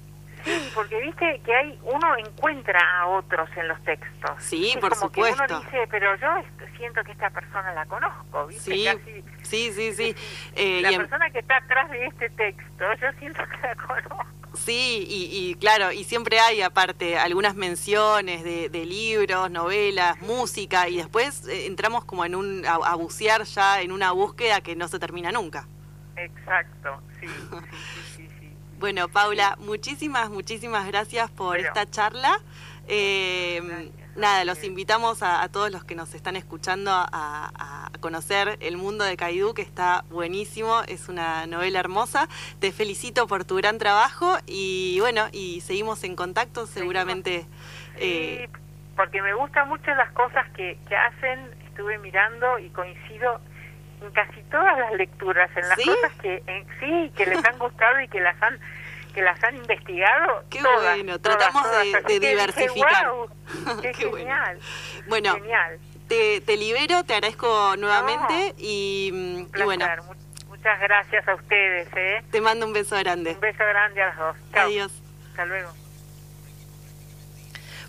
Sí, 0.44 0.70
porque 0.74 1.00
viste 1.00 1.40
que 1.44 1.54
hay 1.54 1.78
uno 1.82 2.16
encuentra 2.16 2.80
a 2.98 3.06
otros 3.08 3.48
en 3.56 3.68
los 3.68 3.82
textos. 3.84 4.30
Sí, 4.38 4.74
por 4.80 4.94
supuesto. 4.94 5.44
uno 5.44 5.60
dice, 5.60 5.86
pero 5.90 6.16
yo 6.16 6.28
siento 6.76 7.04
que 7.04 7.12
esta 7.12 7.30
persona 7.30 7.74
la 7.74 7.84
conozco, 7.86 8.46
¿viste? 8.46 8.72
Sí, 8.72 9.24
sí, 9.42 9.72
sí, 9.72 9.92
sí. 9.92 10.16
Eh, 10.56 10.80
la 10.80 10.96
persona 10.96 11.30
que 11.30 11.40
está 11.40 11.58
atrás 11.58 11.90
de 11.90 12.06
este 12.06 12.30
texto, 12.30 12.84
yo 13.00 13.12
siento 13.18 13.42
que 13.48 13.66
la 13.66 13.74
conozco. 13.76 14.39
Sí, 14.64 15.06
y, 15.08 15.54
claro, 15.56 15.90
y 15.90 16.04
siempre 16.04 16.38
hay 16.38 16.60
aparte 16.60 17.18
algunas 17.18 17.54
menciones 17.54 18.44
de, 18.44 18.86
libros, 18.86 19.50
novelas, 19.50 20.20
música, 20.20 20.88
y 20.88 20.96
después 20.96 21.46
eh, 21.46 21.66
entramos 21.66 22.04
como 22.04 22.24
en 22.24 22.34
un, 22.34 22.64
a 22.66 22.94
bucear 22.94 23.44
ya 23.44 23.80
en 23.80 23.92
una 23.92 24.12
búsqueda 24.12 24.60
que 24.60 24.76
no 24.76 24.88
se 24.88 24.98
termina 24.98 25.32
nunca. 25.32 25.66
Exacto, 26.16 27.02
sí. 27.20 27.26
Bueno, 28.80 29.08
Paula, 29.10 29.58
muchísimas, 29.60 30.30
muchísimas 30.30 30.86
gracias 30.86 31.30
por 31.30 31.58
esta 31.58 31.84
charla. 31.90 32.40
Eh, 32.88 33.90
nada, 34.16 34.44
los 34.44 34.62
invitamos 34.64 35.22
a, 35.22 35.48
todos 35.48 35.70
los 35.70 35.84
que 35.84 35.94
nos 35.94 36.14
están 36.14 36.36
escuchando 36.36 36.90
a, 36.92 37.90
conocer 38.00 38.56
el 38.60 38.78
mundo 38.78 39.04
de 39.04 39.14
Caidú, 39.18 39.52
que 39.52 39.60
está 39.60 40.04
buenísimo, 40.08 40.80
es 40.88 41.10
una 41.10 41.46
novela 41.46 41.80
hermosa. 41.80 42.28
Te 42.58 42.72
felicito 42.72 43.26
por 43.26 43.44
tu 43.44 43.56
gran 43.56 43.76
trabajo 43.76 44.38
y 44.46 44.98
bueno, 45.00 45.26
y 45.32 45.60
seguimos 45.60 46.02
en 46.04 46.16
contacto 46.16 46.66
seguramente. 46.66 47.44
Eh, 47.96 48.48
porque 48.96 49.20
me 49.20 49.34
gustan 49.34 49.68
mucho 49.68 49.94
las 49.94 50.10
cosas 50.12 50.48
que, 50.56 50.78
que 50.88 50.96
hacen, 50.96 51.50
estuve 51.66 51.98
mirando 51.98 52.58
y 52.58 52.70
coincido 52.70 53.38
en 54.02 54.10
casi 54.12 54.42
todas 54.44 54.78
las 54.78 54.94
lecturas, 54.94 55.50
en 55.54 55.68
las 55.68 55.76
cosas 55.76 56.12
que 56.22 56.42
sí, 56.80 57.12
que 57.14 57.26
les 57.26 57.44
han 57.44 57.58
gustado 57.58 58.00
y 58.00 58.08
que 58.08 58.20
las 58.20 58.40
han 58.42 58.58
que 59.12 59.22
las 59.22 59.42
han 59.42 59.56
investigado. 59.56 60.44
Qué 60.50 60.60
bueno, 60.62 61.18
tratamos 61.20 61.64
de, 62.06 62.20
diversificar. 62.20 63.10
qué, 63.82 63.94
genial. 63.94 64.58
Bueno, 65.08 65.36
Te, 66.08 66.40
te, 66.40 66.56
libero, 66.56 67.04
te 67.04 67.14
agradezco 67.14 67.76
nuevamente 67.76 68.54
y, 68.58 69.46
bueno. 69.64 69.86
Muchas 70.48 70.80
gracias 70.80 71.26
a 71.26 71.34
ustedes. 71.36 71.88
¿eh? 71.96 72.22
Te 72.30 72.40
mando 72.40 72.66
un 72.66 72.72
beso 72.72 72.96
grande. 72.98 73.32
Un 73.32 73.40
beso 73.40 73.64
grande 73.64 74.02
a 74.02 74.06
los 74.08 74.16
dos. 74.18 74.36
Adiós. 74.52 74.92
Hasta 75.30 75.46
luego. 75.46 75.70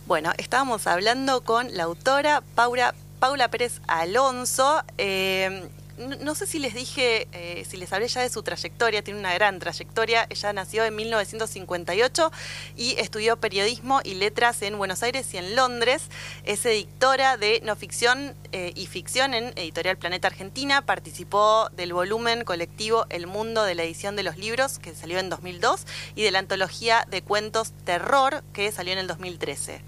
Bueno, 0.06 0.32
estábamos 0.38 0.88
hablando 0.88 1.44
con 1.44 1.76
la 1.76 1.84
autora 1.84 2.42
Paula, 2.56 2.94
Paula 3.20 3.50
Pérez 3.50 3.82
Alonso. 3.88 4.84
Eh, 4.98 5.70
no, 6.02 6.36
sé 6.36 6.48
si 6.48 6.60
les 6.60 6.74
dije, 6.74 7.28
eh, 7.32 7.66
si 7.70 7.78
les 7.78 7.92
hablé 7.94 8.08
ya 8.08 8.22
de 8.22 8.30
su 8.30 8.44
trayectoria, 8.44 9.04
tiene 9.04 9.20
una 9.20 9.34
gran 9.34 9.60
trayectoria. 9.60 10.28
Ella 10.30 10.54
nació 10.54 10.86
en 10.86 10.96
1958 10.96 12.32
y 12.76 12.96
estudió 13.00 13.38
periodismo 13.38 14.02
y 14.04 14.16
letras 14.16 14.62
en 14.62 14.78
Buenos 14.78 15.04
Aires 15.04 15.34
y 15.34 15.38
en 15.38 15.56
Londres. 15.56 16.04
Es 16.44 16.66
editora 16.66 17.38
de 17.38 17.62
no 17.64 17.76
ficción 17.76 18.36
eh, 18.52 18.74
y 18.76 18.88
ficción 18.88 19.34
en 19.34 19.54
Editorial 19.56 19.98
Planeta 19.98 20.28
Argentina. 20.28 20.86
Participó 20.86 21.70
del 21.70 21.94
volumen 21.94 22.44
colectivo 22.44 23.06
El 23.10 23.28
Mundo 23.28 23.64
de 23.64 23.76
la 23.76 23.84
edición 23.84 24.16
de 24.16 24.24
los 24.24 24.38
libros, 24.38 24.80
que 24.80 24.96
salió 24.96 25.20
en 25.20 25.30
2002, 25.30 25.86
y 26.16 26.24
de 26.24 26.32
la 26.32 26.40
antología 26.40 27.06
de 27.10 27.22
cuentos 27.22 27.74
Terror, 27.86 28.44
que 28.54 28.72
salió 28.72 28.94
en 28.94 29.00
el 29.00 29.08
2013. 29.08 29.82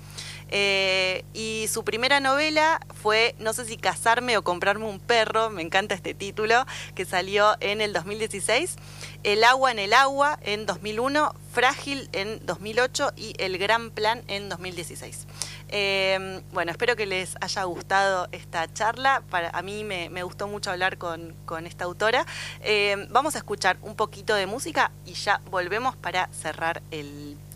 Eh, 0.50 1.24
y 1.34 1.68
su 1.70 1.84
primera 1.84 2.20
novela 2.20 2.80
fue 3.02 3.36
No 3.40 3.54
sé 3.54 3.66
si 3.66 3.78
casarme 3.78 4.38
o 4.38 4.44
comprarme 4.44 4.86
un 4.86 5.00
perro, 5.00 5.50
me 5.50 5.62
encanta 5.62 5.96
este 5.96 6.14
título, 6.14 6.66
que 6.96 7.06
salió 7.06 7.56
en 7.60 7.82
el 7.82 7.94
2016. 7.94 8.76
El 9.24 9.44
agua 9.44 9.72
en 9.72 9.80
el 9.80 9.94
agua 9.94 10.40
en 10.44 10.66
2001, 10.66 11.34
Frágil 11.54 12.10
en 12.12 12.46
2008 12.46 13.14
y 13.16 13.34
El 13.38 13.58
Gran 13.58 13.92
Plan 13.92 14.24
en 14.28 14.50
2016. 14.50 15.28
Eh, 15.70 16.42
bueno, 16.52 16.72
espero 16.72 16.96
que 16.96 17.06
les 17.06 17.36
haya 17.42 17.64
gustado 17.64 18.28
esta 18.32 18.72
charla. 18.72 19.24
Para, 19.30 19.50
a 19.50 19.62
mí 19.62 19.84
me, 19.84 20.24
gustó 20.24 20.48
mucho 20.48 20.72
hablar 20.72 20.98
con, 20.98 21.36
esta 21.66 21.86
autora. 21.86 22.26
Eh, 22.62 23.08
vamos 23.10 23.36
a 23.36 23.40
escuchar 23.40 23.78
un 23.82 23.96
poquito 23.96 24.36
de 24.36 24.46
música 24.46 24.92
y 25.06 25.14
ya 25.14 25.42
volvemos 25.50 25.96
para 25.96 26.30
cerrar 26.32 26.82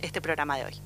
este 0.01 0.21
programa 0.21 0.57
de 0.57 0.65
hoy. 0.65 0.81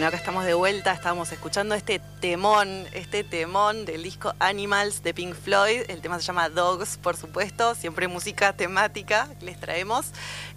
Bueno, 0.00 0.08
acá 0.08 0.16
estamos 0.16 0.46
de 0.46 0.54
vuelta, 0.54 0.92
estábamos 0.92 1.30
escuchando 1.30 1.74
este 1.74 2.00
temón, 2.20 2.86
este 2.92 3.24
temón 3.24 3.86
del 3.86 4.02
disco 4.02 4.34
Animals 4.38 5.02
de 5.02 5.14
Pink 5.14 5.34
Floyd. 5.34 5.82
El 5.88 6.02
tema 6.02 6.18
se 6.20 6.26
llama 6.26 6.50
Dogs, 6.50 6.98
por 6.98 7.16
supuesto, 7.16 7.74
siempre 7.74 8.08
música 8.08 8.52
temática 8.52 9.28
les 9.40 9.58
traemos. 9.58 10.06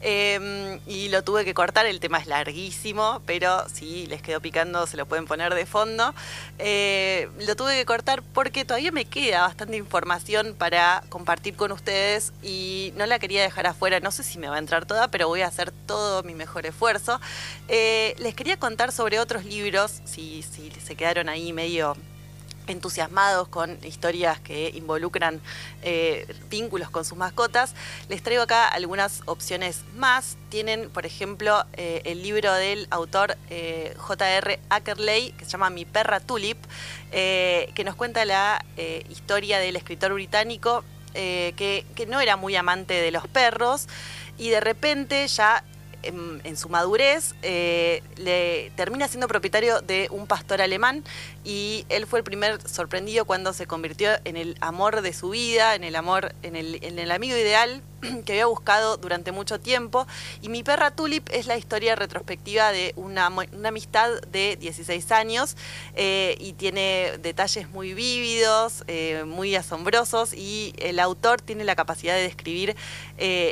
Eh, 0.02 0.80
y 0.86 1.08
lo 1.08 1.24
tuve 1.24 1.46
que 1.46 1.54
cortar, 1.54 1.86
el 1.86 2.02
tema 2.02 2.18
es 2.18 2.28
larguísimo, 2.28 3.22
pero 3.26 3.68
si 3.70 4.06
les 4.08 4.22
quedó 4.22 4.42
picando 4.42 4.86
se 4.88 4.98
lo 4.98 5.06
pueden 5.06 5.26
poner 5.26 5.54
de 5.56 5.66
fondo. 5.66 6.14
Eh, 6.60 7.30
lo 7.40 7.56
tuve 7.56 7.76
que 7.76 7.86
cortar 7.86 8.24
porque 8.34 8.66
todavía 8.66 8.92
me 8.92 9.06
queda 9.06 9.42
bastante 9.42 9.78
información 9.78 10.56
para 10.58 11.04
compartir 11.08 11.56
con 11.56 11.72
ustedes 11.72 12.34
y 12.44 12.92
no 12.98 13.06
la 13.06 13.20
quería 13.20 13.42
dejar 13.42 13.68
afuera, 13.68 14.02
no 14.02 14.12
sé 14.12 14.24
si 14.24 14.38
me 14.38 14.50
va 14.50 14.58
a 14.58 14.60
entrar 14.60 14.86
toda, 14.86 15.08
pero 15.08 15.30
voy 15.30 15.42
a 15.42 15.48
hacer 15.48 15.72
todo 15.88 16.24
mi 16.24 16.36
mejor 16.36 16.66
esfuerzo. 16.66 17.22
Eh, 17.70 18.16
les 18.20 18.36
quería 18.36 18.58
contar 18.58 18.92
sobre 18.92 19.20
otros 19.20 19.46
libros, 19.46 20.02
si 20.04 20.44
se 20.44 20.96
quedaron 20.96 21.30
ahí 21.30 21.53
medio 21.54 21.96
entusiasmados 22.68 23.48
con 23.48 23.78
historias 23.84 24.40
que 24.40 24.70
involucran 24.70 25.42
eh, 25.82 26.26
vínculos 26.50 26.90
con 26.90 27.06
sus 27.06 27.18
mascotas, 27.18 27.74
les 28.10 28.24
traigo 28.24 28.44
acá 28.44 28.68
algunas 28.68 29.22
opciones 29.26 29.82
más. 29.96 30.38
Tienen, 30.50 30.90
por 30.90 31.06
ejemplo, 31.06 31.66
eh, 31.74 32.02
el 32.06 32.24
libro 32.24 32.54
del 32.54 32.88
autor 32.90 33.38
eh, 33.50 33.94
J.R. 33.98 34.60
Ackerley, 34.70 35.32
que 35.34 35.46
se 35.46 35.52
llama 35.52 35.70
Mi 35.70 35.86
perra 35.86 36.20
Tulip, 36.20 36.58
que 37.12 37.84
nos 37.86 37.96
cuenta 37.96 38.26
la 38.26 38.66
historia 39.08 39.60
del 39.60 39.76
escritor 39.76 40.14
británico 40.14 40.84
que 41.14 42.06
no 42.08 42.20
era 42.22 42.38
muy 42.38 42.56
amante 42.56 42.96
de 42.96 43.12
los 43.12 43.28
perros 43.28 43.88
y 44.40 44.50
de 44.50 44.60
repente 44.60 45.28
ya 45.28 45.64
en, 46.04 46.58
su 46.58 46.70
madurez 46.70 47.34
eh, 47.42 48.04
le 48.18 48.72
termina 48.76 49.08
siendo 49.08 49.28
propietario 49.28 49.82
de 49.82 50.08
un 50.12 50.28
pastor 50.28 50.62
alemán 50.62 51.04
y 51.44 51.86
él 51.90 52.06
fue 52.06 52.20
el 52.20 52.24
primer 52.24 52.62
sorprendido 52.68 53.26
cuando 53.26 53.54
se 53.54 53.66
convirtió 53.66 54.12
en 54.24 54.38
el 54.38 54.56
amor 54.62 55.02
de 55.02 55.14
su 55.14 55.30
vida, 55.30 55.76
en 55.76 55.84
el 55.84 55.96
amor, 55.96 56.34
en 56.44 56.56
el, 56.56 57.12
amigo 57.12 57.36
ideal 57.36 57.82
que 58.26 58.34
había 58.34 58.46
buscado 58.46 58.98
durante 58.98 59.32
mucho 59.32 59.60
tiempo. 59.60 60.08
Y 60.42 60.50
Mi 60.50 60.64
perra 60.64 60.92
Tulip 60.92 61.30
es 61.32 61.48
la 61.48 61.58
historia 61.58 61.96
retrospectiva 61.96 62.72
de 62.72 62.94
una, 62.96 63.26
amistad 63.66 64.22
de 64.32 64.58
16 64.58 65.12
años 65.12 65.56
eh, 65.96 66.36
y 66.40 66.54
tiene 66.54 67.18
detalles 67.22 67.70
muy 67.70 67.94
vívidos, 67.94 68.84
eh, 68.88 69.24
muy 69.26 69.56
asombrosos 69.56 70.34
y 70.34 70.74
el 70.78 71.00
autor 71.00 71.42
tiene 71.42 71.64
la 71.64 71.76
capacidad 71.76 72.16
de 72.16 72.24
describir 72.24 72.76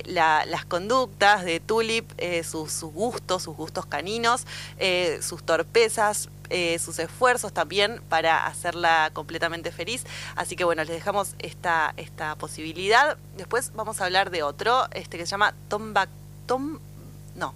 la- 0.06 0.46
las 0.46 0.66
conductas 0.66 1.46
de 1.46 1.60
Tulip, 1.60 2.12
sus, 2.44 2.72
sus 2.72 2.92
gustos, 2.92 3.44
sus 3.44 3.56
gustos 3.56 3.86
caninos, 3.86 4.46
eh, 4.80 5.20
sus 5.22 5.44
torpezas, 5.44 6.30
eh, 6.50 6.80
sus 6.80 7.00
esfuerzos 7.00 7.54
también 7.54 8.02
para 8.10 8.46
hacerla 8.46 9.10
completamente 9.14 9.72
feliz. 9.72 10.06
Así 10.36 10.56
que 10.56 10.64
bueno, 10.64 10.84
les 10.84 10.94
dejamos 10.94 11.36
esta, 11.40 11.94
esta 11.98 12.36
posibilidad. 12.36 13.18
Después 13.38 13.72
vamos 13.74 14.02
a 14.02 14.06
hablar 14.06 14.32
de 14.32 14.44
otro, 14.44 14.88
este 14.92 15.18
que 15.18 15.26
se 15.26 15.32
llama 15.32 15.54
Tombac, 15.70 16.10
Tom, 16.48 16.80
no, 17.36 17.54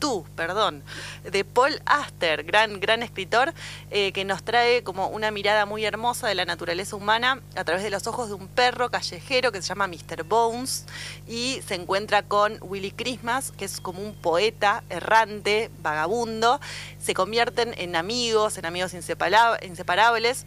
Tombuktu, 0.00 0.24
perdón, 0.34 0.82
de 1.30 1.44
Paul 1.44 1.80
Aster, 1.84 2.42
gran, 2.44 2.80
gran 2.80 3.02
escritor, 3.02 3.52
eh, 3.90 4.12
que 4.12 4.24
nos 4.24 4.42
trae 4.42 4.82
como 4.82 5.08
una 5.08 5.30
mirada 5.30 5.66
muy 5.66 5.84
hermosa 5.84 6.26
de 6.26 6.34
la 6.34 6.44
naturaleza 6.46 6.96
humana 6.96 7.40
a 7.54 7.64
través 7.64 7.82
de 7.84 7.90
los 7.90 8.06
ojos 8.06 8.28
de 8.28 8.34
un 8.34 8.48
perro 8.48 8.90
callejero 8.90 9.52
que 9.52 9.60
se 9.62 9.68
llama 9.68 9.86
Mr. 9.86 10.24
Bones 10.24 10.86
y 11.28 11.60
se 11.66 11.74
encuentra 11.74 12.22
con 12.22 12.58
Willy 12.62 12.90
Christmas, 12.92 13.52
que 13.52 13.66
es 13.66 13.80
como 13.80 14.00
un 14.02 14.14
poeta 14.14 14.82
errante, 14.88 15.70
vagabundo, 15.82 16.60
se 16.98 17.14
convierten 17.14 17.74
en 17.76 17.94
amigos, 17.94 18.56
en 18.58 18.66
amigos 18.66 18.94
insepara- 18.94 19.58
inseparables. 19.64 20.46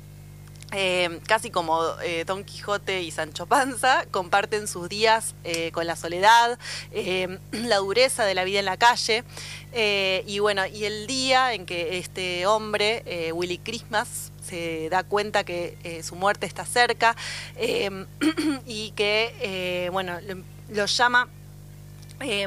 Eh, 0.75 1.19
casi 1.27 1.51
como 1.51 1.81
eh, 2.01 2.25
Don 2.25 2.43
Quijote 2.43 3.01
y 3.01 3.11
Sancho 3.11 3.45
Panza, 3.45 4.05
comparten 4.09 4.67
sus 4.67 4.89
días 4.89 5.35
eh, 5.43 5.71
con 5.71 5.85
la 5.85 5.95
soledad, 5.95 6.57
eh, 6.91 7.37
la 7.51 7.77
dureza 7.77 8.25
de 8.25 8.33
la 8.33 8.43
vida 8.43 8.59
en 8.59 8.65
la 8.65 8.77
calle. 8.77 9.23
y 10.25 10.39
bueno, 10.39 10.65
y 10.65 10.85
el 10.85 11.07
día 11.07 11.53
en 11.53 11.65
que 11.65 11.97
este 11.97 12.45
hombre, 12.45 13.31
Willy 13.33 13.57
Christmas, 13.57 14.31
se 14.43 14.89
da 14.89 15.03
cuenta 15.03 15.43
que 15.43 16.01
su 16.03 16.15
muerte 16.15 16.45
está 16.45 16.65
cerca 16.65 17.15
y 18.65 18.91
que, 18.91 19.89
bueno, 19.91 20.19
lo, 20.21 20.37
lo 20.69 20.85
llama 20.85 21.27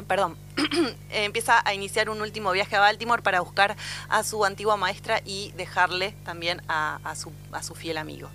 perdón, 0.07 0.37
empieza 1.11 1.61
a 1.63 1.73
iniciar 1.73 2.09
un 2.09 2.21
último 2.21 2.51
viaje 2.51 2.75
a 2.75 2.79
Baltimore 2.79 3.21
para 3.21 3.41
buscar 3.41 3.75
a 4.09 4.23
su 4.23 4.43
antigua 4.43 4.77
maestra 4.77 5.21
y 5.25 5.51
dejarle 5.55 6.13
también 6.23 6.61
a, 6.67 7.15
su, 7.15 7.75
fiel 7.75 7.97
amigo. 7.97 8.29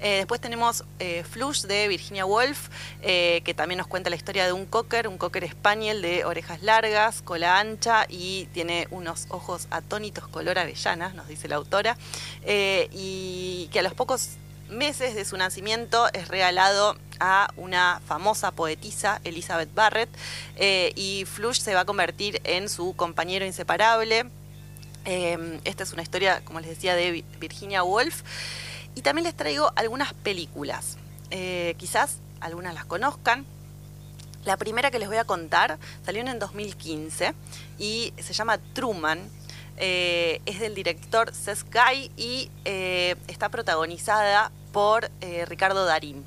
Eh, 0.00 0.16
después 0.16 0.40
tenemos 0.40 0.84
eh, 0.98 1.22
Flush 1.22 1.62
de 1.62 1.86
Virginia 1.86 2.26
Woolf, 2.26 2.68
eh, 3.02 3.40
que 3.44 3.54
también 3.54 3.78
nos 3.78 3.86
cuenta 3.86 4.10
la 4.10 4.16
historia 4.16 4.44
de 4.46 4.52
un 4.52 4.66
cocker, 4.66 5.06
un 5.06 5.16
cocker 5.16 5.48
spaniel 5.48 6.02
de 6.02 6.24
orejas 6.24 6.62
largas, 6.62 7.22
cola 7.22 7.60
ancha 7.60 8.06
y 8.08 8.48
tiene 8.52 8.88
unos 8.90 9.26
ojos 9.28 9.68
atónitos 9.70 10.26
color 10.26 10.58
avellana, 10.58 11.10
nos 11.10 11.28
dice 11.28 11.46
la 11.46 11.56
autora, 11.56 11.96
y 12.44 13.68
que 13.72 13.78
a 13.78 13.82
los 13.82 13.94
pocos 13.94 14.30
meses 14.72 15.14
de 15.14 15.24
su 15.24 15.36
nacimiento 15.36 16.08
es 16.12 16.28
regalado 16.28 16.96
a 17.20 17.50
una 17.56 18.00
famosa 18.06 18.50
poetisa, 18.50 19.20
Elizabeth 19.24 19.72
Barrett, 19.74 20.08
eh, 20.56 20.92
y 20.96 21.24
Flush 21.24 21.60
se 21.60 21.74
va 21.74 21.80
a 21.80 21.84
convertir 21.84 22.40
en 22.44 22.68
su 22.68 22.94
compañero 22.96 23.44
inseparable. 23.46 24.26
Eh, 25.04 25.60
esta 25.64 25.82
es 25.84 25.92
una 25.92 26.02
historia, 26.02 26.42
como 26.44 26.60
les 26.60 26.70
decía, 26.70 26.94
de 26.96 27.10
Vi- 27.10 27.24
Virginia 27.38 27.82
Woolf. 27.84 28.22
Y 28.94 29.02
también 29.02 29.24
les 29.24 29.36
traigo 29.36 29.72
algunas 29.76 30.12
películas. 30.14 30.96
Eh, 31.30 31.74
quizás 31.78 32.18
algunas 32.40 32.74
las 32.74 32.84
conozcan. 32.84 33.46
La 34.44 34.56
primera 34.56 34.90
que 34.90 34.98
les 34.98 35.08
voy 35.08 35.18
a 35.18 35.24
contar 35.24 35.78
salió 36.04 36.20
en 36.20 36.28
el 36.28 36.38
2015 36.40 37.34
y 37.78 38.12
se 38.20 38.32
llama 38.32 38.58
Truman. 38.74 39.30
Eh, 39.76 40.40
es 40.46 40.60
del 40.60 40.74
director 40.74 41.32
Seth 41.34 41.64
Guy 41.72 42.10
y 42.16 42.50
está 42.64 43.48
protagonizada 43.48 44.50
por 44.72 45.10
eh, 45.20 45.44
Ricardo 45.46 45.84
Darín. 45.84 46.24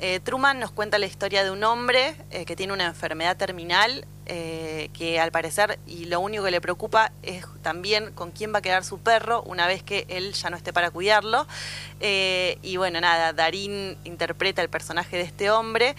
Eh, 0.00 0.18
Truman 0.18 0.58
nos 0.58 0.72
cuenta 0.72 0.98
la 0.98 1.06
historia 1.06 1.44
de 1.44 1.52
un 1.52 1.62
hombre 1.62 2.16
eh, 2.32 2.44
que 2.44 2.56
tiene 2.56 2.72
una 2.72 2.86
enfermedad 2.86 3.36
terminal 3.36 4.06
que 4.24 5.20
al 5.20 5.30
parecer 5.30 5.78
y 5.86 6.06
lo 6.06 6.20
único 6.20 6.44
que 6.44 6.50
le 6.50 6.60
preocupa 6.62 7.12
es 7.22 7.44
también 7.60 8.12
con 8.12 8.30
quién 8.30 8.54
va 8.54 8.60
a 8.60 8.62
quedar 8.62 8.82
su 8.82 8.98
perro 8.98 9.42
una 9.42 9.66
vez 9.66 9.82
que 9.82 10.06
él 10.08 10.32
ya 10.32 10.48
no 10.48 10.56
esté 10.56 10.72
para 10.72 10.90
cuidarlo. 10.90 11.46
Y 12.00 12.76
bueno, 12.78 12.98
nada, 13.02 13.34
Darín 13.34 13.98
interpreta 14.04 14.62
el 14.62 14.70
personaje 14.70 15.18
de 15.18 15.24
este 15.24 15.50
hombre. 15.50 15.96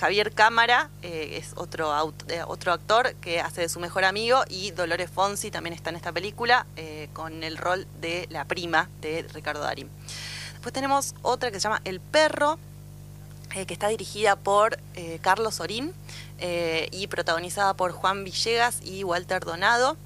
Javier 0.00 0.32
Cámara 0.32 0.90
es 1.02 1.52
otro, 1.54 1.94
otro 2.48 2.72
actor 2.72 3.14
que 3.16 3.40
hace 3.40 3.60
de 3.60 3.68
su 3.68 3.78
mejor 3.78 4.04
amigo 4.04 4.42
y 4.48 4.72
Dolores 4.72 5.10
Fonsi 5.10 5.52
también 5.52 5.74
está 5.74 5.90
en 5.90 5.96
esta 5.96 6.10
película 6.10 6.66
con 7.12 7.44
el 7.44 7.56
rol 7.56 7.86
de 8.00 8.26
la 8.30 8.46
prima 8.46 8.88
de 9.00 9.24
Ricardo 9.32 9.60
Darín. 9.60 9.88
Después 10.60 10.74
tenemos 10.74 11.14
otra 11.22 11.50
que 11.50 11.58
se 11.58 11.64
llama 11.64 11.80
El 11.86 12.00
Perro, 12.00 12.58
eh, 13.54 13.64
que 13.64 13.72
está 13.72 13.88
dirigida 13.88 14.36
por 14.36 14.78
eh, 14.94 15.18
Carlos 15.22 15.58
Orín 15.58 15.94
eh, 16.38 16.90
y 16.92 17.06
protagonizada 17.06 17.72
por 17.72 17.92
Juan 17.92 18.24
Villegas 18.24 18.78
y 18.84 19.02
Walter 19.02 19.42
Donado. 19.42 19.96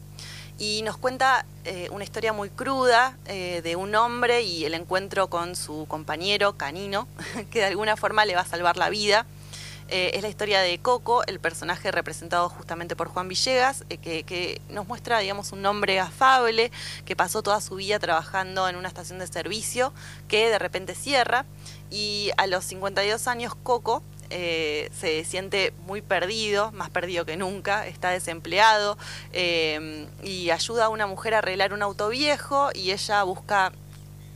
Y 0.56 0.82
nos 0.82 0.96
cuenta 0.96 1.44
una 1.90 2.04
historia 2.04 2.32
muy 2.32 2.50
cruda 2.50 3.18
de 3.24 3.74
un 3.74 3.96
hombre 3.96 4.42
y 4.42 4.64
el 4.64 4.74
encuentro 4.74 5.28
con 5.28 5.56
su 5.56 5.86
compañero 5.88 6.56
canino, 6.56 7.08
que 7.50 7.58
de 7.58 7.64
alguna 7.64 7.96
forma 7.96 8.24
le 8.24 8.36
va 8.36 8.42
a 8.42 8.46
salvar 8.46 8.76
la 8.76 8.90
vida. 8.90 9.26
Eh, 9.88 10.12
es 10.14 10.22
la 10.22 10.28
historia 10.28 10.60
de 10.60 10.78
Coco, 10.78 11.24
el 11.26 11.40
personaje 11.40 11.90
representado 11.90 12.48
justamente 12.48 12.96
por 12.96 13.08
Juan 13.08 13.28
Villegas, 13.28 13.84
eh, 13.90 13.98
que, 13.98 14.60
nos 14.70 14.88
muestra, 14.88 15.18
digamos, 15.18 15.52
un 15.52 15.64
hombre 15.66 16.00
afable 16.00 16.72
que 17.04 17.14
pasó 17.14 17.42
toda 17.42 17.60
su 17.60 17.76
vida 17.76 17.98
trabajando 17.98 18.68
en 18.68 18.76
una 18.76 18.88
estación 18.88 19.18
de 19.18 19.26
servicio 19.26 19.92
que 20.26 20.48
de 20.48 20.58
repente 20.58 20.94
cierra. 20.94 21.44
Y 21.90 22.30
a 22.38 22.46
los 22.46 22.64
52 22.64 23.28
años 23.28 23.54
Coco 23.54 24.02
eh, 24.30 24.90
se 24.98 25.22
siente 25.24 25.74
muy 25.86 26.00
perdido, 26.00 26.72
más 26.72 26.88
perdido 26.88 27.26
que 27.26 27.36
nunca, 27.36 27.86
está 27.86 28.10
desempleado 28.10 28.96
y 29.32 30.50
ayuda 30.50 30.86
a 30.86 30.88
una 30.88 31.06
mujer 31.06 31.34
a 31.34 31.38
arreglar 31.38 31.74
un 31.74 31.82
auto 31.82 32.08
viejo 32.08 32.70
y 32.74 32.90
ella 32.90 33.22
busca 33.22 33.72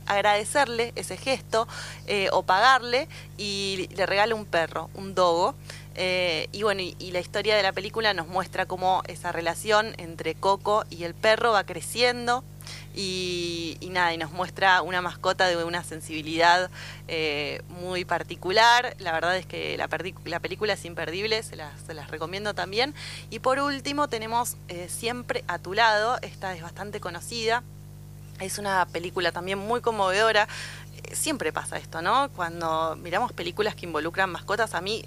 agradecerle 0.09 0.91
ese 0.95 1.15
gesto 1.15 1.67
eh, 2.07 2.27
o 2.33 2.43
pagarle 2.43 3.07
y 3.37 3.87
le 3.95 4.05
regala 4.05 4.35
un 4.35 4.45
perro, 4.45 4.89
un 4.95 5.15
dogo. 5.15 5.55
Eh, 5.95 6.47
y 6.51 6.63
bueno, 6.63 6.81
y, 6.81 7.11
la 7.11 7.19
historia 7.19 7.55
de 7.55 7.63
la 7.63 7.73
película 7.73 8.13
nos 8.13 8.27
muestra 8.27 8.65
cómo 8.65 9.03
esa 9.07 9.31
relación 9.31 9.93
entre 9.97 10.33
Coco 10.33 10.85
y 10.89 11.03
el 11.03 11.13
perro 11.13 11.51
va 11.51 11.65
creciendo 11.65 12.43
y, 12.95 13.77
nada, 13.91 14.13
y 14.13 14.17
nos 14.17 14.31
muestra 14.31 14.81
una 14.81 15.01
mascota 15.01 15.47
de 15.47 15.61
una 15.63 15.83
sensibilidad 15.83 16.69
eh, 17.07 17.61
muy 17.67 18.05
particular. 18.05 18.95
La 18.99 19.11
verdad 19.11 19.35
es 19.37 19.45
que 19.45 19.77
la, 19.77 19.89
la 20.25 20.39
película 20.39 20.73
es 20.73 20.85
imperdible, 20.85 21.43
se 21.43 21.55
las, 21.55 22.09
recomiendo 22.09 22.53
también. 22.53 22.93
Y 23.29 23.39
por 23.39 23.59
último 23.59 24.07
tenemos 24.07 24.57
Siempre 24.87 25.43
a 25.47 25.59
tu 25.59 25.73
lado, 25.73 26.17
esta 26.21 26.55
es 26.55 26.61
bastante 26.61 26.99
conocida. 26.99 27.63
Es 28.39 28.57
una 28.57 28.85
película 28.85 29.31
también 29.31 29.57
muy 29.59 29.81
conmovedora. 29.81 30.47
Eh, 31.03 31.15
Siempre 31.15 31.51
pasa 31.51 31.77
esto, 31.77 32.01
¿no? 32.01 32.29
Cuando 32.35 32.95
miramos 33.01 33.33
películas 33.33 33.75
que 33.75 33.85
involucran 33.85 34.29
mascotas, 34.29 34.73
a 34.75 34.81
mí 34.81 35.03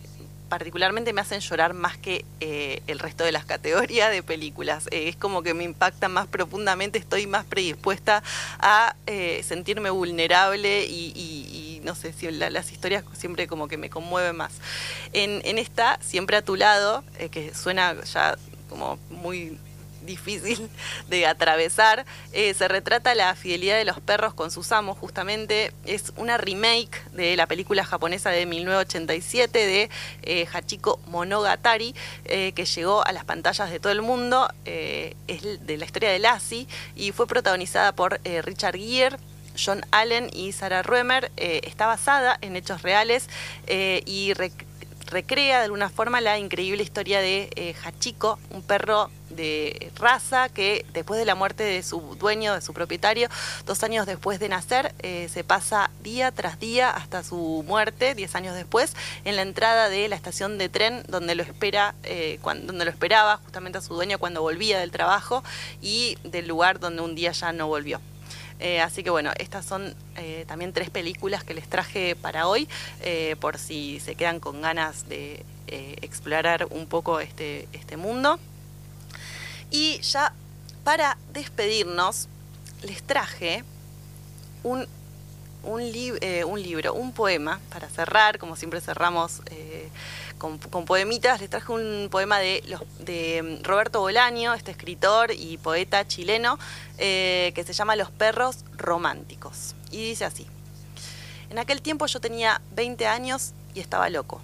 particularmente 0.48 1.14
me 1.14 1.22
hacen 1.22 1.40
llorar 1.40 1.72
más 1.72 1.96
que 1.96 2.26
eh, 2.40 2.82
el 2.86 2.98
resto 2.98 3.24
de 3.24 3.32
las 3.32 3.46
categorías 3.46 4.10
de 4.10 4.22
películas. 4.22 4.86
Eh, 4.90 5.08
es 5.08 5.16
como 5.16 5.42
que 5.42 5.54
me 5.54 5.64
impactan 5.64 6.12
más 6.12 6.26
profundamente, 6.26 6.98
estoy 6.98 7.26
más 7.26 7.46
predispuesta 7.46 8.22
a 8.58 8.94
eh, 9.06 9.42
sentirme 9.44 9.88
vulnerable 9.88 10.84
y, 10.84 11.12
y- 11.16 11.78
y 11.78 11.80
no 11.84 11.94
sé, 11.94 12.12
si 12.12 12.30
la- 12.30 12.50
las 12.50 12.70
historias 12.70 13.02
siempre 13.14 13.46
como 13.48 13.66
que 13.66 13.78
me 13.78 13.88
conmueven 13.88 14.36
más. 14.36 14.52
En, 15.14 15.40
en 15.46 15.56
esta, 15.56 15.98
siempre 16.02 16.36
a 16.36 16.42
tu 16.42 16.56
lado, 16.56 17.02
que 17.30 17.54
suena 17.54 17.96
ya 18.04 18.36
como 18.68 18.98
muy 19.10 19.58
difícil 20.05 20.68
de 21.09 21.26
atravesar. 21.26 22.05
Eh, 22.32 22.55
se 22.55 22.68
retrata 22.68 23.14
la 23.14 23.34
fidelidad 23.34 23.76
de 23.76 23.84
los 23.84 24.00
perros 24.00 24.34
con 24.34 24.50
sus 24.50 24.72
amos, 24.72 24.98
justamente. 24.98 25.72
Es 25.84 26.12
una 26.16 26.38
remake 26.38 27.03
de 27.12 27.36
la 27.36 27.46
película 27.46 27.84
japonesa 27.84 28.30
de 28.30 28.46
1987 28.46 29.59
de 29.59 29.90
eh, 30.22 30.46
Hachiko 30.53 31.00
Monogatari, 31.07 31.94
eh, 32.24 32.53
que 32.53 32.64
llegó 32.64 33.07
a 33.07 33.12
las 33.12 33.24
pantallas 33.24 33.70
de 33.70 33.80
todo 33.80 33.92
el 33.92 34.03
mundo. 34.03 34.48
Es 34.64 35.66
de 35.66 35.76
la 35.76 35.84
historia 35.84 36.11
de 36.11 36.18
Lassie 36.18 36.66
y 36.96 37.12
fue 37.12 37.26
protagonizada 37.26 37.92
por 37.92 38.20
Richard 38.24 38.76
Gere. 38.76 39.16
John 39.62 39.84
Allen 39.90 40.30
y 40.32 40.53
Sarah 40.53 40.82
Ruemer 40.82 41.30
está 41.36 41.86
basada 41.86 42.38
en 42.40 42.57
hechos 42.57 42.80
reales 42.80 43.28
y 43.68 44.32
recrea 45.12 45.58
de 45.58 45.64
alguna 45.66 45.90
forma 45.90 46.20
la 46.20 46.38
increíble 46.38 46.82
historia 46.82 47.20
de 47.20 47.50
eh, 47.54 47.74
Hachiko, 47.84 48.38
un 48.50 48.62
perro 48.62 49.10
de 49.30 49.90
raza 49.96 50.48
que 50.48 50.84
después 50.92 51.18
de 51.18 51.24
la 51.24 51.34
muerte 51.34 51.62
de 51.62 51.82
su 51.82 52.00
dueño, 52.18 52.54
de 52.54 52.60
su 52.60 52.74
propietario, 52.74 53.28
dos 53.66 53.82
años 53.82 54.06
después 54.06 54.40
de 54.40 54.48
nacer, 54.48 54.94
eh, 55.00 55.28
se 55.32 55.44
pasa 55.44 55.90
día 56.02 56.32
tras 56.32 56.58
día 56.58 56.90
hasta 56.90 57.22
su 57.22 57.64
muerte, 57.66 58.14
diez 58.14 58.34
años 58.34 58.54
después, 58.54 58.94
en 59.24 59.36
la 59.36 59.42
entrada 59.42 59.88
de 59.88 60.08
la 60.08 60.16
estación 60.16 60.58
de 60.58 60.68
tren 60.68 61.02
donde 61.08 61.34
lo 61.34 61.42
espera, 61.42 61.94
eh, 62.04 62.38
donde 62.42 62.84
lo 62.84 62.90
esperaba 62.90 63.38
justamente 63.38 63.78
a 63.78 63.80
su 63.82 63.94
dueño 63.94 64.18
cuando 64.18 64.42
volvía 64.42 64.78
del 64.80 64.90
trabajo 64.90 65.42
y 65.80 66.18
del 66.24 66.48
lugar 66.48 66.80
donde 66.80 67.02
un 67.02 67.14
día 67.14 67.32
ya 67.32 67.52
no 67.52 67.66
volvió. 67.66 68.00
Eh, 68.64 68.80
así 68.80 69.02
que 69.02 69.10
bueno, 69.10 69.32
estas 69.38 69.66
son 69.66 69.92
eh, 70.16 70.44
también 70.46 70.72
tres 70.72 70.88
películas 70.88 71.42
que 71.42 71.52
les 71.52 71.68
traje 71.68 72.14
para 72.14 72.46
hoy, 72.46 72.68
eh, 73.00 73.34
por 73.40 73.58
si 73.58 73.98
se 73.98 74.14
quedan 74.14 74.38
con 74.38 74.62
ganas 74.62 75.08
de 75.08 75.44
explorar 76.02 76.68
un 76.70 76.86
poco 76.86 77.18
este, 77.18 77.66
este 77.72 77.96
mundo. 77.96 78.38
Y 79.70 80.00
ya 80.02 80.32
para 80.84 81.16
despedirnos, 81.32 82.28
les 82.82 83.02
traje 83.02 83.64
un, 84.62 84.86
un, 85.62 85.80
lib- 85.80 86.44
un 86.44 86.62
libro, 86.62 86.94
un 86.94 87.12
poema, 87.12 87.58
para 87.70 87.88
cerrar, 87.88 88.38
como 88.38 88.54
siempre 88.54 88.80
cerramos 88.80 89.40
con, 90.43 90.59
poemitas, 90.59 91.40
les 91.40 91.49
traje 91.49 91.70
un 91.70 92.09
poema 92.11 92.40
de 92.40 93.61
mm, 93.61 93.64
Roberto 93.64 94.01
Bolaño, 94.01 94.55
este 94.55 94.72
escritor 94.72 95.30
y 95.30 95.57
poeta 95.59 96.05
chileno, 96.07 96.59
eh, 96.99 97.53
que 97.55 97.62
se 97.62 97.72
llama 97.72 97.95
Los 97.95 98.11
perros 98.11 98.64
románticos. 98.76 99.76
Y 99.93 100.05
dice 100.05 100.24
así. 100.24 100.49
En 101.49 101.61
aquel 101.61 101.80
tiempo 101.80 102.07
yo 102.07 102.20
tenía 102.20 102.61
20 102.74 103.07
años 103.07 103.53
y 103.72 103.78
estaba 103.78 104.09
loco. 104.11 104.40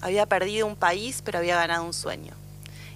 Había 0.00 0.24
perdido 0.24 0.66
un 0.66 0.74
país, 0.74 1.20
pero 1.22 1.38
había 1.38 1.56
ganado 1.56 1.84
un 1.84 1.92
sueño. 1.92 2.32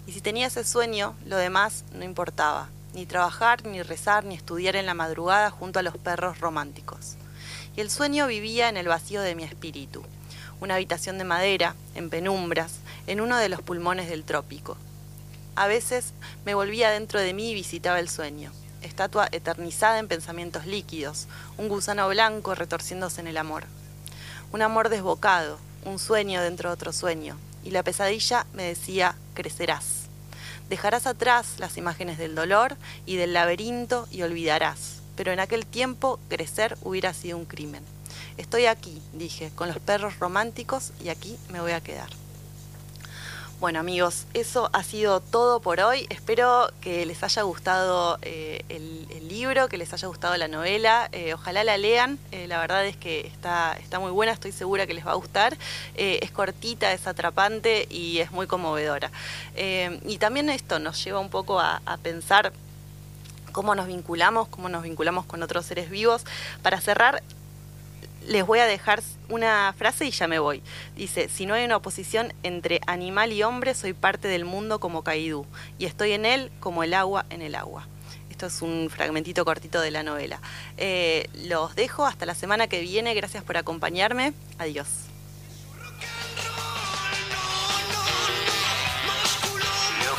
Y 0.07 0.13
si 0.13 0.23
tenía 0.23 0.47
ese 0.47 0.65
sueño, 0.65 1.15
lo 1.27 1.37
demás 1.37 1.85
no 1.93 2.05
importaba. 2.05 2.71
Ni 2.95 3.05
trabajar, 3.05 3.67
ni 3.67 3.83
rezar, 3.83 4.25
ni 4.25 4.35
estudiar 4.35 4.77
en 4.77 4.87
la 4.87 4.95
madrugada 4.95 5.51
junto 5.51 5.79
a 5.79 5.83
los 5.83 5.99
perros 5.99 6.41
románticos. 6.41 7.17
Y 7.77 7.83
el 7.83 7.91
sueño 7.91 8.27
vivía 8.27 8.71
en 8.71 8.79
el 8.79 8.89
vacío 8.89 9.21
de 9.21 9.35
mi 9.35 9.43
espíritu. 9.45 10.03
Una 10.61 10.77
habitación 10.77 11.19
de 11.19 11.25
madera, 11.25 11.75
en 11.95 12.11
penumbras, 12.11 12.73
en 13.07 13.21
uno 13.21 13.37
de 13.37 13.49
los 13.49 13.63
pulmones 13.63 14.09
del 14.09 14.25
trópico. 14.25 14.77
A 15.55 15.67
veces 15.67 16.13
me 16.45 16.55
volvía 16.55 16.91
dentro 16.91 17.21
de 17.21 17.33
mí 17.33 17.51
y 17.51 17.55
visitaba 17.55 18.01
el 18.01 18.09
sueño. 18.09 18.53
Estatua 18.83 19.29
eternizada 19.33 19.99
en 19.99 20.09
pensamientos 20.09 20.67
líquidos, 20.67 21.29
un 21.59 21.69
gusano 21.69 22.09
blanco 22.09 22.55
retorciéndose 22.55 23.21
en 23.21 23.27
el 23.27 23.37
amor. 23.37 23.65
Un 24.53 24.63
amor 24.63 24.89
desbocado, 24.89 25.59
un 25.85 25.99
sueño 25.99 26.43
dentro 26.43 26.69
de 26.69 26.75
otro 26.75 26.93
sueño, 26.93 27.37
y 27.65 27.71
la 27.71 27.83
pesadilla 27.83 28.47
me 28.53 28.65
decía, 28.65 29.17
crecerás. 29.35 30.07
Dejarás 30.69 31.07
atrás 31.07 31.55
las 31.59 31.77
imágenes 31.77 32.19
del 32.19 32.35
dolor 32.35 32.77
y 33.07 33.17
del 33.17 33.33
laberinto 33.33 34.09
y 34.11 34.23
olvidarás, 34.23 35.01
pero 35.17 35.33
en 35.33 35.41
aquel 35.41 35.65
tiempo 35.65 36.19
crecer 36.29 36.77
hubiera 36.83 37.13
sido 37.15 37.39
un 37.39 37.45
crimen. 37.45 37.96
Estoy 38.37 38.67
aquí, 38.67 39.01
dije, 39.13 39.51
con 39.55 39.69
los 39.69 39.79
perros 39.79 40.19
románticos 40.19 40.93
y 41.03 41.09
aquí 41.09 41.39
me 41.51 41.61
voy 41.61 41.73
a 41.73 41.81
quedar. 41.81 42.11
Bueno 43.59 43.81
amigos, 43.81 44.27
eso 44.35 44.69
ha 44.75 44.83
sido 44.83 45.21
todo 45.21 45.61
por 45.61 45.81
hoy. 45.81 46.07
Espero 46.11 46.71
que 46.83 47.07
les 47.07 47.23
haya 47.23 47.41
gustado 47.41 48.19
eh, 48.21 48.63
el, 48.69 49.07
libro, 49.29 49.69
que 49.69 49.79
les 49.79 49.93
haya 49.95 50.07
gustado 50.09 50.37
la 50.37 50.47
novela. 50.47 51.09
Eh, 51.13 51.33
ojalá 51.33 51.65
la 51.65 51.79
lean. 51.79 52.19
Eh, 52.33 52.47
la 52.47 52.61
verdad 52.61 52.85
es 52.87 52.97
que 52.99 53.27
está, 53.27 53.73
está 53.81 53.99
muy 53.99 54.11
buena, 54.11 54.33
estoy 54.33 54.53
segura 54.53 54.87
que 54.87 54.93
les 54.93 55.07
va 55.07 55.13
a 55.13 55.15
gustar. 55.15 55.57
Es 55.95 56.31
cortita, 56.31 56.93
es 56.93 57.07
atrapante 57.07 57.87
y 57.91 58.19
es 58.19 58.31
muy 58.31 58.47
conmovedora. 58.47 59.11
Y 59.57 60.19
también 60.19 60.51
esto 60.51 60.79
nos 60.79 61.03
lleva 61.03 61.21
un 61.21 61.31
poco 61.31 61.59
a 61.59 61.99
pensar 62.03 62.53
cómo 63.53 63.75
nos 63.75 63.87
vinculamos, 63.87 64.49
cómo 64.49 64.69
nos 64.69 64.83
vinculamos 64.83 65.25
con 65.25 65.43
otros 65.43 65.65
seres 65.65 65.89
vivos. 65.89 66.25
Para 66.63 66.79
cerrar, 66.79 67.23
les 68.27 68.47
voy 68.47 68.59
a 68.59 68.67
dejar 68.67 69.03
una 69.29 69.75
frase 69.77 70.07
y 70.07 70.11
ya 70.11 70.27
me 70.27 70.39
voy. 70.39 70.63
Dice, 70.95 71.29
si 71.29 71.47
no 71.47 71.55
hay 71.55 71.65
una 71.65 71.77
oposición 71.77 72.33
entre 72.43 72.81
animal 72.87 73.33
y 73.33 73.43
hombre, 73.43 73.75
soy 73.75 73.93
parte 73.93 74.29
del 74.29 74.45
mundo 74.45 74.81
como 74.81 75.03
Caidú, 75.03 75.47
y 75.79 75.87
estoy 75.87 76.13
en 76.13 76.27
él 76.27 76.51
como 76.61 76.83
el 76.83 76.95
agua 76.95 77.27
en 77.31 77.43
el 77.43 77.55
agua. 77.55 77.89
Esto 78.31 78.47
es 78.47 78.61
un 78.61 78.91
fragmentito 78.91 79.45
cortito 79.47 79.81
de 79.81 79.91
la 79.91 80.03
novela. 80.03 80.41
Eh, 80.77 81.29
los 81.45 81.75
dejo 81.75 82.05
hasta 82.05 82.27
la 82.27 82.35
semana 82.35 82.67
que 82.67 82.83
viene. 82.83 83.15
Gracias 83.15 83.43
por 83.43 83.57
acompañarme. 83.57 84.35
Adiós. 84.59 84.89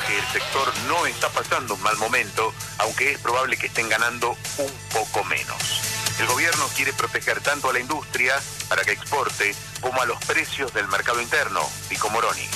El 0.08 0.24
sector 0.41 0.74
no 0.88 1.05
está 1.05 1.30
pasando 1.30 1.76
un 1.76 1.82
mal 1.84 1.95
momento, 1.97 2.53
aunque 2.80 3.12
es 3.12 3.20
probable 3.20 3.58
que 3.58 3.68
estén 3.68 3.89
ganando 3.89 4.32
un 4.58 4.72
poco 4.91 5.24
menos. 5.26 5.87
El 6.20 6.26
gobierno 6.26 6.68
quiere 6.76 6.93
proteger 6.93 7.41
tanto 7.41 7.70
a 7.70 7.74
la 7.74 7.80
industria 7.80 8.41
para 8.68 8.84
que 8.84 8.91
exporte 8.91 9.55
como 9.82 10.01
a 10.01 10.05
los 10.05 10.24
precios 10.26 10.74
del 10.74 10.88
mercado 10.88 11.22
interno, 11.22 11.61
dijo 11.89 12.09
Moroni. 12.09 12.47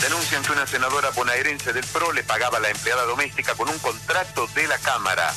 Denuncian 0.00 0.42
que 0.42 0.52
una 0.52 0.66
senadora 0.66 1.10
bonaerense 1.10 1.72
del 1.72 1.84
PRO 1.86 2.12
le 2.12 2.24
pagaba 2.24 2.58
a 2.58 2.60
la 2.60 2.70
empleada 2.70 3.04
doméstica 3.04 3.54
con 3.54 3.68
un 3.68 3.78
contrato 3.78 4.46
de 4.54 4.66
la 4.68 4.78
Cámara. 4.78 5.32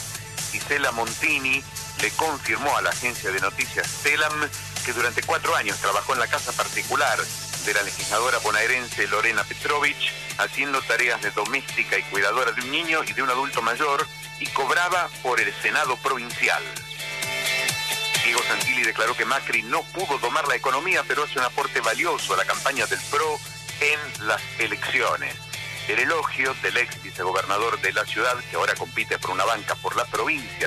Gisela 0.51 0.91
Montini 0.91 1.61
le 2.01 2.11
confirmó 2.11 2.77
a 2.77 2.81
la 2.81 2.91
agencia 2.91 3.31
de 3.31 3.39
noticias 3.41 3.87
Telam 4.03 4.49
que 4.85 4.93
durante 4.93 5.23
cuatro 5.23 5.55
años 5.55 5.77
trabajó 5.79 6.13
en 6.13 6.19
la 6.19 6.27
casa 6.27 6.51
particular 6.53 7.19
de 7.67 7.73
la 7.73 7.83
legisladora 7.83 8.37
bonaerense 8.39 9.07
Lorena 9.09 9.43
Petrovich, 9.43 10.13
haciendo 10.37 10.81
tareas 10.83 11.21
de 11.21 11.31
doméstica 11.31 11.97
y 11.97 12.03
cuidadora 12.03 12.53
de 12.53 12.61
un 12.61 12.71
niño 12.71 13.01
y 13.05 13.11
de 13.11 13.21
un 13.21 13.29
adulto 13.29 13.61
mayor, 13.61 14.07
y 14.39 14.47
cobraba 14.47 15.09
por 15.21 15.41
el 15.41 15.53
Senado 15.61 15.97
provincial. 15.97 16.63
Diego 18.23 18.41
Santilli 18.47 18.83
declaró 18.83 19.17
que 19.17 19.25
Macri 19.25 19.63
no 19.63 19.83
pudo 19.83 20.17
domar 20.19 20.47
la 20.47 20.55
economía, 20.55 21.03
pero 21.05 21.23
hace 21.23 21.39
un 21.39 21.45
aporte 21.45 21.81
valioso 21.81 22.35
a 22.35 22.37
la 22.37 22.45
campaña 22.45 22.85
del 22.85 23.01
PRO 23.11 23.37
en 23.81 24.27
las 24.27 24.41
elecciones. 24.59 25.35
El 25.89 25.99
elogio 25.99 26.53
del 26.63 26.77
ex 26.77 27.03
vicegobernador 27.03 27.81
de 27.81 27.91
la 27.91 28.05
ciudad, 28.05 28.37
que 28.49 28.55
ahora 28.55 28.75
compite 28.75 29.19
por 29.19 29.31
una 29.31 29.43
banca 29.43 29.75
por 29.75 29.97
la 29.97 30.05
provincia 30.05 30.65